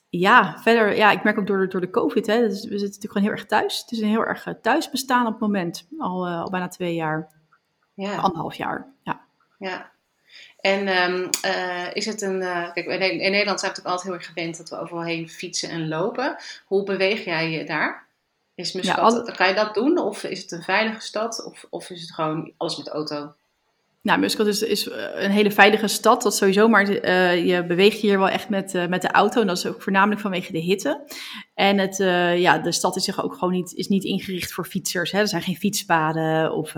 ja, 0.10 0.58
verder, 0.62 0.96
ja, 0.96 1.12
ik 1.12 1.24
merk 1.24 1.38
ook 1.40 1.48
door, 1.48 1.70
door 1.70 1.82
de 1.82 1.90
COVID, 1.90 2.28
hè, 2.28 2.40
dus 2.40 2.50
we 2.50 2.78
zitten 2.78 2.80
natuurlijk 2.80 3.12
gewoon 3.12 3.28
heel 3.28 3.38
erg 3.38 3.46
thuis. 3.46 3.80
Het 3.80 3.92
is 3.92 4.00
een 4.00 4.08
heel 4.08 4.26
erg 4.26 4.48
thuis 4.62 4.90
bestaan 4.90 5.26
op 5.26 5.32
het 5.32 5.42
moment, 5.42 5.88
al, 5.98 6.28
uh, 6.28 6.42
al 6.42 6.50
bijna 6.50 6.68
twee 6.68 6.96
jaar, 6.96 7.32
ja. 7.94 8.16
anderhalf 8.16 8.56
jaar. 8.56 8.94
Ja. 9.04 9.22
ja, 9.58 9.92
en 10.66 10.88
um, 11.12 11.30
uh, 11.46 11.94
is 11.94 12.06
het 12.06 12.22
een. 12.22 12.42
Uh, 12.42 12.74
kijk, 12.74 12.86
in, 12.86 13.02
in, 13.02 13.32
Nederland 13.32 13.60
zijn 13.60 13.72
we 13.72 13.78
natuurlijk 13.78 13.86
altijd 13.86 14.04
heel 14.04 14.14
erg 14.14 14.26
gewend 14.26 14.58
dat 14.58 14.70
we 14.70 14.80
overal 14.80 15.04
heen 15.04 15.30
fietsen 15.30 15.70
en 15.70 15.88
lopen. 15.88 16.38
Hoe 16.66 16.84
beweeg 16.84 17.26
jij 17.26 17.50
je 17.50 17.64
daar? 17.64 18.08
Is 18.56 18.72
Muscat, 18.74 18.96
ja, 18.96 19.02
alle... 19.02 19.32
Kan 19.32 19.48
je 19.48 19.54
dat 19.54 19.74
doen? 19.74 19.98
Of 19.98 20.24
is 20.24 20.42
het 20.42 20.52
een 20.52 20.64
veilige 20.64 21.02
stad? 21.02 21.46
Of, 21.46 21.66
of 21.70 21.90
is 21.90 22.02
het 22.02 22.12
gewoon 22.14 22.54
alles 22.58 22.78
met 22.78 22.86
de 22.86 22.92
auto? 22.92 23.34
Nou, 24.06 24.20
Muscat 24.20 24.48
is, 24.48 24.62
is 24.62 24.90
eh, 24.90 25.24
een 25.24 25.32
hele 25.32 25.52
veilige 25.52 25.88
stad, 25.88 26.22
dat 26.22 26.36
sowieso, 26.36 26.68
maar 26.68 26.90
uh, 26.90 27.46
je 27.46 27.66
beweegt 27.66 28.00
hier 28.00 28.18
wel 28.18 28.30
echt 28.30 28.50
met, 28.50 28.74
uh, 28.74 28.88
met 28.88 29.02
de 29.02 29.12
auto. 29.12 29.42
En 29.42 29.48
dat 29.48 29.58
is 29.58 29.66
ook 29.66 29.82
voornamelijk 29.82 30.22
vanwege 30.22 30.52
de 30.52 30.60
hitte. 30.60 31.04
En 31.54 31.78
het, 31.78 32.00
uh, 32.00 32.40
ja, 32.40 32.58
de 32.58 32.72
stad 32.72 32.96
is 32.96 33.04
zich 33.04 33.24
ook 33.24 33.34
gewoon 33.34 33.54
niet, 33.54 33.74
is 33.74 33.88
niet 33.88 34.04
ingericht 34.04 34.54
voor 34.54 34.66
fietsers. 34.66 35.12
Hè. 35.12 35.20
Er 35.20 35.28
zijn 35.28 35.42
geen 35.42 35.56
fietspaden 35.56 36.54
of 36.54 36.74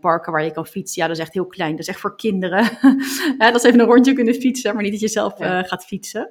parken 0.00 0.32
waar 0.32 0.44
je 0.44 0.52
kan 0.52 0.66
fietsen. 0.66 1.02
Ja, 1.02 1.08
dat 1.08 1.16
is 1.16 1.22
echt 1.22 1.34
heel 1.34 1.46
klein. 1.46 1.70
Dat 1.70 1.80
is 1.80 1.88
echt 1.88 2.00
voor 2.00 2.16
kinderen. 2.16 2.62
ja, 3.38 3.50
dat 3.50 3.54
is 3.54 3.62
even 3.62 3.80
een 3.80 3.86
rondje 3.86 4.12
kunnen 4.12 4.34
fietsen, 4.34 4.74
maar 4.74 4.82
niet 4.82 4.92
dat 4.92 5.00
je 5.00 5.08
zelf 5.08 5.34
gaat 5.38 5.84
fietsen. 5.84 6.30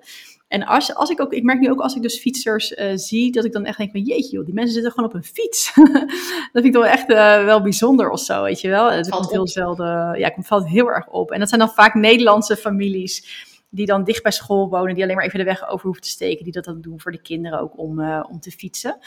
En 0.54 0.66
als, 0.66 0.96
als 0.96 1.10
ik 1.10 1.22
ook, 1.22 1.34
ik 1.34 1.44
merk 1.44 1.60
nu 1.60 1.70
ook 1.70 1.80
als 1.80 1.96
ik 1.96 2.02
dus 2.02 2.20
fietsers 2.20 2.72
uh, 2.72 2.92
zie, 2.96 3.32
dat 3.32 3.46
ik 3.46 3.52
dan 3.52 3.66
echt 3.66 3.78
denk 3.78 3.92
van 3.92 4.02
jeetje 4.02 4.36
joh, 4.36 4.46
die 4.46 4.54
mensen 4.54 4.74
zitten 4.74 4.92
gewoon 4.92 5.10
op 5.10 5.16
een 5.16 5.24
fiets. 5.24 5.74
dat 6.54 6.62
vind 6.62 6.66
ik 6.66 6.74
wel 6.74 6.86
echt 6.86 7.10
uh, 7.10 7.46
wel 7.46 7.62
bijzonder 7.62 8.10
of 8.10 8.20
zo, 8.20 8.44
weet 8.44 8.62
je 8.62 8.70
wel. 8.70 8.92
Het 8.92 9.10
komt 9.10 9.32
heel 9.32 9.48
zelden, 9.48 10.20
ja, 10.20 10.32
het 10.36 10.48
valt 10.48 10.68
heel 10.68 10.92
erg 10.92 11.08
op. 11.08 11.32
En 11.32 11.39
dat 11.39 11.50
zijn 11.50 11.60
dan 11.60 11.70
vaak 11.70 11.94
Nederlandse 11.94 12.56
families 12.56 13.46
die 13.70 13.86
dan 13.86 14.04
dicht 14.04 14.24
bij 14.24 14.32
school 14.32 14.70
wonen, 14.70 14.94
die 14.94 15.04
alleen 15.04 15.16
maar 15.16 15.26
even 15.26 15.39
de 15.39 15.46
weg 15.46 15.68
over 15.68 15.86
hoeven 15.86 16.04
te 16.04 16.10
steken, 16.10 16.44
die 16.44 16.54
dat 16.54 16.66
dan 16.66 16.82
doen 16.82 17.00
voor 17.00 17.12
de 17.12 17.22
kinderen 17.22 17.60
ook 17.60 17.78
om, 17.78 18.22
om 18.22 18.39
te 18.39 18.52
fietsen. 18.52 18.98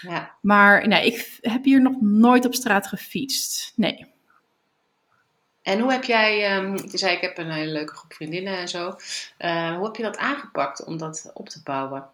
Ja. 0.00 0.36
Maar 0.40 0.88
nee, 0.88 1.06
ik 1.06 1.38
heb 1.40 1.64
hier 1.64 1.82
nog 1.82 2.00
nooit 2.00 2.46
op 2.46 2.54
straat 2.54 2.86
gefietst. 2.86 3.72
Nee. 3.76 4.16
En 5.68 5.80
hoe 5.80 5.92
heb 5.92 6.04
jij, 6.04 6.56
um, 6.56 6.76
je 6.90 6.98
zei 6.98 7.14
ik 7.14 7.20
heb 7.20 7.38
een 7.38 7.50
hele 7.50 7.72
leuke 7.72 7.94
groep 7.94 8.12
vriendinnen 8.12 8.58
en 8.58 8.68
zo. 8.68 8.84
hoe 9.76 9.84
heb 9.84 9.96
je 9.96 10.02
dat 10.02 10.16
aangepakt 10.16 10.84
om 10.84 10.98
dat 10.98 11.30
op 11.34 11.48
te 11.48 11.60
bouwen? 11.64 12.06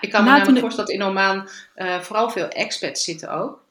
Ik 0.00 0.10
kan 0.10 0.24
me 0.24 0.28
nou, 0.28 0.38
namelijk 0.38 0.60
voorstellen 0.60 0.90
dat 0.90 1.00
in 1.00 1.06
Oman 1.06 1.48
uh, 1.76 2.00
vooral 2.00 2.30
veel 2.30 2.48
expats 2.48 3.04
zitten 3.04 3.30
ook. 3.30 3.64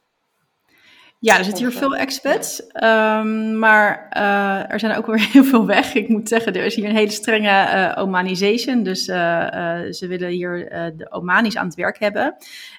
Ja, 1.19 1.37
er 1.37 1.43
zitten 1.43 1.65
hier 1.65 1.77
veel 1.77 1.95
expats, 1.95 2.61
um, 2.83 3.59
maar 3.59 4.09
uh, 4.17 4.71
er 4.71 4.79
zijn 4.79 4.97
ook 4.97 5.05
weer 5.05 5.29
heel 5.31 5.43
veel 5.43 5.65
weg. 5.65 5.93
Ik 5.93 6.07
moet 6.07 6.27
zeggen, 6.27 6.53
er 6.53 6.65
is 6.65 6.75
hier 6.75 6.85
een 6.85 6.95
hele 6.95 7.11
strenge 7.11 7.93
uh, 7.95 8.03
Omanization. 8.03 8.83
Dus 8.83 9.03
ze 9.03 10.05
willen 10.07 10.29
hier 10.29 10.69
de 10.97 11.11
Omanis 11.11 11.57
aan 11.57 11.65
het 11.65 11.75
werk 11.75 11.99
hebben. 11.99 12.35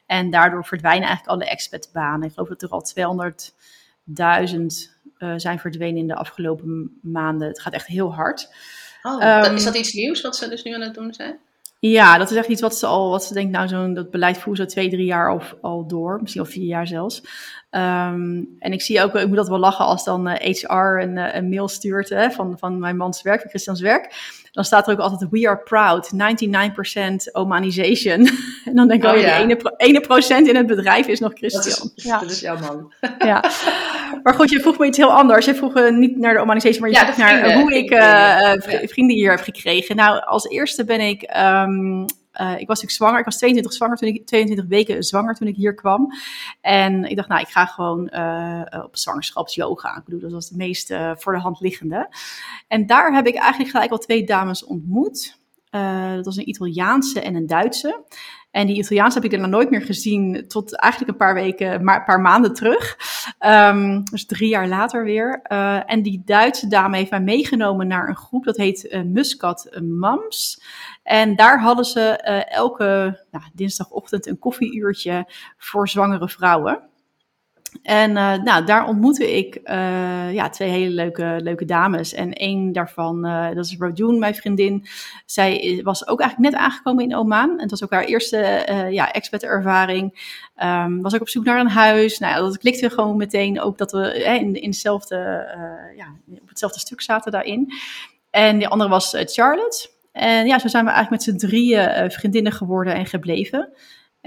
En 0.06 0.30
daardoor 0.30 0.64
verdwijnen 0.64 1.08
eigenlijk 1.08 1.38
alle 1.38 1.50
expatbanen. 1.50 2.28
Ik 2.28 2.34
geloof 2.34 2.48
dat 2.48 2.62
er 2.62 2.68
al 2.68 2.84
200.000 4.88 4.95
zijn 5.36 5.58
verdwenen 5.58 6.00
in 6.00 6.06
de 6.06 6.14
afgelopen 6.14 6.98
maanden. 7.02 7.48
Het 7.48 7.60
gaat 7.60 7.72
echt 7.72 7.86
heel 7.86 8.14
hard. 8.14 8.54
Oh, 9.02 9.44
um, 9.44 9.54
is 9.54 9.64
dat 9.64 9.76
iets 9.76 9.92
nieuws 9.92 10.20
wat 10.20 10.36
ze 10.36 10.48
dus 10.48 10.62
nu 10.62 10.74
aan 10.74 10.80
het 10.80 10.94
doen 10.94 11.14
zijn? 11.14 11.38
Ja, 11.78 12.18
dat 12.18 12.30
is 12.30 12.36
echt 12.36 12.48
iets 12.48 12.60
wat 12.60 12.76
ze 12.76 12.86
al, 12.86 13.10
wat 13.10 13.24
ze 13.24 13.34
denkt, 13.34 13.52
nou, 13.52 13.68
zo'n 13.68 13.94
dat 13.94 14.10
beleid 14.10 14.38
voeren 14.38 14.64
ze 14.64 14.70
twee, 14.70 14.90
drie 14.90 15.04
jaar 15.04 15.30
al, 15.30 15.42
al 15.60 15.86
door, 15.86 16.18
misschien 16.20 16.42
al 16.42 16.48
vier 16.48 16.66
jaar 16.66 16.86
zelfs. 16.86 17.22
Ehm, 17.76 18.44
en 18.58 18.72
ik 18.72 18.82
zie 18.82 19.02
ook, 19.02 19.14
ik 19.14 19.26
moet 19.26 19.36
dat 19.36 19.48
wel 19.48 19.58
lachen 19.58 19.84
als 19.84 20.04
dan 20.04 20.28
HR 20.28 20.66
eh, 20.66 21.02
een, 21.02 21.18
eh, 21.18 21.34
een 21.34 21.48
mail 21.48 21.68
stuurt 21.68 22.08
hè, 22.08 22.30
van, 22.30 22.58
van 22.58 22.78
mijn 22.78 22.96
mans 22.96 23.22
werk, 23.22 23.40
van 23.40 23.48
Christians 23.48 23.80
werk. 23.80 24.14
Dan 24.52 24.64
staat 24.64 24.86
er 24.86 24.92
ook 24.92 24.98
altijd, 24.98 25.30
we 25.30 25.48
are 25.48 25.58
proud, 25.58 26.12
99% 26.12 27.32
Omanization. 27.32 28.28
en 28.64 28.74
dan 28.74 28.88
denk 28.88 29.02
ik, 29.02 29.08
oh, 29.08 29.16
oh 29.16 29.20
ja, 29.20 29.46
die 29.46 29.56
ene, 29.76 30.00
procent 30.00 30.48
in 30.48 30.56
het 30.56 30.66
bedrijf 30.66 31.06
is 31.06 31.20
nog 31.20 31.32
Christian. 31.32 31.62
Dat 31.64 31.92
is, 31.96 32.04
ja. 32.04 32.18
dat 32.20 32.30
is 32.30 32.40
jouw 32.40 32.58
man. 32.58 32.92
ja. 33.18 33.44
Maar 34.22 34.34
goed, 34.34 34.50
je 34.50 34.60
vroeg 34.60 34.78
me 34.78 34.86
iets 34.86 34.98
heel 34.98 35.12
anders. 35.12 35.46
Je 35.46 35.54
vroeg 35.54 35.76
uh, 35.76 35.90
niet 35.90 36.18
naar 36.18 36.34
de 36.34 36.40
Omanization, 36.40 36.80
maar 36.80 36.90
je 36.90 36.96
ja, 36.96 37.04
vroeg 37.04 37.16
naar 37.16 37.60
hoe 37.60 37.74
ik 37.74 37.90
uh, 37.90 38.52
vrienden 38.88 39.16
hier 39.16 39.30
heb 39.30 39.40
gekregen. 39.40 39.96
Nou, 39.96 40.24
als 40.24 40.48
eerste 40.48 40.84
ben 40.84 41.00
ik... 41.00 41.36
Um, 41.36 42.06
uh, 42.40 42.50
ik 42.50 42.66
was 42.66 42.80
natuurlijk 42.80 42.90
zwanger. 42.90 43.18
Ik 43.18 43.24
was 43.24 43.36
22 43.36 43.72
zwanger 43.72 43.96
toen 43.96 44.08
ik 44.08 44.26
22 44.26 44.66
weken 44.68 45.02
zwanger 45.02 45.34
toen 45.34 45.48
ik 45.48 45.56
hier 45.56 45.74
kwam. 45.74 46.12
En 46.60 47.04
ik 47.04 47.16
dacht, 47.16 47.28
nou, 47.28 47.40
ik 47.40 47.48
ga 47.48 47.66
gewoon 47.66 48.10
uh, 48.14 48.82
op 48.84 48.96
zwangerschapsyoga. 48.96 49.96
Ik 49.96 50.04
bedoel, 50.04 50.20
dat 50.20 50.32
was 50.32 50.48
het 50.48 50.58
meest 50.58 50.90
uh, 50.90 51.12
voor 51.16 51.32
de 51.32 51.38
hand 51.38 51.60
liggende. 51.60 52.08
En 52.68 52.86
daar 52.86 53.14
heb 53.14 53.26
ik 53.26 53.34
eigenlijk 53.34 53.70
gelijk 53.70 53.90
al 53.90 53.98
twee 53.98 54.24
dames 54.24 54.64
ontmoet. 54.64 55.38
dat 56.14 56.24
was 56.24 56.36
een 56.36 56.48
Italiaanse 56.48 57.20
en 57.20 57.34
een 57.34 57.46
Duitse. 57.46 58.04
En 58.56 58.66
die 58.66 58.76
Italiaans 58.76 59.14
heb 59.14 59.24
ik 59.24 59.30
daarna 59.30 59.46
nooit 59.46 59.70
meer 59.70 59.82
gezien 59.82 60.44
tot 60.48 60.76
eigenlijk 60.76 61.12
een 61.12 61.18
paar 61.18 61.34
weken, 61.34 61.84
maar 61.84 61.98
een 61.98 62.04
paar 62.04 62.20
maanden 62.20 62.54
terug. 62.54 62.96
Um, 63.46 64.04
dus 64.04 64.26
drie 64.26 64.48
jaar 64.48 64.68
later 64.68 65.04
weer. 65.04 65.40
Uh, 65.52 65.90
en 65.90 66.02
die 66.02 66.22
Duitse 66.24 66.68
dame 66.68 66.96
heeft 66.96 67.10
mij 67.10 67.20
meegenomen 67.20 67.86
naar 67.86 68.08
een 68.08 68.16
groep, 68.16 68.44
dat 68.44 68.56
heet 68.56 68.84
uh, 68.84 69.02
Muscat 69.02 69.78
Mams. 69.82 70.62
En 71.02 71.36
daar 71.36 71.60
hadden 71.60 71.84
ze 71.84 72.24
uh, 72.28 72.56
elke 72.56 73.20
nou, 73.30 73.44
dinsdagochtend 73.52 74.26
een 74.26 74.38
koffieuurtje 74.38 75.32
voor 75.58 75.88
zwangere 75.88 76.28
vrouwen. 76.28 76.80
En 77.82 78.10
uh, 78.10 78.34
nou, 78.34 78.64
daar 78.64 78.86
ontmoette 78.86 79.36
ik 79.36 79.60
uh, 79.64 80.32
ja, 80.32 80.48
twee 80.48 80.68
hele 80.68 80.94
leuke, 80.94 81.38
leuke 81.42 81.64
dames. 81.64 82.14
En 82.14 82.32
één 82.32 82.72
daarvan, 82.72 83.26
uh, 83.26 83.54
dat 83.54 83.64
is 83.64 83.76
Rajoun, 83.78 84.18
mijn 84.18 84.34
vriendin. 84.34 84.86
Zij 85.26 85.80
was 85.82 86.08
ook 86.08 86.20
eigenlijk 86.20 86.52
net 86.52 86.62
aangekomen 86.62 87.04
in 87.04 87.16
Oman. 87.16 87.50
En 87.50 87.60
het 87.60 87.70
was 87.70 87.84
ook 87.84 87.90
haar 87.90 88.04
eerste 88.04 88.66
ja, 88.90 89.12
expat-ervaring. 89.12 90.34
Um, 90.64 91.02
was 91.02 91.14
ook 91.14 91.20
op 91.20 91.28
zoek 91.28 91.44
naar 91.44 91.60
een 91.60 91.68
huis. 91.68 92.18
Nou, 92.18 92.42
dat 92.42 92.58
klikte 92.58 92.90
gewoon 92.90 93.16
meteen 93.16 93.60
ook 93.60 93.78
dat 93.78 93.92
we 93.92 94.22
in, 94.22 94.64
hetzelfde, 94.64 95.16
ja, 95.96 96.06
op 96.40 96.48
hetzelfde 96.48 96.78
stuk 96.78 97.00
zaten 97.00 97.32
daarin. 97.32 97.72
En 98.30 98.58
die 98.58 98.68
andere 98.68 98.90
was 98.90 99.16
Charlotte. 99.24 99.88
En 100.12 100.46
ja, 100.46 100.58
zo 100.58 100.68
zijn 100.68 100.84
we 100.84 100.90
eigenlijk 100.90 101.26
met 101.26 101.34
z'n 101.34 101.46
drieën 101.46 102.10
vriendinnen 102.10 102.52
geworden 102.52 102.94
en 102.94 103.06
gebleven. 103.06 103.72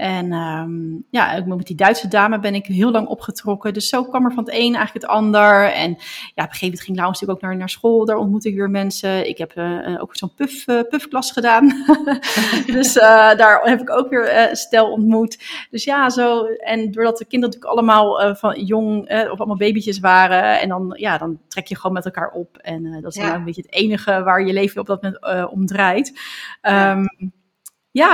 En 0.00 0.32
um, 0.32 1.04
ja, 1.10 1.44
met 1.46 1.66
die 1.66 1.76
Duitse 1.76 2.08
dame 2.08 2.38
ben 2.38 2.54
ik 2.54 2.66
heel 2.66 2.90
lang 2.90 3.06
opgetrokken. 3.06 3.72
Dus 3.72 3.88
zo 3.88 4.04
kwam 4.04 4.24
er 4.24 4.32
van 4.32 4.44
het 4.44 4.54
een 4.54 4.74
eigenlijk 4.74 4.92
het 4.92 5.06
ander. 5.06 5.72
En 5.72 5.90
ja, 5.90 5.94
op 5.94 5.96
een 6.34 6.44
gegeven 6.44 6.66
moment 6.66 6.80
ging 6.80 6.96
Laurens 6.96 7.20
natuurlijk 7.20 7.30
ook 7.30 7.50
naar, 7.50 7.56
naar 7.56 7.68
school. 7.68 8.04
Daar 8.04 8.16
ontmoette 8.16 8.48
ik 8.48 8.54
weer 8.54 8.70
mensen. 8.70 9.28
Ik 9.28 9.38
heb 9.38 9.52
uh, 9.56 10.02
ook 10.02 10.16
zo'n 10.16 10.34
puff, 10.34 10.66
uh, 10.68 10.80
puffklas 10.88 11.32
gedaan. 11.32 11.84
dus 12.76 12.96
uh, 12.96 13.02
daar 13.34 13.60
heb 13.62 13.80
ik 13.80 13.90
ook 13.90 14.08
weer 14.08 14.48
stel 14.52 14.92
ontmoet. 14.92 15.38
Dus 15.70 15.84
ja, 15.84 16.10
zo. 16.10 16.44
En 16.44 16.90
doordat 16.90 17.18
de 17.18 17.24
kinderen 17.26 17.54
natuurlijk 17.54 17.72
allemaal 17.72 18.34
van 18.34 18.64
jong 18.64 19.02
of 19.30 19.38
allemaal 19.38 19.56
babytjes 19.56 19.98
waren. 19.98 20.60
En 20.60 20.68
dan, 20.68 20.92
ja, 20.96 21.18
dan 21.18 21.38
trek 21.48 21.66
je 21.66 21.76
gewoon 21.76 21.92
met 21.92 22.04
elkaar 22.04 22.30
op. 22.30 22.56
En 22.56 23.00
dat 23.00 23.16
is 23.16 23.22
ja. 23.22 23.28
dan 23.28 23.38
een 23.38 23.44
beetje 23.44 23.62
het 23.62 23.72
enige 23.72 24.22
waar 24.22 24.46
je 24.46 24.52
leven 24.52 24.80
op 24.80 24.86
dat 24.86 25.02
moment 25.02 25.50
om 25.50 25.66
draait. 25.66 26.08
Um, 26.62 27.08
ja, 27.10 27.30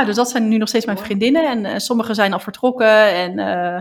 dus 0.05 0.17
dat 0.17 0.31
zijn 0.31 0.49
nu 0.49 0.57
nog 0.57 0.69
steeds 0.69 0.85
mijn 0.85 0.99
vriendinnen. 0.99 1.49
En 1.51 1.65
uh, 1.65 1.79
sommige 1.79 2.15
zijn 2.15 2.33
al 2.33 2.41
vertrokken 2.41 3.13
en 3.13 3.39
uh, 3.39 3.75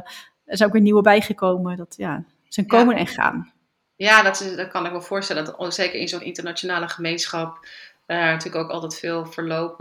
er 0.45 0.57
zijn 0.57 0.67
ook 0.67 0.75
weer 0.75 0.83
nieuwe 0.83 1.01
bijgekomen. 1.01 1.77
Dat 1.77 1.93
ja, 1.97 2.23
ze 2.47 2.65
komen 2.65 2.95
en 2.95 3.07
gaan. 3.07 3.53
Ja, 3.95 4.23
dat, 4.23 4.41
is, 4.41 4.55
dat 4.55 4.67
kan 4.67 4.85
ik 4.85 4.91
me 4.91 5.01
voorstellen. 5.01 5.45
Dat 5.45 5.73
zeker 5.73 5.99
in 5.99 6.07
zo'n 6.07 6.21
internationale 6.21 6.87
gemeenschap 6.87 7.65
uh, 8.07 8.17
natuurlijk 8.17 8.63
ook 8.63 8.71
altijd 8.71 8.99
veel 8.99 9.25
verloop 9.25 9.77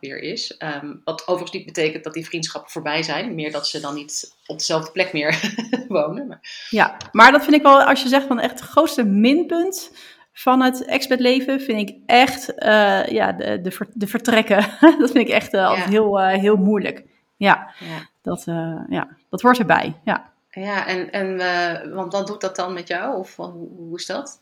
weer 0.00 0.18
is. 0.18 0.56
Um, 0.82 1.00
wat 1.04 1.20
overigens 1.22 1.52
niet 1.52 1.66
betekent 1.66 2.04
dat 2.04 2.14
die 2.14 2.26
vriendschappen 2.26 2.70
voorbij 2.70 3.02
zijn. 3.02 3.34
Meer 3.34 3.52
dat 3.52 3.68
ze 3.68 3.80
dan 3.80 3.94
niet 3.94 4.34
op 4.46 4.58
dezelfde 4.58 4.92
plek 4.92 5.12
meer 5.12 5.54
wonen. 5.88 6.26
Maar... 6.26 6.66
Ja, 6.70 6.96
maar 7.12 7.32
dat 7.32 7.42
vind 7.42 7.56
ik 7.56 7.62
wel, 7.62 7.82
als 7.82 8.02
je 8.02 8.08
zegt 8.08 8.26
van 8.26 8.40
echt 8.40 8.60
het 8.60 8.68
grootste 8.68 9.04
minpunt 9.04 9.90
van 10.38 10.62
het 10.62 10.84
expertleven 10.84 11.60
vind 11.60 11.88
ik 11.88 11.96
echt 12.06 12.52
uh, 12.58 13.06
ja, 13.06 13.32
de, 13.32 13.60
de, 13.60 13.86
de, 13.92 14.06
vertrekken. 14.06 14.56
dat 15.00 15.10
vind 15.10 15.28
ik 15.28 15.28
echt 15.28 15.54
uh, 15.54 15.66
altijd 15.66 15.88
heel, 15.88 16.20
uh, 16.20 16.28
heel 16.28 16.56
moeilijk. 16.56 17.04
Ja, 17.36 17.70
ja. 17.78 18.08
Dat, 18.22 18.44
ja, 18.88 19.08
dat 19.30 19.42
hoort 19.42 19.58
erbij. 19.58 19.94
Ja, 20.04 20.30
ja 20.50 20.86
en, 20.86 21.10
en 21.10 21.94
want 21.94 22.12
wat 22.12 22.26
doet 22.26 22.40
dat 22.40 22.56
dan 22.56 22.72
met 22.72 22.88
jou? 22.88 23.18
Of 23.18 23.36
hoe, 23.36 23.68
hoe 23.76 23.96
is 23.96 24.06
dat? 24.06 24.40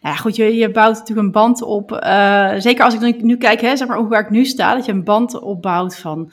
Nou 0.00 0.14
ja, 0.14 0.16
goed, 0.16 0.36
je, 0.36 0.54
je 0.54 0.70
bouwt 0.70 0.98
natuurlijk 0.98 1.26
een 1.26 1.32
band 1.32 1.62
op. 1.62 1.90
zeker 2.58 2.84
als 2.84 2.94
ik 2.94 3.00
nu, 3.00 3.16
nu 3.20 3.36
kijk, 3.36 3.60
hè, 3.60 3.76
zeg 3.76 3.88
maar, 3.88 3.98
hoe 3.98 4.08
waar 4.08 4.24
ik 4.24 4.30
nu 4.30 4.44
sta, 4.44 4.74
dat 4.74 4.84
je 4.84 4.92
een 4.92 5.04
band 5.04 5.40
opbouwt 5.40 5.96
van. 5.96 6.32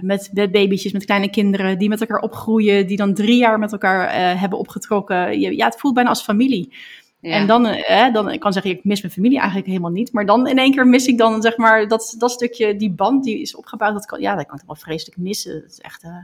met, 0.00 0.30
met 0.32 0.52
babytjes, 0.52 0.92
met 0.92 1.04
kleine 1.04 1.30
kinderen 1.30 1.78
die 1.78 1.88
met 1.88 2.00
elkaar 2.00 2.20
opgroeien, 2.20 2.86
die 2.86 2.96
dan 2.96 3.14
drie 3.14 3.38
jaar 3.38 3.58
met 3.58 3.72
elkaar 3.72 4.14
hebben 4.38 4.58
opgetrokken. 4.58 5.40
Je, 5.40 5.56
ja, 5.56 5.64
het 5.64 5.80
voelt 5.80 5.94
bijna 5.94 6.08
als 6.08 6.22
familie. 6.22 6.72
En 7.20 7.46
dan, 7.46 7.66
eh, 7.66 8.12
dan 8.12 8.30
ik 8.30 8.40
kan 8.40 8.52
zeggen, 8.52 8.70
ik 8.70 8.84
mis 8.84 9.00
mijn 9.00 9.12
familie 9.12 9.38
eigenlijk 9.38 9.68
helemaal 9.68 9.90
niet. 9.90 10.12
Maar 10.12 10.26
dan 10.26 10.46
in 10.46 10.58
één 10.58 10.72
keer 10.72 10.86
mis 10.86 11.06
ik 11.06 11.18
dan, 11.18 11.42
zeg 11.42 11.56
maar, 11.56 11.88
dat, 11.88 12.14
dat 12.18 12.30
stukje, 12.30 12.76
die 12.76 12.90
band 12.90 13.24
die 13.24 13.40
is 13.40 13.54
opgebouwd. 13.54 13.92
Dat 13.92 14.06
kan, 14.06 14.20
ja, 14.20 14.34
dat 14.34 14.46
kan 14.46 14.58
ik 14.58 14.66
wel 14.66 14.76
vreselijk 14.76 15.16
missen. 15.16 15.54
Het 15.54 15.70
is 15.70 15.80
echt, 15.80 16.04
uh, 16.04 16.16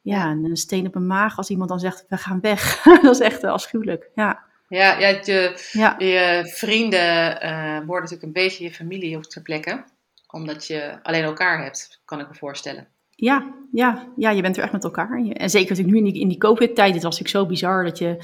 ja, 0.00 0.30
een 0.30 0.56
steen 0.56 0.86
op 0.86 0.94
mijn 0.94 1.06
maag 1.06 1.36
als 1.36 1.50
iemand 1.50 1.68
dan 1.68 1.80
zegt, 1.80 2.04
we 2.08 2.16
gaan 2.16 2.40
weg. 2.40 2.82
dat 3.02 3.14
is 3.14 3.20
echt 3.20 3.44
uh, 3.44 3.50
afschuwelijk, 3.50 4.10
ja. 4.14 4.42
Ja, 4.68 4.98
ja, 4.98 5.08
je, 5.08 5.68
ja. 5.72 5.94
je 5.98 6.50
vrienden 6.54 7.44
uh, 7.44 7.76
worden 7.76 7.86
natuurlijk 7.86 8.22
een 8.22 8.32
beetje 8.32 8.64
je 8.64 8.72
familie 8.72 9.16
op 9.16 9.22
te 9.22 9.42
plekken. 9.42 9.84
Omdat 10.26 10.66
je 10.66 10.98
alleen 11.02 11.22
elkaar 11.22 11.62
hebt, 11.62 12.00
kan 12.04 12.20
ik 12.20 12.28
me 12.28 12.34
voorstellen. 12.34 12.88
Ja, 13.14 13.54
ja, 13.72 14.06
ja, 14.16 14.30
je 14.30 14.42
bent 14.42 14.56
er 14.56 14.62
echt 14.62 14.72
met 14.72 14.84
elkaar. 14.84 15.24
En 15.26 15.50
zeker 15.50 15.68
natuurlijk 15.68 15.94
nu 15.94 16.06
in 16.06 16.12
die, 16.12 16.22
in 16.22 16.28
die 16.28 16.38
COVID-tijd, 16.38 16.94
het 16.94 17.02
was 17.02 17.18
natuurlijk 17.18 17.44
zo 17.44 17.46
bizar 17.46 17.84
dat 17.84 17.98
je 17.98 18.16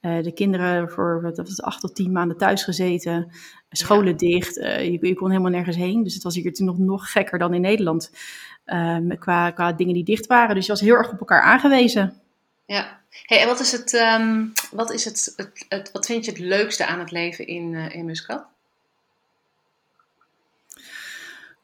uh, 0.00 0.22
de 0.22 0.32
kinderen 0.32 0.90
voor 0.90 1.32
was 1.34 1.62
acht 1.62 1.80
tot 1.80 1.94
tien 1.94 2.12
maanden 2.12 2.36
thuis 2.36 2.64
gezeten, 2.64 3.32
scholen 3.70 4.16
dicht, 4.16 4.56
uh, 4.56 4.84
je, 4.84 4.98
je, 5.00 5.14
kon 5.14 5.30
helemaal 5.30 5.50
nergens 5.50 5.76
heen. 5.76 6.02
Dus 6.02 6.14
het 6.14 6.22
was 6.22 6.34
hier 6.34 6.52
toen 6.52 6.66
nog, 6.66 6.78
nog 6.78 7.12
gekker 7.12 7.38
dan 7.38 7.54
in 7.54 7.60
Nederland 7.60 8.12
uh, 8.66 9.18
qua, 9.18 9.50
qua 9.50 9.72
dingen 9.72 9.94
die 9.94 10.04
dicht 10.04 10.26
waren. 10.26 10.54
Dus 10.54 10.66
je 10.66 10.72
was 10.72 10.80
heel 10.80 10.94
erg 10.94 11.12
op 11.12 11.18
elkaar 11.18 11.42
aangewezen. 11.42 12.20
Ja, 12.66 13.00
hey, 13.26 13.40
en 13.40 13.46
wat 13.46 13.60
is 13.60 13.72
het, 13.72 13.92
um, 13.92 14.52
wat 14.70 14.92
is 14.92 15.04
het, 15.04 15.32
het, 15.36 15.66
het, 15.68 15.92
wat 15.92 16.06
vind 16.06 16.24
je 16.24 16.30
het 16.30 16.40
leukste 16.40 16.86
aan 16.86 16.98
het 16.98 17.10
leven 17.10 17.46
in, 17.46 17.74
in 17.74 18.04
Muscat? 18.04 18.44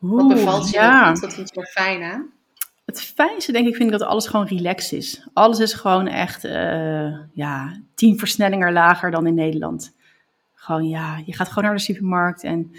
Oeh, 0.02 0.16
wat 0.16 0.28
bevalt 0.28 0.70
je 0.70 0.76
ja. 0.76 1.12
Wat 1.12 1.34
vind 1.34 1.50
je 1.54 1.60
er 1.60 1.66
fijn 1.66 2.02
aan? 2.02 2.36
Het 2.88 3.00
fijnste 3.00 3.52
denk 3.52 3.66
ik 3.66 3.76
vind 3.76 3.92
ik 3.92 3.98
dat 3.98 4.08
alles 4.08 4.26
gewoon 4.26 4.46
relaxed 4.46 4.92
is. 4.98 5.28
Alles 5.32 5.58
is 5.58 5.72
gewoon 5.72 6.06
echt 6.06 6.44
uh, 6.44 7.18
ja, 7.32 7.80
tien 7.94 8.18
versnellingen 8.18 8.72
lager 8.72 9.10
dan 9.10 9.26
in 9.26 9.34
Nederland. 9.34 9.96
Gewoon 10.54 10.88
ja, 10.88 11.22
je 11.24 11.34
gaat 11.34 11.48
gewoon 11.48 11.64
naar 11.64 11.74
de 11.74 11.80
supermarkt 11.82 12.44
en 12.44 12.70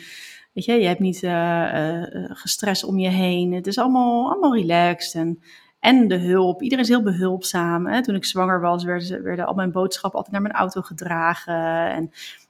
weet 0.53 0.65
je, 0.65 0.73
je 0.73 0.87
hebt 0.87 0.99
niet 0.99 1.23
uh, 1.23 1.31
uh, 1.31 2.03
gestrest 2.29 2.83
om 2.83 2.99
je 2.99 3.09
heen. 3.09 3.53
Het 3.53 3.67
is 3.67 3.77
allemaal, 3.77 4.31
allemaal 4.31 4.55
relaxed 4.55 5.21
en, 5.21 5.41
en 5.79 6.07
de 6.07 6.17
hulp. 6.17 6.61
Iedereen 6.61 6.83
is 6.83 6.89
heel 6.89 7.03
behulpzaam. 7.03 7.87
Hè? 7.87 8.03
Toen 8.03 8.15
ik 8.15 8.25
zwanger 8.25 8.61
was, 8.61 8.83
werden, 8.83 9.23
werden 9.23 9.45
al 9.45 9.53
mijn 9.53 9.71
boodschappen 9.71 10.19
altijd 10.19 10.33
naar 10.33 10.45
mijn 10.51 10.59
auto 10.59 10.81
gedragen. 10.81 11.91
En 11.91 12.03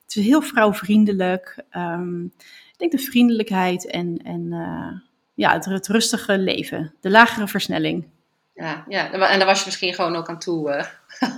het 0.04 0.16
is 0.16 0.26
heel 0.26 0.42
vrouwvriendelijk. 0.42 1.64
Um, 1.78 2.34
ik 2.72 2.78
denk 2.78 2.92
de 2.92 2.98
vriendelijkheid 2.98 3.88
en, 3.88 4.18
en 4.18 4.54
ja, 5.40 5.54
het, 5.54 5.66
het, 5.66 5.88
rustige 5.88 6.38
leven. 6.38 6.94
De 7.02 7.10
lagere 7.10 7.48
versnelling. 7.48 8.08
Ja, 8.54 8.86
ja, 8.88 9.12
en 9.12 9.38
daar 9.38 9.48
was 9.48 9.60
je 9.60 9.66
misschien 9.66 9.94
gewoon 9.94 10.16
ook 10.16 10.30
aan 10.30 10.40
toe. 10.40 10.70
Uh, 10.70 10.86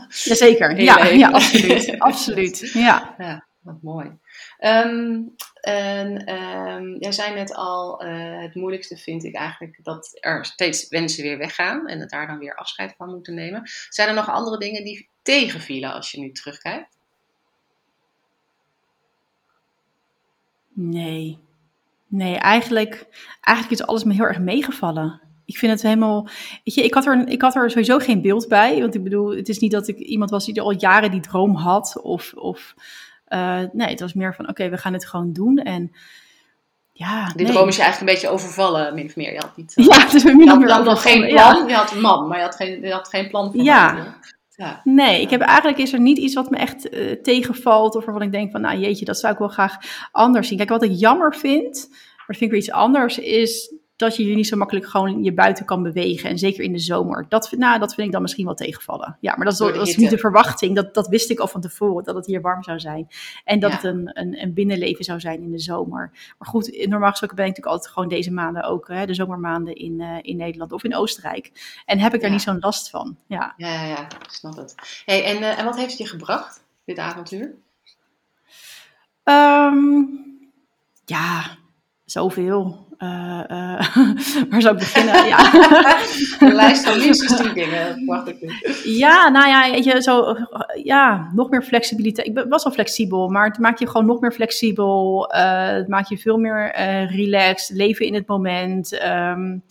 Jazeker, 0.23 0.81
ja, 0.81 1.05
ja, 1.05 1.29
absoluut. 1.29 1.95
absoluut 2.09 2.71
ja. 2.73 3.15
ja, 3.17 3.45
wat 3.59 3.81
mooi. 3.81 4.07
Um, 4.59 5.35
en 5.61 6.35
um, 6.35 6.97
jij 6.99 7.11
zei 7.11 7.33
net 7.33 7.53
al, 7.53 8.05
uh, 8.05 8.41
het 8.41 8.55
moeilijkste 8.55 8.97
vind 8.97 9.23
ik 9.23 9.35
eigenlijk 9.35 9.79
dat 9.83 10.17
er 10.19 10.45
steeds 10.45 10.89
mensen 10.89 11.23
weer 11.23 11.37
weggaan 11.37 11.87
en 11.87 11.99
het 11.99 12.09
daar 12.09 12.27
dan 12.27 12.39
weer 12.39 12.55
afscheid 12.55 12.93
van 12.97 13.09
moeten 13.09 13.33
nemen. 13.33 13.61
Zijn 13.89 14.07
er 14.07 14.13
nog 14.15 14.29
andere 14.29 14.57
dingen 14.57 14.83
die 14.83 15.09
tegenvielen 15.21 15.93
als 15.93 16.11
je 16.11 16.19
nu 16.19 16.31
terugkijkt? 16.31 16.97
Nee. 20.73 21.39
Nee, 22.11 22.35
eigenlijk, 22.35 23.05
eigenlijk 23.41 23.79
is 23.79 23.87
alles 23.87 24.03
me 24.03 24.13
heel 24.13 24.25
erg 24.25 24.39
meegevallen. 24.39 25.21
Ik 25.45 25.57
vind 25.57 25.71
het 25.71 25.81
helemaal. 25.81 26.27
Weet 26.63 26.75
je, 26.75 26.83
ik 26.83 26.93
had, 26.93 27.05
er, 27.05 27.27
ik 27.27 27.41
had 27.41 27.55
er 27.55 27.69
sowieso 27.69 27.97
geen 27.97 28.21
beeld 28.21 28.47
bij. 28.47 28.79
Want 28.79 28.95
ik 28.95 29.03
bedoel, 29.03 29.35
het 29.35 29.49
is 29.49 29.59
niet 29.59 29.71
dat 29.71 29.87
ik 29.87 29.97
iemand 29.97 30.29
was 30.29 30.45
die 30.45 30.61
al 30.61 30.71
jaren 30.71 31.11
die 31.11 31.19
droom 31.19 31.55
had. 31.55 32.01
Of, 32.01 32.33
of 32.33 32.73
uh, 33.27 33.59
nee, 33.71 33.87
het 33.87 33.99
was 33.99 34.13
meer 34.13 34.35
van: 34.35 34.49
oké, 34.49 34.69
we 34.69 34.77
gaan 34.77 34.93
het 34.93 35.07
gewoon 35.07 35.33
doen. 35.33 35.57
En 35.57 35.91
ja. 36.91 37.31
Die 37.35 37.45
droom 37.45 37.67
is 37.67 37.75
je 37.75 37.81
eigenlijk 37.81 38.11
een 38.11 38.19
beetje 38.19 38.35
overvallen, 38.35 38.93
min 38.93 39.05
of 39.05 39.15
meer. 39.15 39.33
Je 39.33 39.39
had 39.39 39.57
niet. 39.57 39.77
Uh, 39.77 39.85
ja, 39.85 40.01
het 40.05 40.13
is 40.13 40.23
min 40.23 40.51
of 40.51 40.57
meer. 40.57 40.67
Je 40.67 40.73
had, 40.73 40.83
nog 40.83 41.01
geen 41.01 41.27
plan. 41.27 41.67
Je 41.67 41.73
had 41.73 41.91
een 41.91 42.01
man, 42.01 42.27
maar 42.27 42.37
je 42.37 42.43
had 42.43 42.55
geen, 42.55 42.81
je 42.81 42.91
had 42.91 43.07
geen 43.07 43.29
plan. 43.29 43.51
Van 43.51 43.63
ja. 43.63 44.17
Nee, 44.83 45.21
ik 45.21 45.29
heb 45.29 45.41
eigenlijk 45.41 45.77
is 45.77 45.93
er 45.93 45.99
niet 45.99 46.17
iets 46.17 46.33
wat 46.33 46.49
me 46.49 46.57
echt 46.57 46.93
uh, 46.93 47.11
tegenvalt. 47.11 47.95
Of 47.95 48.05
waarvan 48.05 48.23
ik 48.23 48.31
denk 48.31 48.51
van, 48.51 48.61
nou 48.61 48.79
jeetje, 48.79 49.05
dat 49.05 49.19
zou 49.19 49.33
ik 49.33 49.39
wel 49.39 49.47
graag 49.47 49.77
anders 50.11 50.47
zien. 50.47 50.57
Kijk, 50.57 50.69
wat 50.69 50.83
ik 50.83 50.91
jammer 50.93 51.35
vind, 51.35 51.87
maar 51.89 52.25
dat 52.27 52.37
vind 52.37 52.41
ik 52.41 52.49
weer 52.49 52.59
iets 52.59 52.71
anders, 52.71 53.17
is 53.17 53.73
dat 54.01 54.15
je 54.15 54.25
je 54.25 54.35
niet 54.35 54.47
zo 54.47 54.57
makkelijk 54.57 54.87
gewoon 54.87 55.23
je 55.23 55.33
buiten 55.33 55.65
kan 55.65 55.83
bewegen. 55.83 56.29
En 56.29 56.37
zeker 56.37 56.63
in 56.63 56.71
de 56.71 56.79
zomer. 56.79 57.25
Dat, 57.29 57.51
nou, 57.57 57.79
dat 57.79 57.93
vind 57.93 58.07
ik 58.07 58.13
dan 58.13 58.21
misschien 58.21 58.45
wel 58.45 58.55
tegenvallen. 58.55 59.17
Ja, 59.19 59.35
maar 59.35 59.45
dat 59.45 59.53
is, 59.53 59.59
dat 59.59 59.87
is 59.87 59.97
niet 59.97 60.09
de 60.09 60.17
verwachting. 60.17 60.75
Dat, 60.75 60.93
dat 60.93 61.07
wist 61.07 61.29
ik 61.29 61.39
al 61.39 61.47
van 61.47 61.61
tevoren, 61.61 62.03
dat 62.03 62.15
het 62.15 62.25
hier 62.25 62.41
warm 62.41 62.63
zou 62.63 62.79
zijn. 62.79 63.07
En 63.43 63.59
dat 63.59 63.71
het 63.71 63.83
een, 63.83 64.09
een, 64.13 64.41
een, 64.41 64.53
binnenleven 64.53 65.03
zou 65.03 65.19
zijn 65.19 65.41
in 65.41 65.51
de 65.51 65.59
zomer. 65.59 66.11
Maar 66.37 66.47
goed, 66.47 66.85
normaal 66.87 67.09
gesproken 67.09 67.35
ben 67.35 67.45
ik 67.45 67.51
natuurlijk 67.51 67.75
altijd 67.75 67.93
gewoon 67.93 68.09
deze 68.09 68.31
maanden 68.31 68.63
ook, 68.63 68.87
hè, 68.87 69.05
de 69.05 69.13
zomermaanden 69.13 69.75
in, 69.75 69.99
uh, 69.99 70.17
in 70.21 70.37
Nederland 70.37 70.71
of 70.71 70.83
in 70.83 70.95
Oostenrijk. 70.95 71.51
En 71.85 71.99
heb 71.99 72.13
ik 72.13 72.21
daar 72.21 72.31
niet 72.31 72.41
zo'n 72.41 72.59
last 72.59 72.89
van. 72.89 73.17
Ja, 73.27 73.53
ja, 73.57 73.85
ja, 73.85 74.07
snap 74.29 74.55
het. 74.55 74.75
Hey, 75.05 75.23
en, 75.23 75.37
uh, 75.37 75.59
en 75.59 75.65
wat 75.65 75.75
heeft 75.75 75.89
het 75.89 75.97
je 75.97 76.07
gebracht, 76.07 76.63
dit 76.85 76.97
avontuur? 76.97 77.53
Um, 79.23 80.19
ja, 81.05 81.57
zoveel. 82.11 82.89
Uh, 82.97 83.43
uh, 83.47 83.95
waar 84.49 84.61
zou 84.61 84.73
ik 84.73 84.79
beginnen? 84.79 85.27
ja. 85.27 85.53
Een 86.39 86.53
lijst 86.53 86.85
van 86.85 86.99
minstens 86.99 87.41
tien 87.41 87.53
dingen, 87.53 88.05
wacht 88.05 88.27
ik 88.27 88.41
nu. 88.41 88.51
Ja, 88.83 89.29
nou 89.29 89.47
ja, 89.47 89.65
je, 89.65 90.01
zo, 90.01 90.35
ja, 90.83 91.31
nog 91.33 91.49
meer 91.49 91.63
flexibiliteit. 91.63 92.27
Ik 92.27 92.45
was 92.49 92.63
al 92.63 92.71
flexibel, 92.71 93.29
maar 93.29 93.47
het 93.47 93.57
maakt 93.57 93.79
je 93.79 93.87
gewoon 93.87 94.05
nog 94.05 94.19
meer 94.19 94.31
flexibel. 94.31 95.29
Uh, 95.35 95.67
het 95.67 95.87
maakt 95.87 96.09
je 96.09 96.17
veel 96.17 96.37
meer 96.37 96.75
relaxed, 97.07 97.77
leven 97.77 98.05
in 98.05 98.13
het 98.13 98.27
moment. 98.27 99.03
Um, 99.03 99.63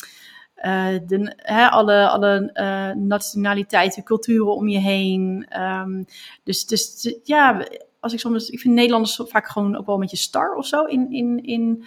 de, 1.07 1.35
alle 1.71 2.09
alle 2.09 2.53
nationaliteiten, 2.97 4.03
culturen 4.03 4.55
om 4.55 4.69
je 4.69 4.79
heen. 4.79 5.47
Um, 5.61 6.05
dus, 6.45 6.67
dus 6.67 7.15
ja, 7.25 7.67
als 8.01 8.13
ik 8.13 8.21
soms, 8.21 8.51
ik 8.51 8.61
vind 8.61 8.75
Nederlanders 8.75 9.21
vaak 9.25 9.49
gewoon 9.49 9.77
ook 9.77 9.87
wel 9.87 9.95
een 9.95 10.01
beetje 10.01 10.17
star 10.17 10.55
of 10.55 10.67
zo 10.67 10.85
in, 10.85 11.13
in, 11.13 11.43
in 11.43 11.85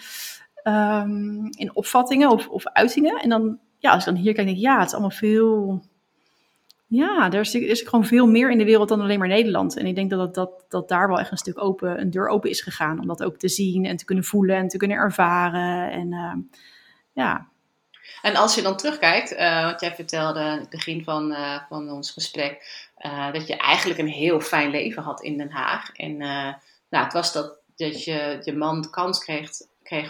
um, 0.63 1.49
in 1.49 1.75
opvattingen 1.75 2.29
of, 2.29 2.47
of 2.47 2.67
uitingen. 2.67 3.21
En 3.21 3.29
dan, 3.29 3.59
ja, 3.77 3.91
als 3.91 4.07
ik 4.07 4.13
dan 4.13 4.23
hier 4.23 4.33
kijk, 4.33 4.47
denk 4.47 4.57
ik, 4.57 4.63
ja, 4.63 4.77
het 4.77 4.87
is 4.87 4.93
allemaal 4.93 5.09
veel. 5.09 5.81
Ja, 6.87 7.31
er 7.31 7.39
is, 7.39 7.81
er 7.81 7.87
gewoon 7.89 8.05
veel 8.05 8.27
meer 8.27 8.51
in 8.51 8.57
de 8.57 8.63
wereld 8.63 8.89
dan 8.89 9.01
alleen 9.01 9.19
maar 9.19 9.27
Nederland. 9.27 9.77
En 9.77 9.85
ik 9.85 9.95
denk 9.95 10.09
dat, 10.09 10.35
dat, 10.35 10.65
dat, 10.69 10.89
daar 10.89 11.07
wel 11.07 11.19
echt 11.19 11.31
een 11.31 11.37
stuk 11.37 11.61
open, 11.61 11.99
een 11.99 12.09
deur 12.09 12.27
open 12.27 12.49
is 12.49 12.61
gegaan. 12.61 12.99
Om 12.99 13.07
dat 13.07 13.23
ook 13.23 13.37
te 13.37 13.49
zien 13.49 13.85
en 13.85 13.97
te 13.97 14.05
kunnen 14.05 14.23
voelen 14.23 14.55
en 14.55 14.67
te 14.67 14.77
kunnen 14.77 14.97
ervaren. 14.97 15.91
En 15.91 16.11
uh, 16.11 16.33
ja. 17.13 17.47
En 18.21 18.35
als 18.35 18.55
je 18.55 18.61
dan 18.61 18.77
terugkijkt, 18.77 19.33
uh, 19.33 19.65
wat 19.65 19.81
jij 19.81 19.95
vertelde 19.95 20.39
in 20.39 20.59
het 20.59 20.69
begin 20.69 21.03
van, 21.03 21.31
uh, 21.31 21.59
van 21.69 21.91
ons 21.91 22.11
gesprek, 22.11 22.89
uh, 23.05 23.33
dat 23.33 23.47
je 23.47 23.57
eigenlijk 23.57 23.99
een 23.99 24.07
heel 24.07 24.39
fijn 24.39 24.69
leven 24.69 25.03
had 25.03 25.21
in 25.21 25.37
Den 25.37 25.51
Haag. 25.51 25.91
En 25.91 26.17
nou, 26.17 27.03
het 27.03 27.13
was 27.13 27.33
dat, 27.33 27.57
dat 27.75 28.03
je 28.03 28.39
je 28.43 28.55
man 28.55 28.81
de 28.81 28.89
kans 28.89 29.23
kreeg 29.23 29.49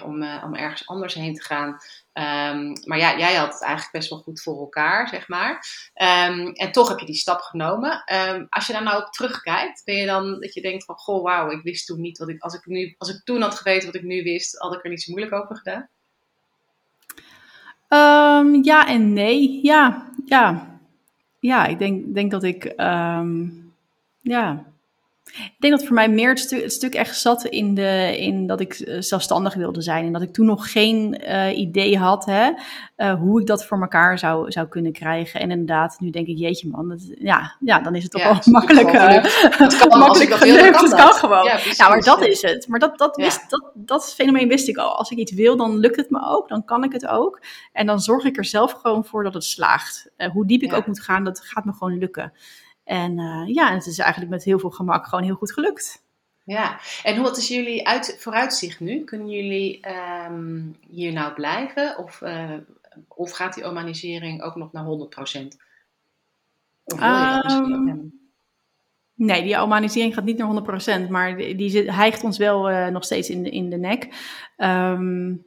om, 0.04 0.22
uh, 0.22 0.44
om 0.46 0.56
ergens 0.56 0.88
anders 0.88 1.14
heen 1.14 1.34
te 1.34 1.44
gaan. 1.44 1.68
Um, 2.14 2.74
maar 2.86 2.98
ja, 2.98 3.18
jij 3.18 3.36
had 3.36 3.54
het 3.54 3.62
eigenlijk 3.62 3.92
best 3.92 4.10
wel 4.10 4.20
goed 4.20 4.42
voor 4.42 4.60
elkaar, 4.60 5.08
zeg 5.08 5.28
maar. 5.28 5.52
Um, 6.30 6.54
en 6.54 6.72
toch 6.72 6.90
heb 6.90 7.00
je 7.00 7.06
die 7.06 7.16
stap 7.16 7.40
genomen. 7.40 8.04
Um, 8.14 8.48
als 8.50 8.68
je 8.68 8.74
daar 8.74 8.84
nou 8.84 9.04
op 9.04 9.12
terugkijkt, 9.12 9.82
ben 9.86 9.96
je 9.96 10.06
dan 10.06 10.40
dat 10.40 10.54
je 10.54 10.62
denkt 10.62 10.86
van, 10.86 10.96
goh, 10.96 11.24
wauw, 11.24 11.50
ik 11.50 11.64
wist 11.64 11.86
toen 11.86 12.02
niet 12.02 12.18
wat 12.18 12.30
ik, 12.30 12.42
als 12.42 12.54
ik 12.54 12.66
nu, 12.66 12.96
als 12.98 13.10
ik 13.10 13.22
toen 13.24 13.42
had 13.42 13.56
geweten 13.56 13.86
wat 13.86 13.96
ik 13.96 14.04
nu 14.04 14.24
wist, 14.24 14.58
had 14.58 14.74
ik 14.74 14.84
er 14.84 14.90
niet 14.90 15.02
zo 15.02 15.12
moeilijk 15.12 15.36
over 15.44 15.56
gedaan? 15.56 15.88
ja 18.64 18.88
en 18.88 19.14
nee. 19.14 19.60
Ja, 19.64 20.10
ja. 20.26 20.72
Ja, 21.40 21.66
ik 21.66 21.80
denk, 21.80 22.14
denk 22.14 22.32
dat 22.32 22.44
ik, 22.44 22.74
ja, 24.22 24.66
ik 25.36 25.56
denk 25.60 25.74
dat 25.74 25.86
voor 25.86 25.96
mij 25.96 26.10
meer 26.10 26.30
het, 26.30 26.40
stu 26.40 26.62
het, 26.62 26.74
stuk 26.74 26.94
echt 26.94 27.20
zat 27.20 27.46
in, 27.46 27.74
de, 27.76 28.18
in 28.20 28.48
dat 28.48 28.60
ik 28.60 28.74
eh, 28.74 28.96
zelfstandig 29.00 29.54
wilde 29.54 29.82
zijn. 29.82 30.06
En 30.06 30.14
dat 30.14 30.22
ik 30.22 30.34
toen 30.34 30.46
nog 30.46 30.72
geen 30.72 31.22
uh, 31.28 31.58
idee 31.58 31.98
had 31.98 32.26
hè, 32.26 32.52
uh, 32.98 33.14
hoe 33.14 33.42
ik 33.42 33.48
dat 33.48 33.66
voor 33.66 33.82
elkaar 33.82 34.20
zou, 34.20 34.52
zou 34.52 34.68
kunnen 34.68 34.92
krijgen. 34.92 35.40
En 35.40 35.52
inderdaad, 35.52 36.00
nu 36.00 36.10
denk 36.10 36.28
ik, 36.28 36.38
jeetje 36.38 36.68
man, 36.68 36.90
dat, 36.90 37.02
ja, 37.20 37.56
ja, 37.60 37.80
dan 37.80 37.96
is 37.96 38.04
het 38.04 38.12
toch 38.12 38.22
ja, 38.22 38.28
wel 38.28 38.40
makkelijk. 38.46 38.92
Het 38.92 39.78
kan, 39.78 40.00
makkelijk 40.00 40.30
dat 40.30 40.96
kan 40.96 41.14
gewoon. 41.14 41.44
Ja, 41.44 41.52
precies, 41.52 41.78
ja 41.78 41.90
maar 41.90 42.02
dat 42.02 42.26
is 42.26 42.42
het. 42.42 42.68
Maar 42.68 42.80
dat, 42.80 42.98
dat, 42.98 43.16
wist, 43.16 43.50
dat, 43.50 43.72
dat 43.74 44.14
fenomeen 44.14 44.48
wist 44.48 44.68
ik 44.68 44.78
al. 44.78 44.96
Als 44.98 45.12
ik 45.12 45.18
iets 45.18 45.34
wil, 45.34 45.58
dan 45.58 45.78
lukt 45.78 45.96
het 45.96 46.10
me 46.10 46.26
ook, 46.26 46.48
dan 46.50 46.66
kan 46.66 46.84
ik 46.84 46.92
het 46.92 47.08
ook. 47.08 47.42
En 47.72 47.86
dan 47.86 48.00
zorg 48.00 48.24
ik 48.24 48.38
er 48.38 48.46
zelf 48.46 48.72
gewoon 48.72 49.06
voor 49.06 49.24
dat 49.24 49.34
het 49.34 49.44
slaagt. 49.44 50.12
hoe 50.34 50.46
diep 50.46 50.62
ik 50.62 50.74
ook 50.74 50.88
moet 50.88 51.02
gaan, 51.02 51.24
dat 51.24 51.40
gaat 51.40 51.66
me 51.66 51.74
gewoon 51.74 51.98
lukken. 51.98 52.34
En 52.84 53.20
uh, 53.20 53.56
ja, 53.56 53.74
het 53.74 53.86
is 53.86 54.00
eigenlijk 54.00 54.32
met 54.32 54.44
heel 54.44 54.60
veel 54.60 54.70
gemak 54.70 55.08
gewoon 55.08 55.24
heel 55.24 55.36
goed 55.36 55.52
gelukt. 55.52 56.04
Ja, 56.46 56.80
en 57.04 57.22
wat 57.22 57.38
is 57.38 57.48
jullie 57.48 57.88
uit, 57.88 58.16
vooruitzicht 58.20 58.80
nu? 58.80 59.04
Kunnen 59.04 59.30
jullie 59.30 59.80
um, 60.30 60.76
hier 60.90 61.14
nou 61.14 61.34
blijven? 61.34 61.98
Of, 61.98 62.22
uh, 62.22 62.52
of 63.08 63.32
gaat 63.32 63.54
die 63.54 63.64
omanisering 63.64 64.42
ook 64.42 64.56
nog 64.56 64.72
naar 64.72 64.86
100%? 64.86 64.88
Of 66.84 67.00
wil 67.00 67.08
je 67.08 67.42
dat 67.42 67.52
um, 67.52 68.22
Nee, 69.16 69.44
die 69.44 69.58
omanisering 69.58 70.14
gaat 70.14 70.24
niet 70.24 70.38
naar 70.38 71.06
100%, 71.06 71.10
maar 71.10 71.38
die, 71.38 71.56
die 71.56 71.92
hijgt 71.92 72.24
ons 72.24 72.38
wel 72.38 72.72
uh, 72.72 72.88
nog 72.88 73.04
steeds 73.04 73.30
in 73.30 73.44
de, 73.44 73.50
in 73.50 73.70
de 73.70 73.78
nek. 73.78 74.08
Um, 74.58 75.44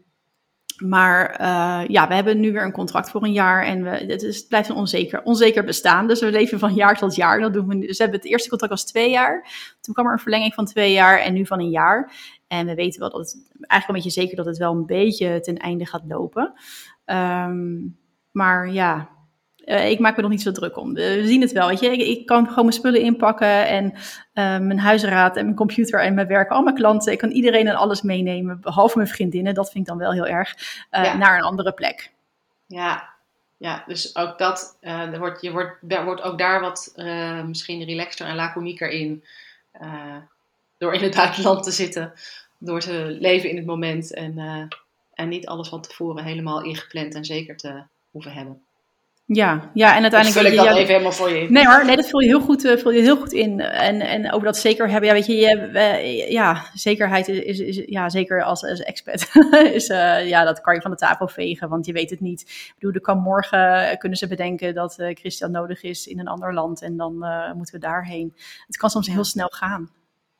maar 0.76 1.40
uh, 1.40 1.88
ja, 1.88 2.08
we 2.08 2.14
hebben 2.14 2.40
nu 2.40 2.52
weer 2.52 2.64
een 2.64 2.72
contract 2.72 3.10
voor 3.10 3.24
een 3.24 3.32
jaar 3.32 3.64
en 3.64 3.82
we, 3.82 3.90
het, 3.90 4.22
is, 4.22 4.46
blijft 4.46 4.70
onzeker, 4.70 5.22
onzeker 5.22 5.64
bestaan. 5.64 6.06
Dus 6.06 6.20
we 6.20 6.30
leven 6.30 6.58
van 6.58 6.74
jaar 6.74 6.98
tot 6.98 7.14
jaar. 7.14 7.40
Dat 7.40 7.52
doen 7.52 7.68
we, 7.68 7.78
dus 7.78 7.96
we 7.96 8.02
hebben 8.02 8.20
het 8.20 8.30
eerste 8.30 8.48
contract 8.48 8.72
was 8.72 8.86
twee 8.86 9.10
jaar. 9.10 9.48
Toen 9.80 9.94
kwam 9.94 10.06
er 10.06 10.12
een 10.12 10.18
verlenging 10.18 10.54
van 10.54 10.64
twee 10.64 10.92
jaar 10.92 11.18
en 11.18 11.34
nu 11.34 11.46
van 11.46 11.60
een 11.60 11.70
jaar. 11.70 12.12
En 12.46 12.66
we 12.66 12.74
weten 12.74 13.00
wel 13.00 13.10
dat 13.10 13.20
het 13.20 13.48
eigenlijk 13.50 13.88
een 13.88 13.94
beetje 14.04 14.20
zeker 14.20 14.36
dat 14.36 14.46
het 14.46 14.58
wel 14.58 14.72
een 14.72 14.86
beetje 14.86 15.40
ten 15.40 15.56
einde 15.56 15.86
gaat 15.86 16.04
lopen. 16.08 16.52
Um, 17.04 17.98
maar 18.30 18.72
ja, 18.72 19.08
uh, 19.66 19.90
ik 19.90 19.98
maak 19.98 20.16
me 20.16 20.22
nog 20.22 20.30
niet 20.30 20.42
zo 20.42 20.52
druk 20.52 20.76
om. 20.76 20.94
we 20.94 21.26
zien 21.26 21.40
het 21.40 21.52
wel, 21.52 21.68
weet 21.68 21.80
je. 21.80 21.92
Ik, 21.92 22.18
ik, 22.18 22.26
kan 22.26 22.46
gewoon 22.48 22.64
mijn 22.64 22.76
spullen 22.76 23.00
inpakken 23.00 23.66
en 23.66 23.92
uh, 23.94 23.98
mijn 24.34 24.78
huisraad 24.78 25.36
en 25.36 25.44
mijn 25.44 25.56
computer 25.56 26.00
en 26.00 26.14
mijn 26.14 26.26
werk, 26.26 26.50
al 26.50 26.62
mijn 26.62 26.74
klanten. 26.74 27.12
Ik 27.12 27.18
kan 27.18 27.30
iedereen 27.30 27.66
en 27.66 27.74
alles 27.74 28.02
meenemen, 28.02 28.60
behalve 28.60 28.96
mijn 28.96 29.08
vriendinnen. 29.08 29.54
Dat 29.54 29.70
vind 29.70 29.78
ik 29.78 29.90
dan 29.90 29.98
wel 29.98 30.12
heel 30.12 30.26
erg, 30.26 30.56
uh, 30.90 31.04
ja. 31.04 31.16
naar 31.16 31.38
een 31.38 31.44
andere 31.44 31.72
plek. 31.72 32.10
Ja, 32.66 33.08
ja 33.56 33.84
dus 33.86 34.16
ook 34.16 34.38
dat, 34.38 34.76
er 34.80 35.18
wordt, 35.18 35.42
je 35.42 35.50
wordt, 35.50 35.76
er 35.88 36.04
wordt 36.04 36.22
ook 36.22 36.38
daar 36.38 36.60
wat 36.60 36.92
misschien 37.46 37.84
relaxter 37.84 38.26
en 38.26 38.36
laconieker 38.36 38.88
in. 38.88 39.24
door 40.78 40.94
in 40.94 41.02
het 41.02 41.14
buitenland 41.22 41.62
te 41.62 41.70
zitten, 41.70 42.12
door 42.58 42.80
te 42.80 43.16
leven 43.20 43.50
in 43.50 43.56
het 43.56 43.66
moment 43.66 44.14
en, 44.14 44.68
en 45.14 45.28
niet 45.28 45.46
alles 45.46 45.68
van 45.68 45.80
tevoren 45.80 46.24
helemaal 46.24 46.62
ingepland 46.62 47.14
en 47.14 47.24
zeker 47.24 47.56
te 47.56 47.82
hoeven 48.10 48.32
hebben. 48.32 48.65
Ja, 49.28 49.70
ja, 49.74 49.96
en 49.96 50.02
uiteindelijk... 50.02 50.40
vul 50.40 50.52
ik 50.52 50.56
dat 50.56 50.76
even 50.76 50.92
helemaal 50.92 51.12
voor 51.12 51.30
je 51.30 51.50
Nee 51.50 51.66
hoor, 51.66 51.84
nee, 51.84 51.96
dat 51.96 52.08
vul 52.08 52.20
je 52.20 52.26
heel 52.26 52.40
goed, 52.40 52.64
uh, 52.64 52.76
vul 52.76 52.90
je 52.90 53.00
heel 53.00 53.16
goed 53.16 53.32
in. 53.32 53.60
En, 53.60 54.00
en 54.00 54.32
over 54.32 54.46
dat 54.46 54.56
zeker 54.56 54.90
hebben, 54.90 55.08
ja, 55.08 55.14
weet 55.14 55.26
je, 55.26 55.36
je 55.36 55.68
uh, 55.72 56.30
ja, 56.30 56.66
zekerheid 56.74 57.28
is, 57.28 57.58
is, 57.58 57.82
ja, 57.86 58.08
zeker 58.08 58.42
als, 58.42 58.64
als 58.64 58.80
expert, 58.80 59.30
is, 59.78 59.88
uh, 59.88 60.28
ja, 60.28 60.44
dat 60.44 60.60
kan 60.60 60.74
je 60.74 60.80
van 60.80 60.90
de 60.90 60.96
tafel 60.96 61.28
vegen, 61.28 61.68
want 61.68 61.86
je 61.86 61.92
weet 61.92 62.10
het 62.10 62.20
niet. 62.20 62.40
Ik 62.40 62.74
bedoel, 62.74 62.92
er 62.92 63.00
kan 63.00 63.18
morgen, 63.18 63.98
kunnen 63.98 64.18
ze 64.18 64.28
bedenken 64.28 64.74
dat 64.74 64.94
Christian 64.94 65.50
nodig 65.50 65.82
is 65.82 66.06
in 66.06 66.18
een 66.18 66.28
ander 66.28 66.54
land 66.54 66.82
en 66.82 66.96
dan 66.96 67.16
moeten 67.56 67.74
we 67.74 67.80
daarheen. 67.80 68.34
Het 68.66 68.76
kan 68.76 68.90
soms 68.90 69.06
heel 69.06 69.24
snel 69.24 69.48
gaan. 69.48 69.90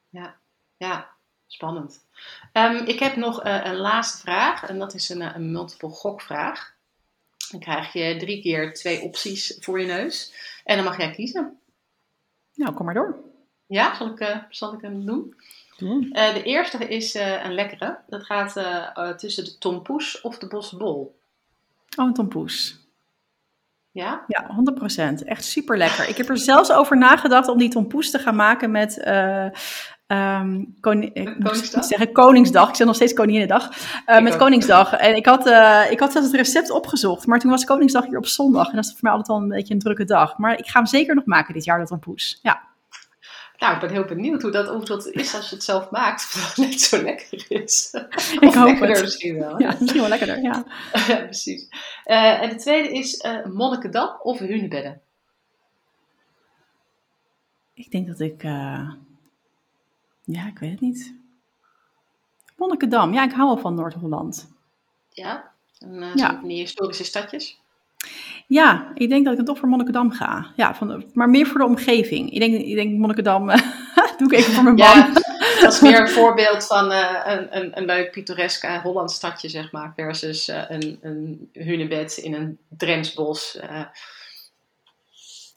Ja, 0.09 0.35
Ja, 0.77 1.09
spannend. 1.47 2.07
Ehm, 2.53 2.75
ik 2.75 2.99
heb 2.99 3.17
nog 3.17 3.45
een 3.45 3.77
laatste 3.77 4.19
vraag 4.19 4.69
en 4.69 4.79
dat 4.79 4.95
is 4.95 5.09
een, 5.09 5.23
eh, 5.23 5.35
een 5.35 5.53
multiple 5.53 5.89
gokvraag. 5.89 6.76
Dan 7.51 7.61
krijg 7.61 7.93
je 7.93 8.17
drie 8.17 8.43
keer 8.43 8.75
twee 8.75 9.01
opties 9.01 9.57
voor 9.61 9.81
je 9.81 9.87
neus 9.87 10.33
en 10.65 10.77
dan 10.77 10.85
mag 10.85 10.99
jij 10.99 11.11
kiezen. 11.11 11.59
Nou, 12.55 12.75
kom 12.75 12.85
maar 12.85 12.95
door. 12.95 13.19
Ja, 13.67 13.95
zal 13.95 14.11
ik, 14.11 14.21
uh, 14.21 14.37
zal 14.51 14.75
ik 14.75 14.81
hem 14.81 15.07
doen? 15.07 15.35
Uh, 15.79 16.35
de 16.35 16.43
eerste 16.43 16.79
is 16.79 17.15
uh, 17.15 17.45
een 17.45 17.55
lekkere. 17.55 17.99
Dat 18.07 18.25
gaat 18.25 18.53
tussen 19.19 19.45
de 19.45 19.59
tompoes 19.59 20.21
of 20.21 20.39
de 20.39 20.47
bosbol. 20.47 21.19
Oh, 21.97 22.07
een 22.07 22.15
tompoes. 22.15 22.79
Ja? 23.91 24.25
Ja, 24.27 24.57
100%. 25.23 25.25
Echt 25.25 25.45
super 25.45 25.77
lekker. 25.77 26.09
Ik 26.09 26.17
heb 26.17 26.29
er 26.29 26.39
zelfs 26.39 26.73
over 26.73 26.97
nagedacht 26.97 27.49
om 27.49 27.59
die 27.59 27.69
tompoes 27.69 28.11
te 28.11 28.19
gaan 28.19 28.37
maken 28.37 28.71
met 28.71 28.97
Um, 30.09 30.77
koning, 30.81 31.15
ik 31.15 31.37
Koningsdag? 31.43 31.85
zeggen 31.85 32.13
Koningsdag. 32.13 32.69
Ik 32.69 32.75
zeg 32.75 32.87
nog 32.87 32.97
steeds 32.97 33.13
Koninginnedag. 33.13 33.71
Uh, 34.07 34.21
met 34.21 34.33
ook. 34.33 34.39
Koningsdag. 34.39 34.93
En 34.93 35.17
ik 35.17 35.27
had, 35.27 35.47
uh, 35.47 35.91
ik 35.91 36.01
had 36.01 36.13
zelfs 36.13 36.27
het 36.27 36.37
recept 36.37 36.71
opgezocht. 36.71 37.27
Maar 37.27 37.39
toen 37.39 37.51
was 37.51 37.65
Koningsdag 37.65 38.07
hier 38.07 38.19
op 38.19 38.27
zondag. 38.27 38.69
En 38.69 38.77
dat 38.77 38.85
is 38.85 38.91
voor 38.91 39.01
mij 39.01 39.11
altijd 39.11 39.29
wel 39.29 39.37
een 39.37 39.49
beetje 39.49 39.75
een 39.75 39.81
drukke 39.81 40.05
dag. 40.05 40.39
Maar 40.39 40.59
ik 40.59 40.67
ga 40.67 40.79
hem 40.79 40.89
zeker 40.89 41.15
nog 41.15 41.25
maken 41.25 41.55
dit 41.55 41.65
jaar, 41.65 41.79
dat 41.79 41.91
een 41.91 41.99
poes. 41.99 42.39
Ja. 42.43 42.63
Nou, 43.59 43.75
ik 43.75 43.81
ben 43.81 43.91
heel 43.91 44.05
benieuwd 44.05 44.43
hoe 44.43 44.51
dat, 44.51 44.69
hoe 44.69 44.85
dat 44.85 45.07
is 45.07 45.35
als 45.35 45.49
je 45.49 45.55
het 45.55 45.65
zelf 45.65 45.91
maakt. 45.91 46.23
Of 46.23 46.55
dat 46.55 46.67
net 46.67 46.81
zo 46.81 47.03
lekker 47.03 47.45
is. 47.49 47.91
ik 48.41 48.55
hoop 48.55 48.81
het. 48.81 49.01
misschien 49.01 49.39
wel. 49.39 49.61
Ja, 49.61 49.77
misschien 49.79 50.01
wel 50.01 50.09
lekkerder, 50.09 50.43
ja. 50.43 50.65
ja 51.09 51.17
precies. 51.17 51.69
Uh, 52.05 52.43
en 52.43 52.49
de 52.49 52.57
tweede 52.57 52.93
is 52.93 53.27
Monnikendam 53.53 54.17
of 54.23 54.39
Hunebedden? 54.39 55.01
Ik 57.75 57.91
denk 57.91 58.07
dat 58.07 58.21
ik... 58.21 58.45
Ja, 60.27 60.47
ik 60.47 60.59
weet 60.59 60.71
het 60.71 60.81
niet. 60.81 61.15
Monnikendam. 62.57 63.15
Ja, 63.15 63.25
ik 63.25 63.33
hou 63.33 63.47
wel 63.47 63.59
van 63.59 63.75
Noord-Holland. 63.75 64.49
Ja? 65.09 65.53
En 65.79 65.95
uh, 65.95 66.15
ja. 66.15 66.39
van 66.41 66.49
die 66.49 66.59
historische 66.59 67.05
stadjes? 67.05 67.61
Ja, 68.47 68.91
ik 68.95 69.09
denk 69.09 69.23
dat 69.25 69.33
ik 69.33 69.39
dan 69.39 69.47
toch 69.47 69.59
voor 69.59 69.69
Monnikendam 69.69 70.11
ga. 70.11 70.53
Ja, 70.57 70.75
van, 70.75 71.05
maar 71.13 71.29
meer 71.29 71.47
voor 71.47 71.59
de 71.59 71.67
omgeving. 71.67 72.33
Ik 72.33 72.41
denk, 72.41 72.55
ik 72.55 72.75
denk 72.75 72.99
Monnikendam 72.99 73.47
doe 74.19 74.27
ik 74.27 74.33
even 74.33 74.53
voor 74.53 74.63
mijn 74.63 74.75
man. 74.75 74.97
Ja, 74.97 75.13
dat 75.61 75.73
is 75.73 75.81
meer 75.81 76.01
een 76.01 76.09
voorbeeld 76.09 76.67
van 76.67 76.93
uh, 76.93 77.21
een, 77.25 77.57
een, 77.57 77.79
een 77.79 77.85
leuk 77.85 78.11
pittoresk 78.11 78.65
uh, 78.65 78.83
Hollands 78.83 79.15
stadje, 79.15 79.49
zeg 79.49 79.73
maar. 79.73 79.93
Versus 79.97 80.49
uh, 80.49 80.63
een, 80.69 80.99
een 81.01 81.51
hunebed 81.53 82.17
in 82.17 82.35
een 82.35 82.59
Drensbos. 82.69 83.59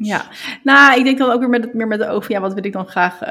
Ja, 0.01 0.25
nou, 0.63 0.97
ik 0.97 1.03
denk 1.03 1.17
dan 1.17 1.31
ook 1.31 1.39
weer 1.39 1.49
met 1.49 1.63
het, 1.63 1.73
meer 1.73 1.87
met 1.87 1.99
de 1.99 2.07
ogen, 2.07 2.33
ja, 2.33 2.41
wat 2.41 2.53
wil 2.53 2.65
ik 2.65 2.73
dan 2.73 2.87
graag 2.87 3.21
uh, 3.23 3.29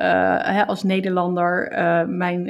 hè, 0.55 0.67
als 0.67 0.83
Nederlander 0.83 1.73
uh, 1.73 2.05
mijn 2.05 2.49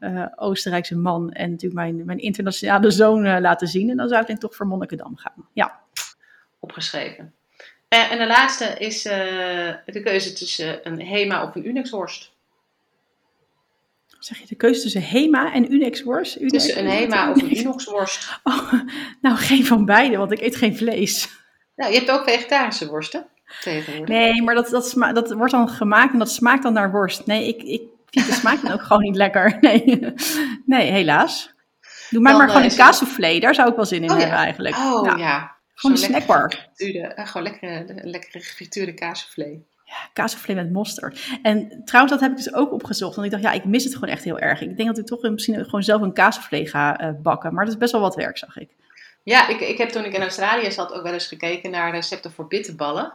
uh, 0.00 0.26
Oostenrijkse 0.36 0.96
man 0.96 1.32
en 1.32 1.50
natuurlijk 1.50 1.80
mijn, 1.80 2.04
mijn 2.04 2.18
internationale 2.18 2.90
zoon 2.90 3.40
laten 3.40 3.68
zien. 3.68 3.90
En 3.90 3.96
dan 3.96 4.08
zou 4.08 4.20
ik 4.20 4.26
denk 4.26 4.40
toch 4.40 4.54
voor 4.54 4.66
Monnikendam 4.66 5.16
gaan. 5.16 5.48
Ja. 5.52 5.80
Opgeschreven. 6.60 7.34
en 7.88 8.18
de 8.18 8.26
laatste 8.26 8.64
is 8.64 9.02
de 9.02 10.00
keuze 10.04 10.32
tussen 10.32 10.80
een 10.82 11.00
Hema 11.00 11.44
of 11.44 11.54
een 11.54 11.68
Unix-worst. 11.68 12.32
Zeg 14.18 14.38
je 14.38 14.46
de 14.46 14.54
keuze 14.54 14.80
tussen 14.80 15.02
Hema 15.02 15.52
en 15.52 15.72
Unix-worst? 15.72 16.36
Unex 16.36 16.52
tussen 16.52 16.78
een 16.78 16.90
Hema 16.90 17.30
of 17.30 17.42
een 17.42 17.56
Unix-worst. 17.58 18.28
Oh, 18.42 18.72
nou, 19.20 19.36
geen 19.36 19.66
van 19.66 19.84
beide, 19.84 20.16
want 20.16 20.32
ik 20.32 20.40
eet 20.40 20.56
geen 20.56 20.76
vlees. 20.76 21.28
Nou, 21.76 21.92
je 21.92 21.98
hebt 21.98 22.10
ook 22.10 22.24
vegetarische 22.24 22.88
worsten. 22.88 23.26
Nee, 24.04 24.42
maar 24.42 24.54
dat, 24.54 24.68
dat, 24.68 24.88
sma 24.88 25.12
dat 25.12 25.32
wordt 25.32 25.52
dan 25.52 25.68
gemaakt 25.68 26.12
en 26.12 26.18
dat 26.18 26.30
smaakt 26.30 26.62
dan 26.62 26.72
naar 26.72 26.90
worst. 26.90 27.26
Nee, 27.26 27.48
ik, 27.48 27.62
ik 27.62 27.82
vind 28.10 28.26
de 28.26 28.32
smaak 28.32 28.62
dan 28.62 28.72
ook 28.72 28.82
gewoon 28.82 29.02
niet 29.02 29.16
lekker. 29.16 29.56
Nee, 29.60 30.14
nee 30.66 30.90
helaas. 30.90 31.54
Doe 32.10 32.22
mij 32.22 32.34
maar 32.34 32.48
gewoon 32.48 32.62
een 32.62 32.76
kaassoufflé. 32.76 33.38
Daar 33.38 33.54
zou 33.54 33.68
ik 33.70 33.76
wel 33.76 33.84
zin 33.84 34.02
in 34.02 34.10
oh, 34.10 34.18
hebben 34.18 34.36
eigenlijk. 34.36 34.76
Oh 34.76 35.06
ja. 35.06 35.16
ja. 35.16 35.56
Gewoon 35.74 35.96
een 35.96 36.02
snackbar. 36.02 36.68
Uh, 36.76 37.10
gewoon 37.14 37.42
lekkere, 37.42 37.84
lekkere 38.02 38.40
gefrituurde 38.40 38.94
kaassoufflé. 38.94 39.62
Ja, 39.84 40.08
kaassoufflé 40.12 40.54
met 40.54 40.72
mosterd. 40.72 41.38
En 41.42 41.82
trouwens, 41.84 42.14
dat 42.14 42.22
heb 42.22 42.30
ik 42.30 42.44
dus 42.44 42.54
ook 42.54 42.72
opgezocht. 42.72 43.14
Want 43.14 43.26
ik 43.26 43.32
dacht, 43.32 43.44
ja, 43.44 43.52
ik 43.52 43.64
mis 43.64 43.84
het 43.84 43.94
gewoon 43.94 44.08
echt 44.08 44.24
heel 44.24 44.38
erg. 44.38 44.60
Ik 44.60 44.76
denk 44.76 44.88
dat 44.88 44.98
ik 44.98 45.06
toch 45.06 45.22
misschien 45.22 45.64
gewoon 45.64 45.82
zelf 45.82 46.02
een 46.02 46.12
kaassoufflé 46.12 46.66
ga 46.66 47.00
uh, 47.00 47.10
bakken. 47.22 47.54
Maar 47.54 47.64
dat 47.64 47.74
is 47.74 47.80
best 47.80 47.92
wel 47.92 48.00
wat 48.00 48.14
werk, 48.14 48.38
zag 48.38 48.56
ik. 48.56 48.68
Ja, 49.24 49.48
ik, 49.48 49.60
ik 49.60 49.78
heb 49.78 49.88
toen 49.88 50.04
ik 50.04 50.12
in 50.12 50.20
Australië 50.20 50.72
zat 50.72 50.92
ook 50.92 51.02
wel 51.02 51.12
eens 51.12 51.26
gekeken 51.26 51.70
naar 51.70 51.90
recepten 51.90 52.32
voor 52.32 52.46
bitterballen. 52.46 53.12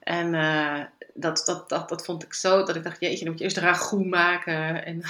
En 0.00 0.34
uh, 0.34 0.80
dat, 1.14 1.42
dat, 1.46 1.68
dat, 1.68 1.88
dat 1.88 2.04
vond 2.04 2.22
ik 2.22 2.34
zo 2.34 2.62
dat 2.62 2.76
ik 2.76 2.84
dacht, 2.84 3.00
jeetje, 3.00 3.18
dan 3.18 3.28
moet 3.28 3.38
je 3.38 3.44
eerst 3.44 3.56
ragout 3.56 4.04
maken. 4.04 4.84
En 4.84 5.02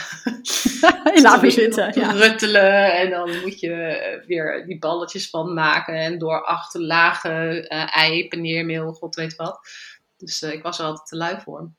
laten 1.23 1.53
zitten. 1.53 2.01
Ja. 2.01 2.11
Ruttelen. 2.27 2.97
En 2.97 3.11
dan 3.11 3.41
moet 3.41 3.61
je 3.61 4.23
weer 4.27 4.67
die 4.67 4.79
balletjes 4.79 5.31
van 5.31 5.55
maken. 5.55 5.95
En 5.95 6.19
door 6.19 6.45
acht 6.45 6.75
lagen 6.75 7.57
uh, 7.73 7.97
ei, 7.97 8.29
paneermeel, 8.29 8.93
god 8.93 9.15
weet 9.15 9.37
wat. 9.37 9.61
Dus 10.17 10.43
uh, 10.43 10.53
ik 10.53 10.63
was 10.63 10.79
er 10.79 10.85
altijd 10.85 11.07
te 11.07 11.17
lui 11.17 11.41
voor. 11.41 11.71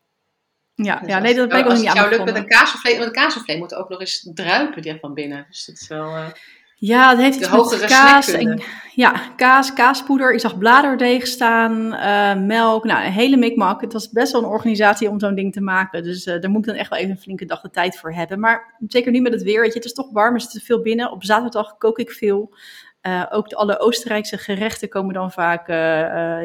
Ja, 0.74 1.00
dus 1.00 1.10
ja 1.10 1.20
nee, 1.20 1.36
dat 1.36 1.50
ben 1.50 1.60
ik 1.60 1.66
ook 1.66 1.72
niet 1.72 1.88
aan 1.88 1.88
Het 1.88 1.98
zou 1.98 2.10
lukken 2.10 2.34
met 2.34 2.44
een 2.44 2.50
kaasvlees, 2.50 2.98
want 2.98 3.14
de 3.14 3.20
kaasvlees 3.20 3.58
moet 3.58 3.76
ook 3.76 3.90
nog 3.90 4.00
eens 4.00 4.30
druipen 4.34 4.82
die 4.82 4.98
van 5.00 5.14
binnen. 5.14 5.46
Dus 5.50 5.66
dat 5.66 5.76
is 5.76 5.88
wel... 5.88 6.34
Ja, 6.82 7.10
het 7.10 7.20
heeft 7.20 7.40
iets 7.40 7.50
met 7.50 7.86
kaas 7.86 8.28
en 8.28 8.62
ja, 8.96 9.14
kaas, 9.36 9.74
kaaspoeder. 9.74 10.34
Ik 10.34 10.40
zag 10.40 10.58
bladerdeeg 10.58 11.28
staan, 11.28 11.94
uh, 11.94 12.46
melk, 12.46 12.84
nou 12.84 13.06
een 13.06 13.12
hele 13.12 13.38
mikmak. 13.38 13.82
Het 13.82 13.94
was 13.94 14.10
best 14.10 14.32
wel 14.32 14.42
een 14.42 14.48
organisatie 14.48 15.10
om 15.10 15.20
zo'n 15.20 15.36
ding 15.36 15.54
te 15.54 15.62
maken. 15.62 16.04
Dus 16.04 16.26
uh, 16.26 16.42
daar 16.42 16.50
moet 16.50 16.60
ik 16.60 16.66
dan 16.66 16.76
echt 16.76 16.90
wel 16.90 17.00
even 17.00 17.12
een 17.12 17.18
flinke 17.18 17.46
dag 17.46 17.62
de 17.62 17.70
tijd 17.70 17.98
voor 17.98 18.14
hebben. 18.14 18.40
Maar 18.40 18.76
zeker 18.88 19.12
nu 19.12 19.22
met 19.22 19.34
het 19.34 19.44
weer, 19.44 19.62
weet 19.62 19.74
je, 19.74 19.78
het 19.78 19.88
is 19.88 19.94
toch 19.94 20.12
warm, 20.12 20.34
er 20.34 20.42
zit 20.42 20.64
veel 20.64 20.82
binnen. 20.82 21.12
Op 21.12 21.24
zaterdag 21.24 21.78
kook 21.78 22.00
ik 22.00 22.12
veel. 22.12 22.56
Uh, 23.02 23.26
ook 23.30 23.50
de, 23.50 23.56
alle 23.56 23.80
Oostenrijkse 23.80 24.38
gerechten 24.38 24.90
komen 24.90 25.14
dan 25.14 25.32
vaak 25.32 25.68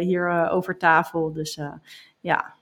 hier 0.01 0.49
over 0.51 0.79
tafel. 0.79 1.33
Dus 1.33 1.59
ja, 2.21 2.55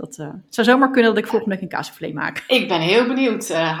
dat 0.00 0.18
uh, 0.18 0.26
het 0.26 0.54
zou 0.54 0.66
zomaar 0.66 0.90
kunnen 0.90 1.14
dat 1.14 1.22
ik 1.22 1.30
volgende 1.30 1.54
week 1.54 1.62
een 1.62 1.70
kaassoufflé 1.70 2.12
maak. 2.12 2.44
Ik 2.46 2.68
ben 2.68 2.80
heel 2.80 3.06
benieuwd. 3.06 3.50
Uh, 3.50 3.80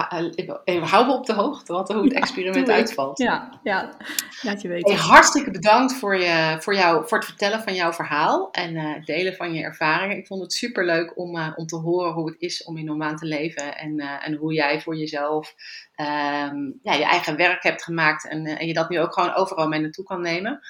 hou 0.80 1.06
me 1.06 1.12
op 1.12 1.26
de 1.26 1.32
hoogte 1.32 1.72
wat, 1.72 1.88
hoe 1.88 2.04
het 2.04 2.12
experiment 2.12 2.68
uitvalt. 2.68 3.18
Ja, 3.18 3.60
ja, 3.62 3.96
laat 4.42 4.62
je 4.62 4.68
weten. 4.68 4.92
Hey, 4.92 5.00
hartstikke 5.00 5.50
bedankt 5.50 5.94
voor, 5.94 6.16
je, 6.16 6.56
voor, 6.58 6.74
jou, 6.74 7.08
voor 7.08 7.18
het 7.18 7.26
vertellen 7.26 7.60
van 7.60 7.74
jouw 7.74 7.92
verhaal 7.92 8.50
en 8.50 8.74
uh, 8.74 9.04
delen 9.04 9.34
van 9.34 9.54
je 9.54 9.62
ervaringen. 9.62 10.16
Ik 10.16 10.26
vond 10.26 10.42
het 10.42 10.52
super 10.52 10.84
leuk 10.84 11.18
om, 11.18 11.54
om 11.56 11.66
te 11.66 11.76
horen 11.76 12.12
hoe 12.12 12.26
het 12.28 12.40
is 12.40 12.64
om 12.64 12.76
in 12.76 12.90
Oman 12.90 13.16
te 13.16 13.26
leven 13.26 13.76
en, 13.76 13.98
en 13.98 14.34
hoe 14.34 14.52
jij 14.52 14.80
voor 14.80 14.96
jezelf 14.96 15.54
um, 16.00 16.78
ja, 16.82 16.92
je 16.92 17.04
eigen 17.04 17.36
werk 17.36 17.62
hebt 17.62 17.82
gemaakt 17.82 18.28
en, 18.28 18.46
en, 18.46 18.66
je 18.66 18.74
dat 18.74 18.88
nu 18.88 19.00
ook 19.00 19.14
gewoon 19.14 19.34
overal 19.34 19.68
mee 19.68 19.80
naartoe 19.80 20.04
kan 20.04 20.20
nemen. 20.20 20.60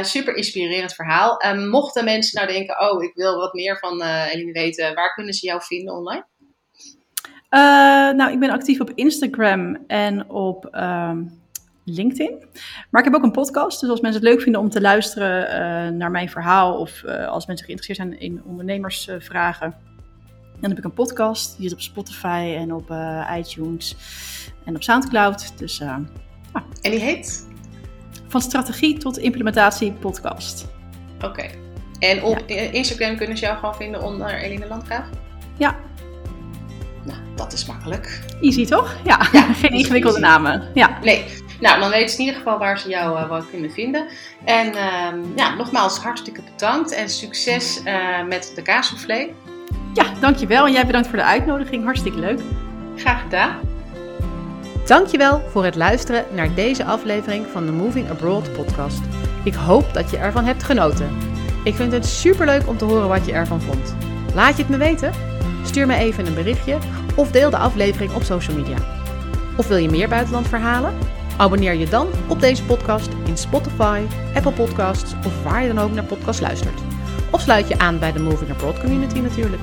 super 0.00 0.34
inspirerend 0.34 0.94
verhaal. 0.94 1.44
Um, 1.46 1.68
mochten 1.68 2.04
mensen 2.04 2.40
nou 2.40 2.52
denken, 2.52 2.90
oh, 2.90 3.02
ik 3.02 3.14
wil 3.14 3.36
wat 3.36 3.54
meer 3.54 3.78
van 3.78 3.96
jullie 4.32 4.52
weten 4.52 4.94
waar 4.94 5.14
kunnen 5.14 5.34
ze 5.34 5.46
jou 5.46 5.62
vinden 5.62 5.94
online? 5.94 6.26
Uh, 7.50 7.60
nou, 8.16 8.32
ik 8.32 8.38
ben 8.38 8.50
actief 8.50 8.80
op 8.80 8.92
Instagram 8.94 9.76
en 9.86 10.30
op 10.30 10.68
uh, 10.72 11.12
LinkedIn. 11.84 12.44
Maar 12.90 13.04
ik 13.04 13.12
heb 13.12 13.14
ook 13.14 13.22
een 13.22 13.30
podcast. 13.30 13.80
Dus 13.80 13.90
als 13.90 14.00
mensen 14.00 14.20
het 14.20 14.30
leuk 14.30 14.42
vinden 14.42 14.60
om 14.60 14.70
te 14.70 14.80
luisteren 14.80 15.46
uh, 15.46 15.98
naar 15.98 16.10
mijn 16.10 16.28
verhaal. 16.28 16.78
Of 16.78 17.02
uh, 17.02 17.28
als 17.28 17.46
mensen 17.46 17.66
geïnteresseerd 17.66 18.08
zijn 18.08 18.20
in 18.20 18.42
ondernemersvragen. 18.44 19.74
Dan 20.60 20.70
heb 20.70 20.78
ik 20.78 20.84
een 20.84 20.92
podcast. 20.92 21.56
Die 21.58 21.68
zit 21.68 21.78
op 21.78 21.84
Spotify 21.84 22.54
en 22.58 22.72
op 22.72 22.94
iTunes 23.36 23.96
en 24.64 24.76
op 24.76 24.82
Soundcloud. 24.82 25.58
Dus, 25.58 25.78
ja. 25.78 26.02
En 26.80 26.90
die 26.90 27.00
heet? 27.00 27.46
Van 28.28 28.40
strategie 28.40 28.98
tot 28.98 29.18
implementatie 29.18 29.92
podcast. 29.92 30.66
Oké. 31.24 31.50
En 31.98 32.22
op 32.22 32.38
Instagram 32.48 33.16
kunnen 33.16 33.36
ze 33.36 33.44
jou 33.44 33.58
gewoon 33.58 33.74
vinden 33.74 34.02
onder 34.02 34.34
Eline 34.34 34.66
Landgraaf? 34.66 35.04
Ja. 35.58 35.76
Nou, 37.04 37.18
dat 37.34 37.52
is 37.52 37.66
makkelijk. 37.66 38.20
Easy 38.40 38.66
toch? 38.66 38.96
Ja, 39.04 39.16
geen 39.62 39.70
ingewikkelde 39.70 40.18
namen. 40.18 40.70
Ja. 40.74 40.98
Nee. 41.02 41.24
Nou, 41.60 41.80
dan 41.80 41.90
weten 41.90 42.08
ze 42.08 42.18
in 42.18 42.24
ieder 42.24 42.38
geval 42.38 42.58
waar 42.58 42.78
ze 42.78 42.88
jou 42.88 43.18
uh, 43.18 43.28
wel 43.28 43.42
kunnen 43.42 43.70
vinden. 43.70 44.06
En 44.44 44.66
uh, 44.66 45.36
ja, 45.36 45.54
nogmaals 45.54 45.98
hartstikke 45.98 46.42
bedankt 46.52 46.92
en 46.92 47.08
succes 47.08 47.80
uh, 47.84 48.24
met 48.24 48.52
de 48.54 48.62
kaassoufflé. 48.62 49.28
Ja, 49.96 50.04
dankjewel. 50.20 50.66
En 50.66 50.72
jij 50.72 50.86
bedankt 50.86 51.08
voor 51.08 51.18
de 51.18 51.24
uitnodiging. 51.24 51.84
Hartstikke 51.84 52.18
leuk. 52.18 52.40
Graag 52.96 53.22
gedaan. 53.22 53.56
Dankjewel 54.86 55.42
voor 55.50 55.64
het 55.64 55.74
luisteren 55.74 56.24
naar 56.34 56.54
deze 56.54 56.84
aflevering 56.84 57.46
van 57.46 57.66
de 57.66 57.72
Moving 57.72 58.10
Abroad 58.10 58.52
podcast. 58.52 59.00
Ik 59.44 59.54
hoop 59.54 59.94
dat 59.94 60.10
je 60.10 60.16
ervan 60.16 60.44
hebt 60.44 60.62
genoten. 60.62 61.08
Ik 61.64 61.74
vind 61.74 61.92
het 61.92 62.06
superleuk 62.06 62.68
om 62.68 62.76
te 62.76 62.84
horen 62.84 63.08
wat 63.08 63.26
je 63.26 63.32
ervan 63.32 63.60
vond. 63.60 63.94
Laat 64.34 64.56
je 64.56 64.62
het 64.62 64.70
me 64.70 64.76
weten? 64.76 65.12
Stuur 65.64 65.86
me 65.86 65.96
even 65.96 66.26
een 66.26 66.34
berichtje 66.34 66.78
of 67.14 67.30
deel 67.30 67.50
de 67.50 67.56
aflevering 67.56 68.14
op 68.14 68.22
social 68.22 68.56
media. 68.56 68.76
Of 69.56 69.68
wil 69.68 69.76
je 69.76 69.90
meer 69.90 70.08
buitenlandverhalen? 70.08 70.94
Abonneer 71.36 71.74
je 71.74 71.88
dan 71.88 72.08
op 72.28 72.40
deze 72.40 72.64
podcast 72.64 73.08
in 73.26 73.36
Spotify, 73.36 74.00
Apple 74.34 74.52
Podcasts 74.52 75.14
of 75.26 75.42
waar 75.42 75.62
je 75.62 75.74
dan 75.74 75.84
ook 75.84 75.92
naar 75.92 76.04
podcast 76.04 76.40
luistert. 76.40 76.80
Of 77.30 77.40
sluit 77.40 77.68
je 77.68 77.78
aan 77.78 77.98
bij 77.98 78.12
de 78.12 78.20
Moving 78.20 78.50
Abroad 78.50 78.80
community 78.80 79.18
natuurlijk. 79.18 79.62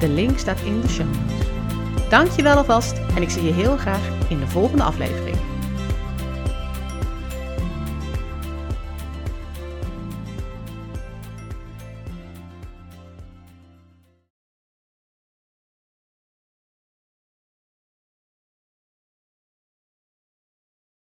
De 0.00 0.08
link 0.08 0.38
staat 0.38 0.60
in 0.60 0.80
de 0.80 0.88
show 0.88 1.06
notes. 1.06 1.46
Dankjewel 2.08 2.56
alvast 2.56 3.00
en 3.14 3.22
ik 3.22 3.30
zie 3.30 3.44
je 3.44 3.52
heel 3.52 3.76
graag 3.76 4.28
in 4.28 4.38
de 4.38 4.46
volgende 4.46 4.82
aflevering. 4.82 5.36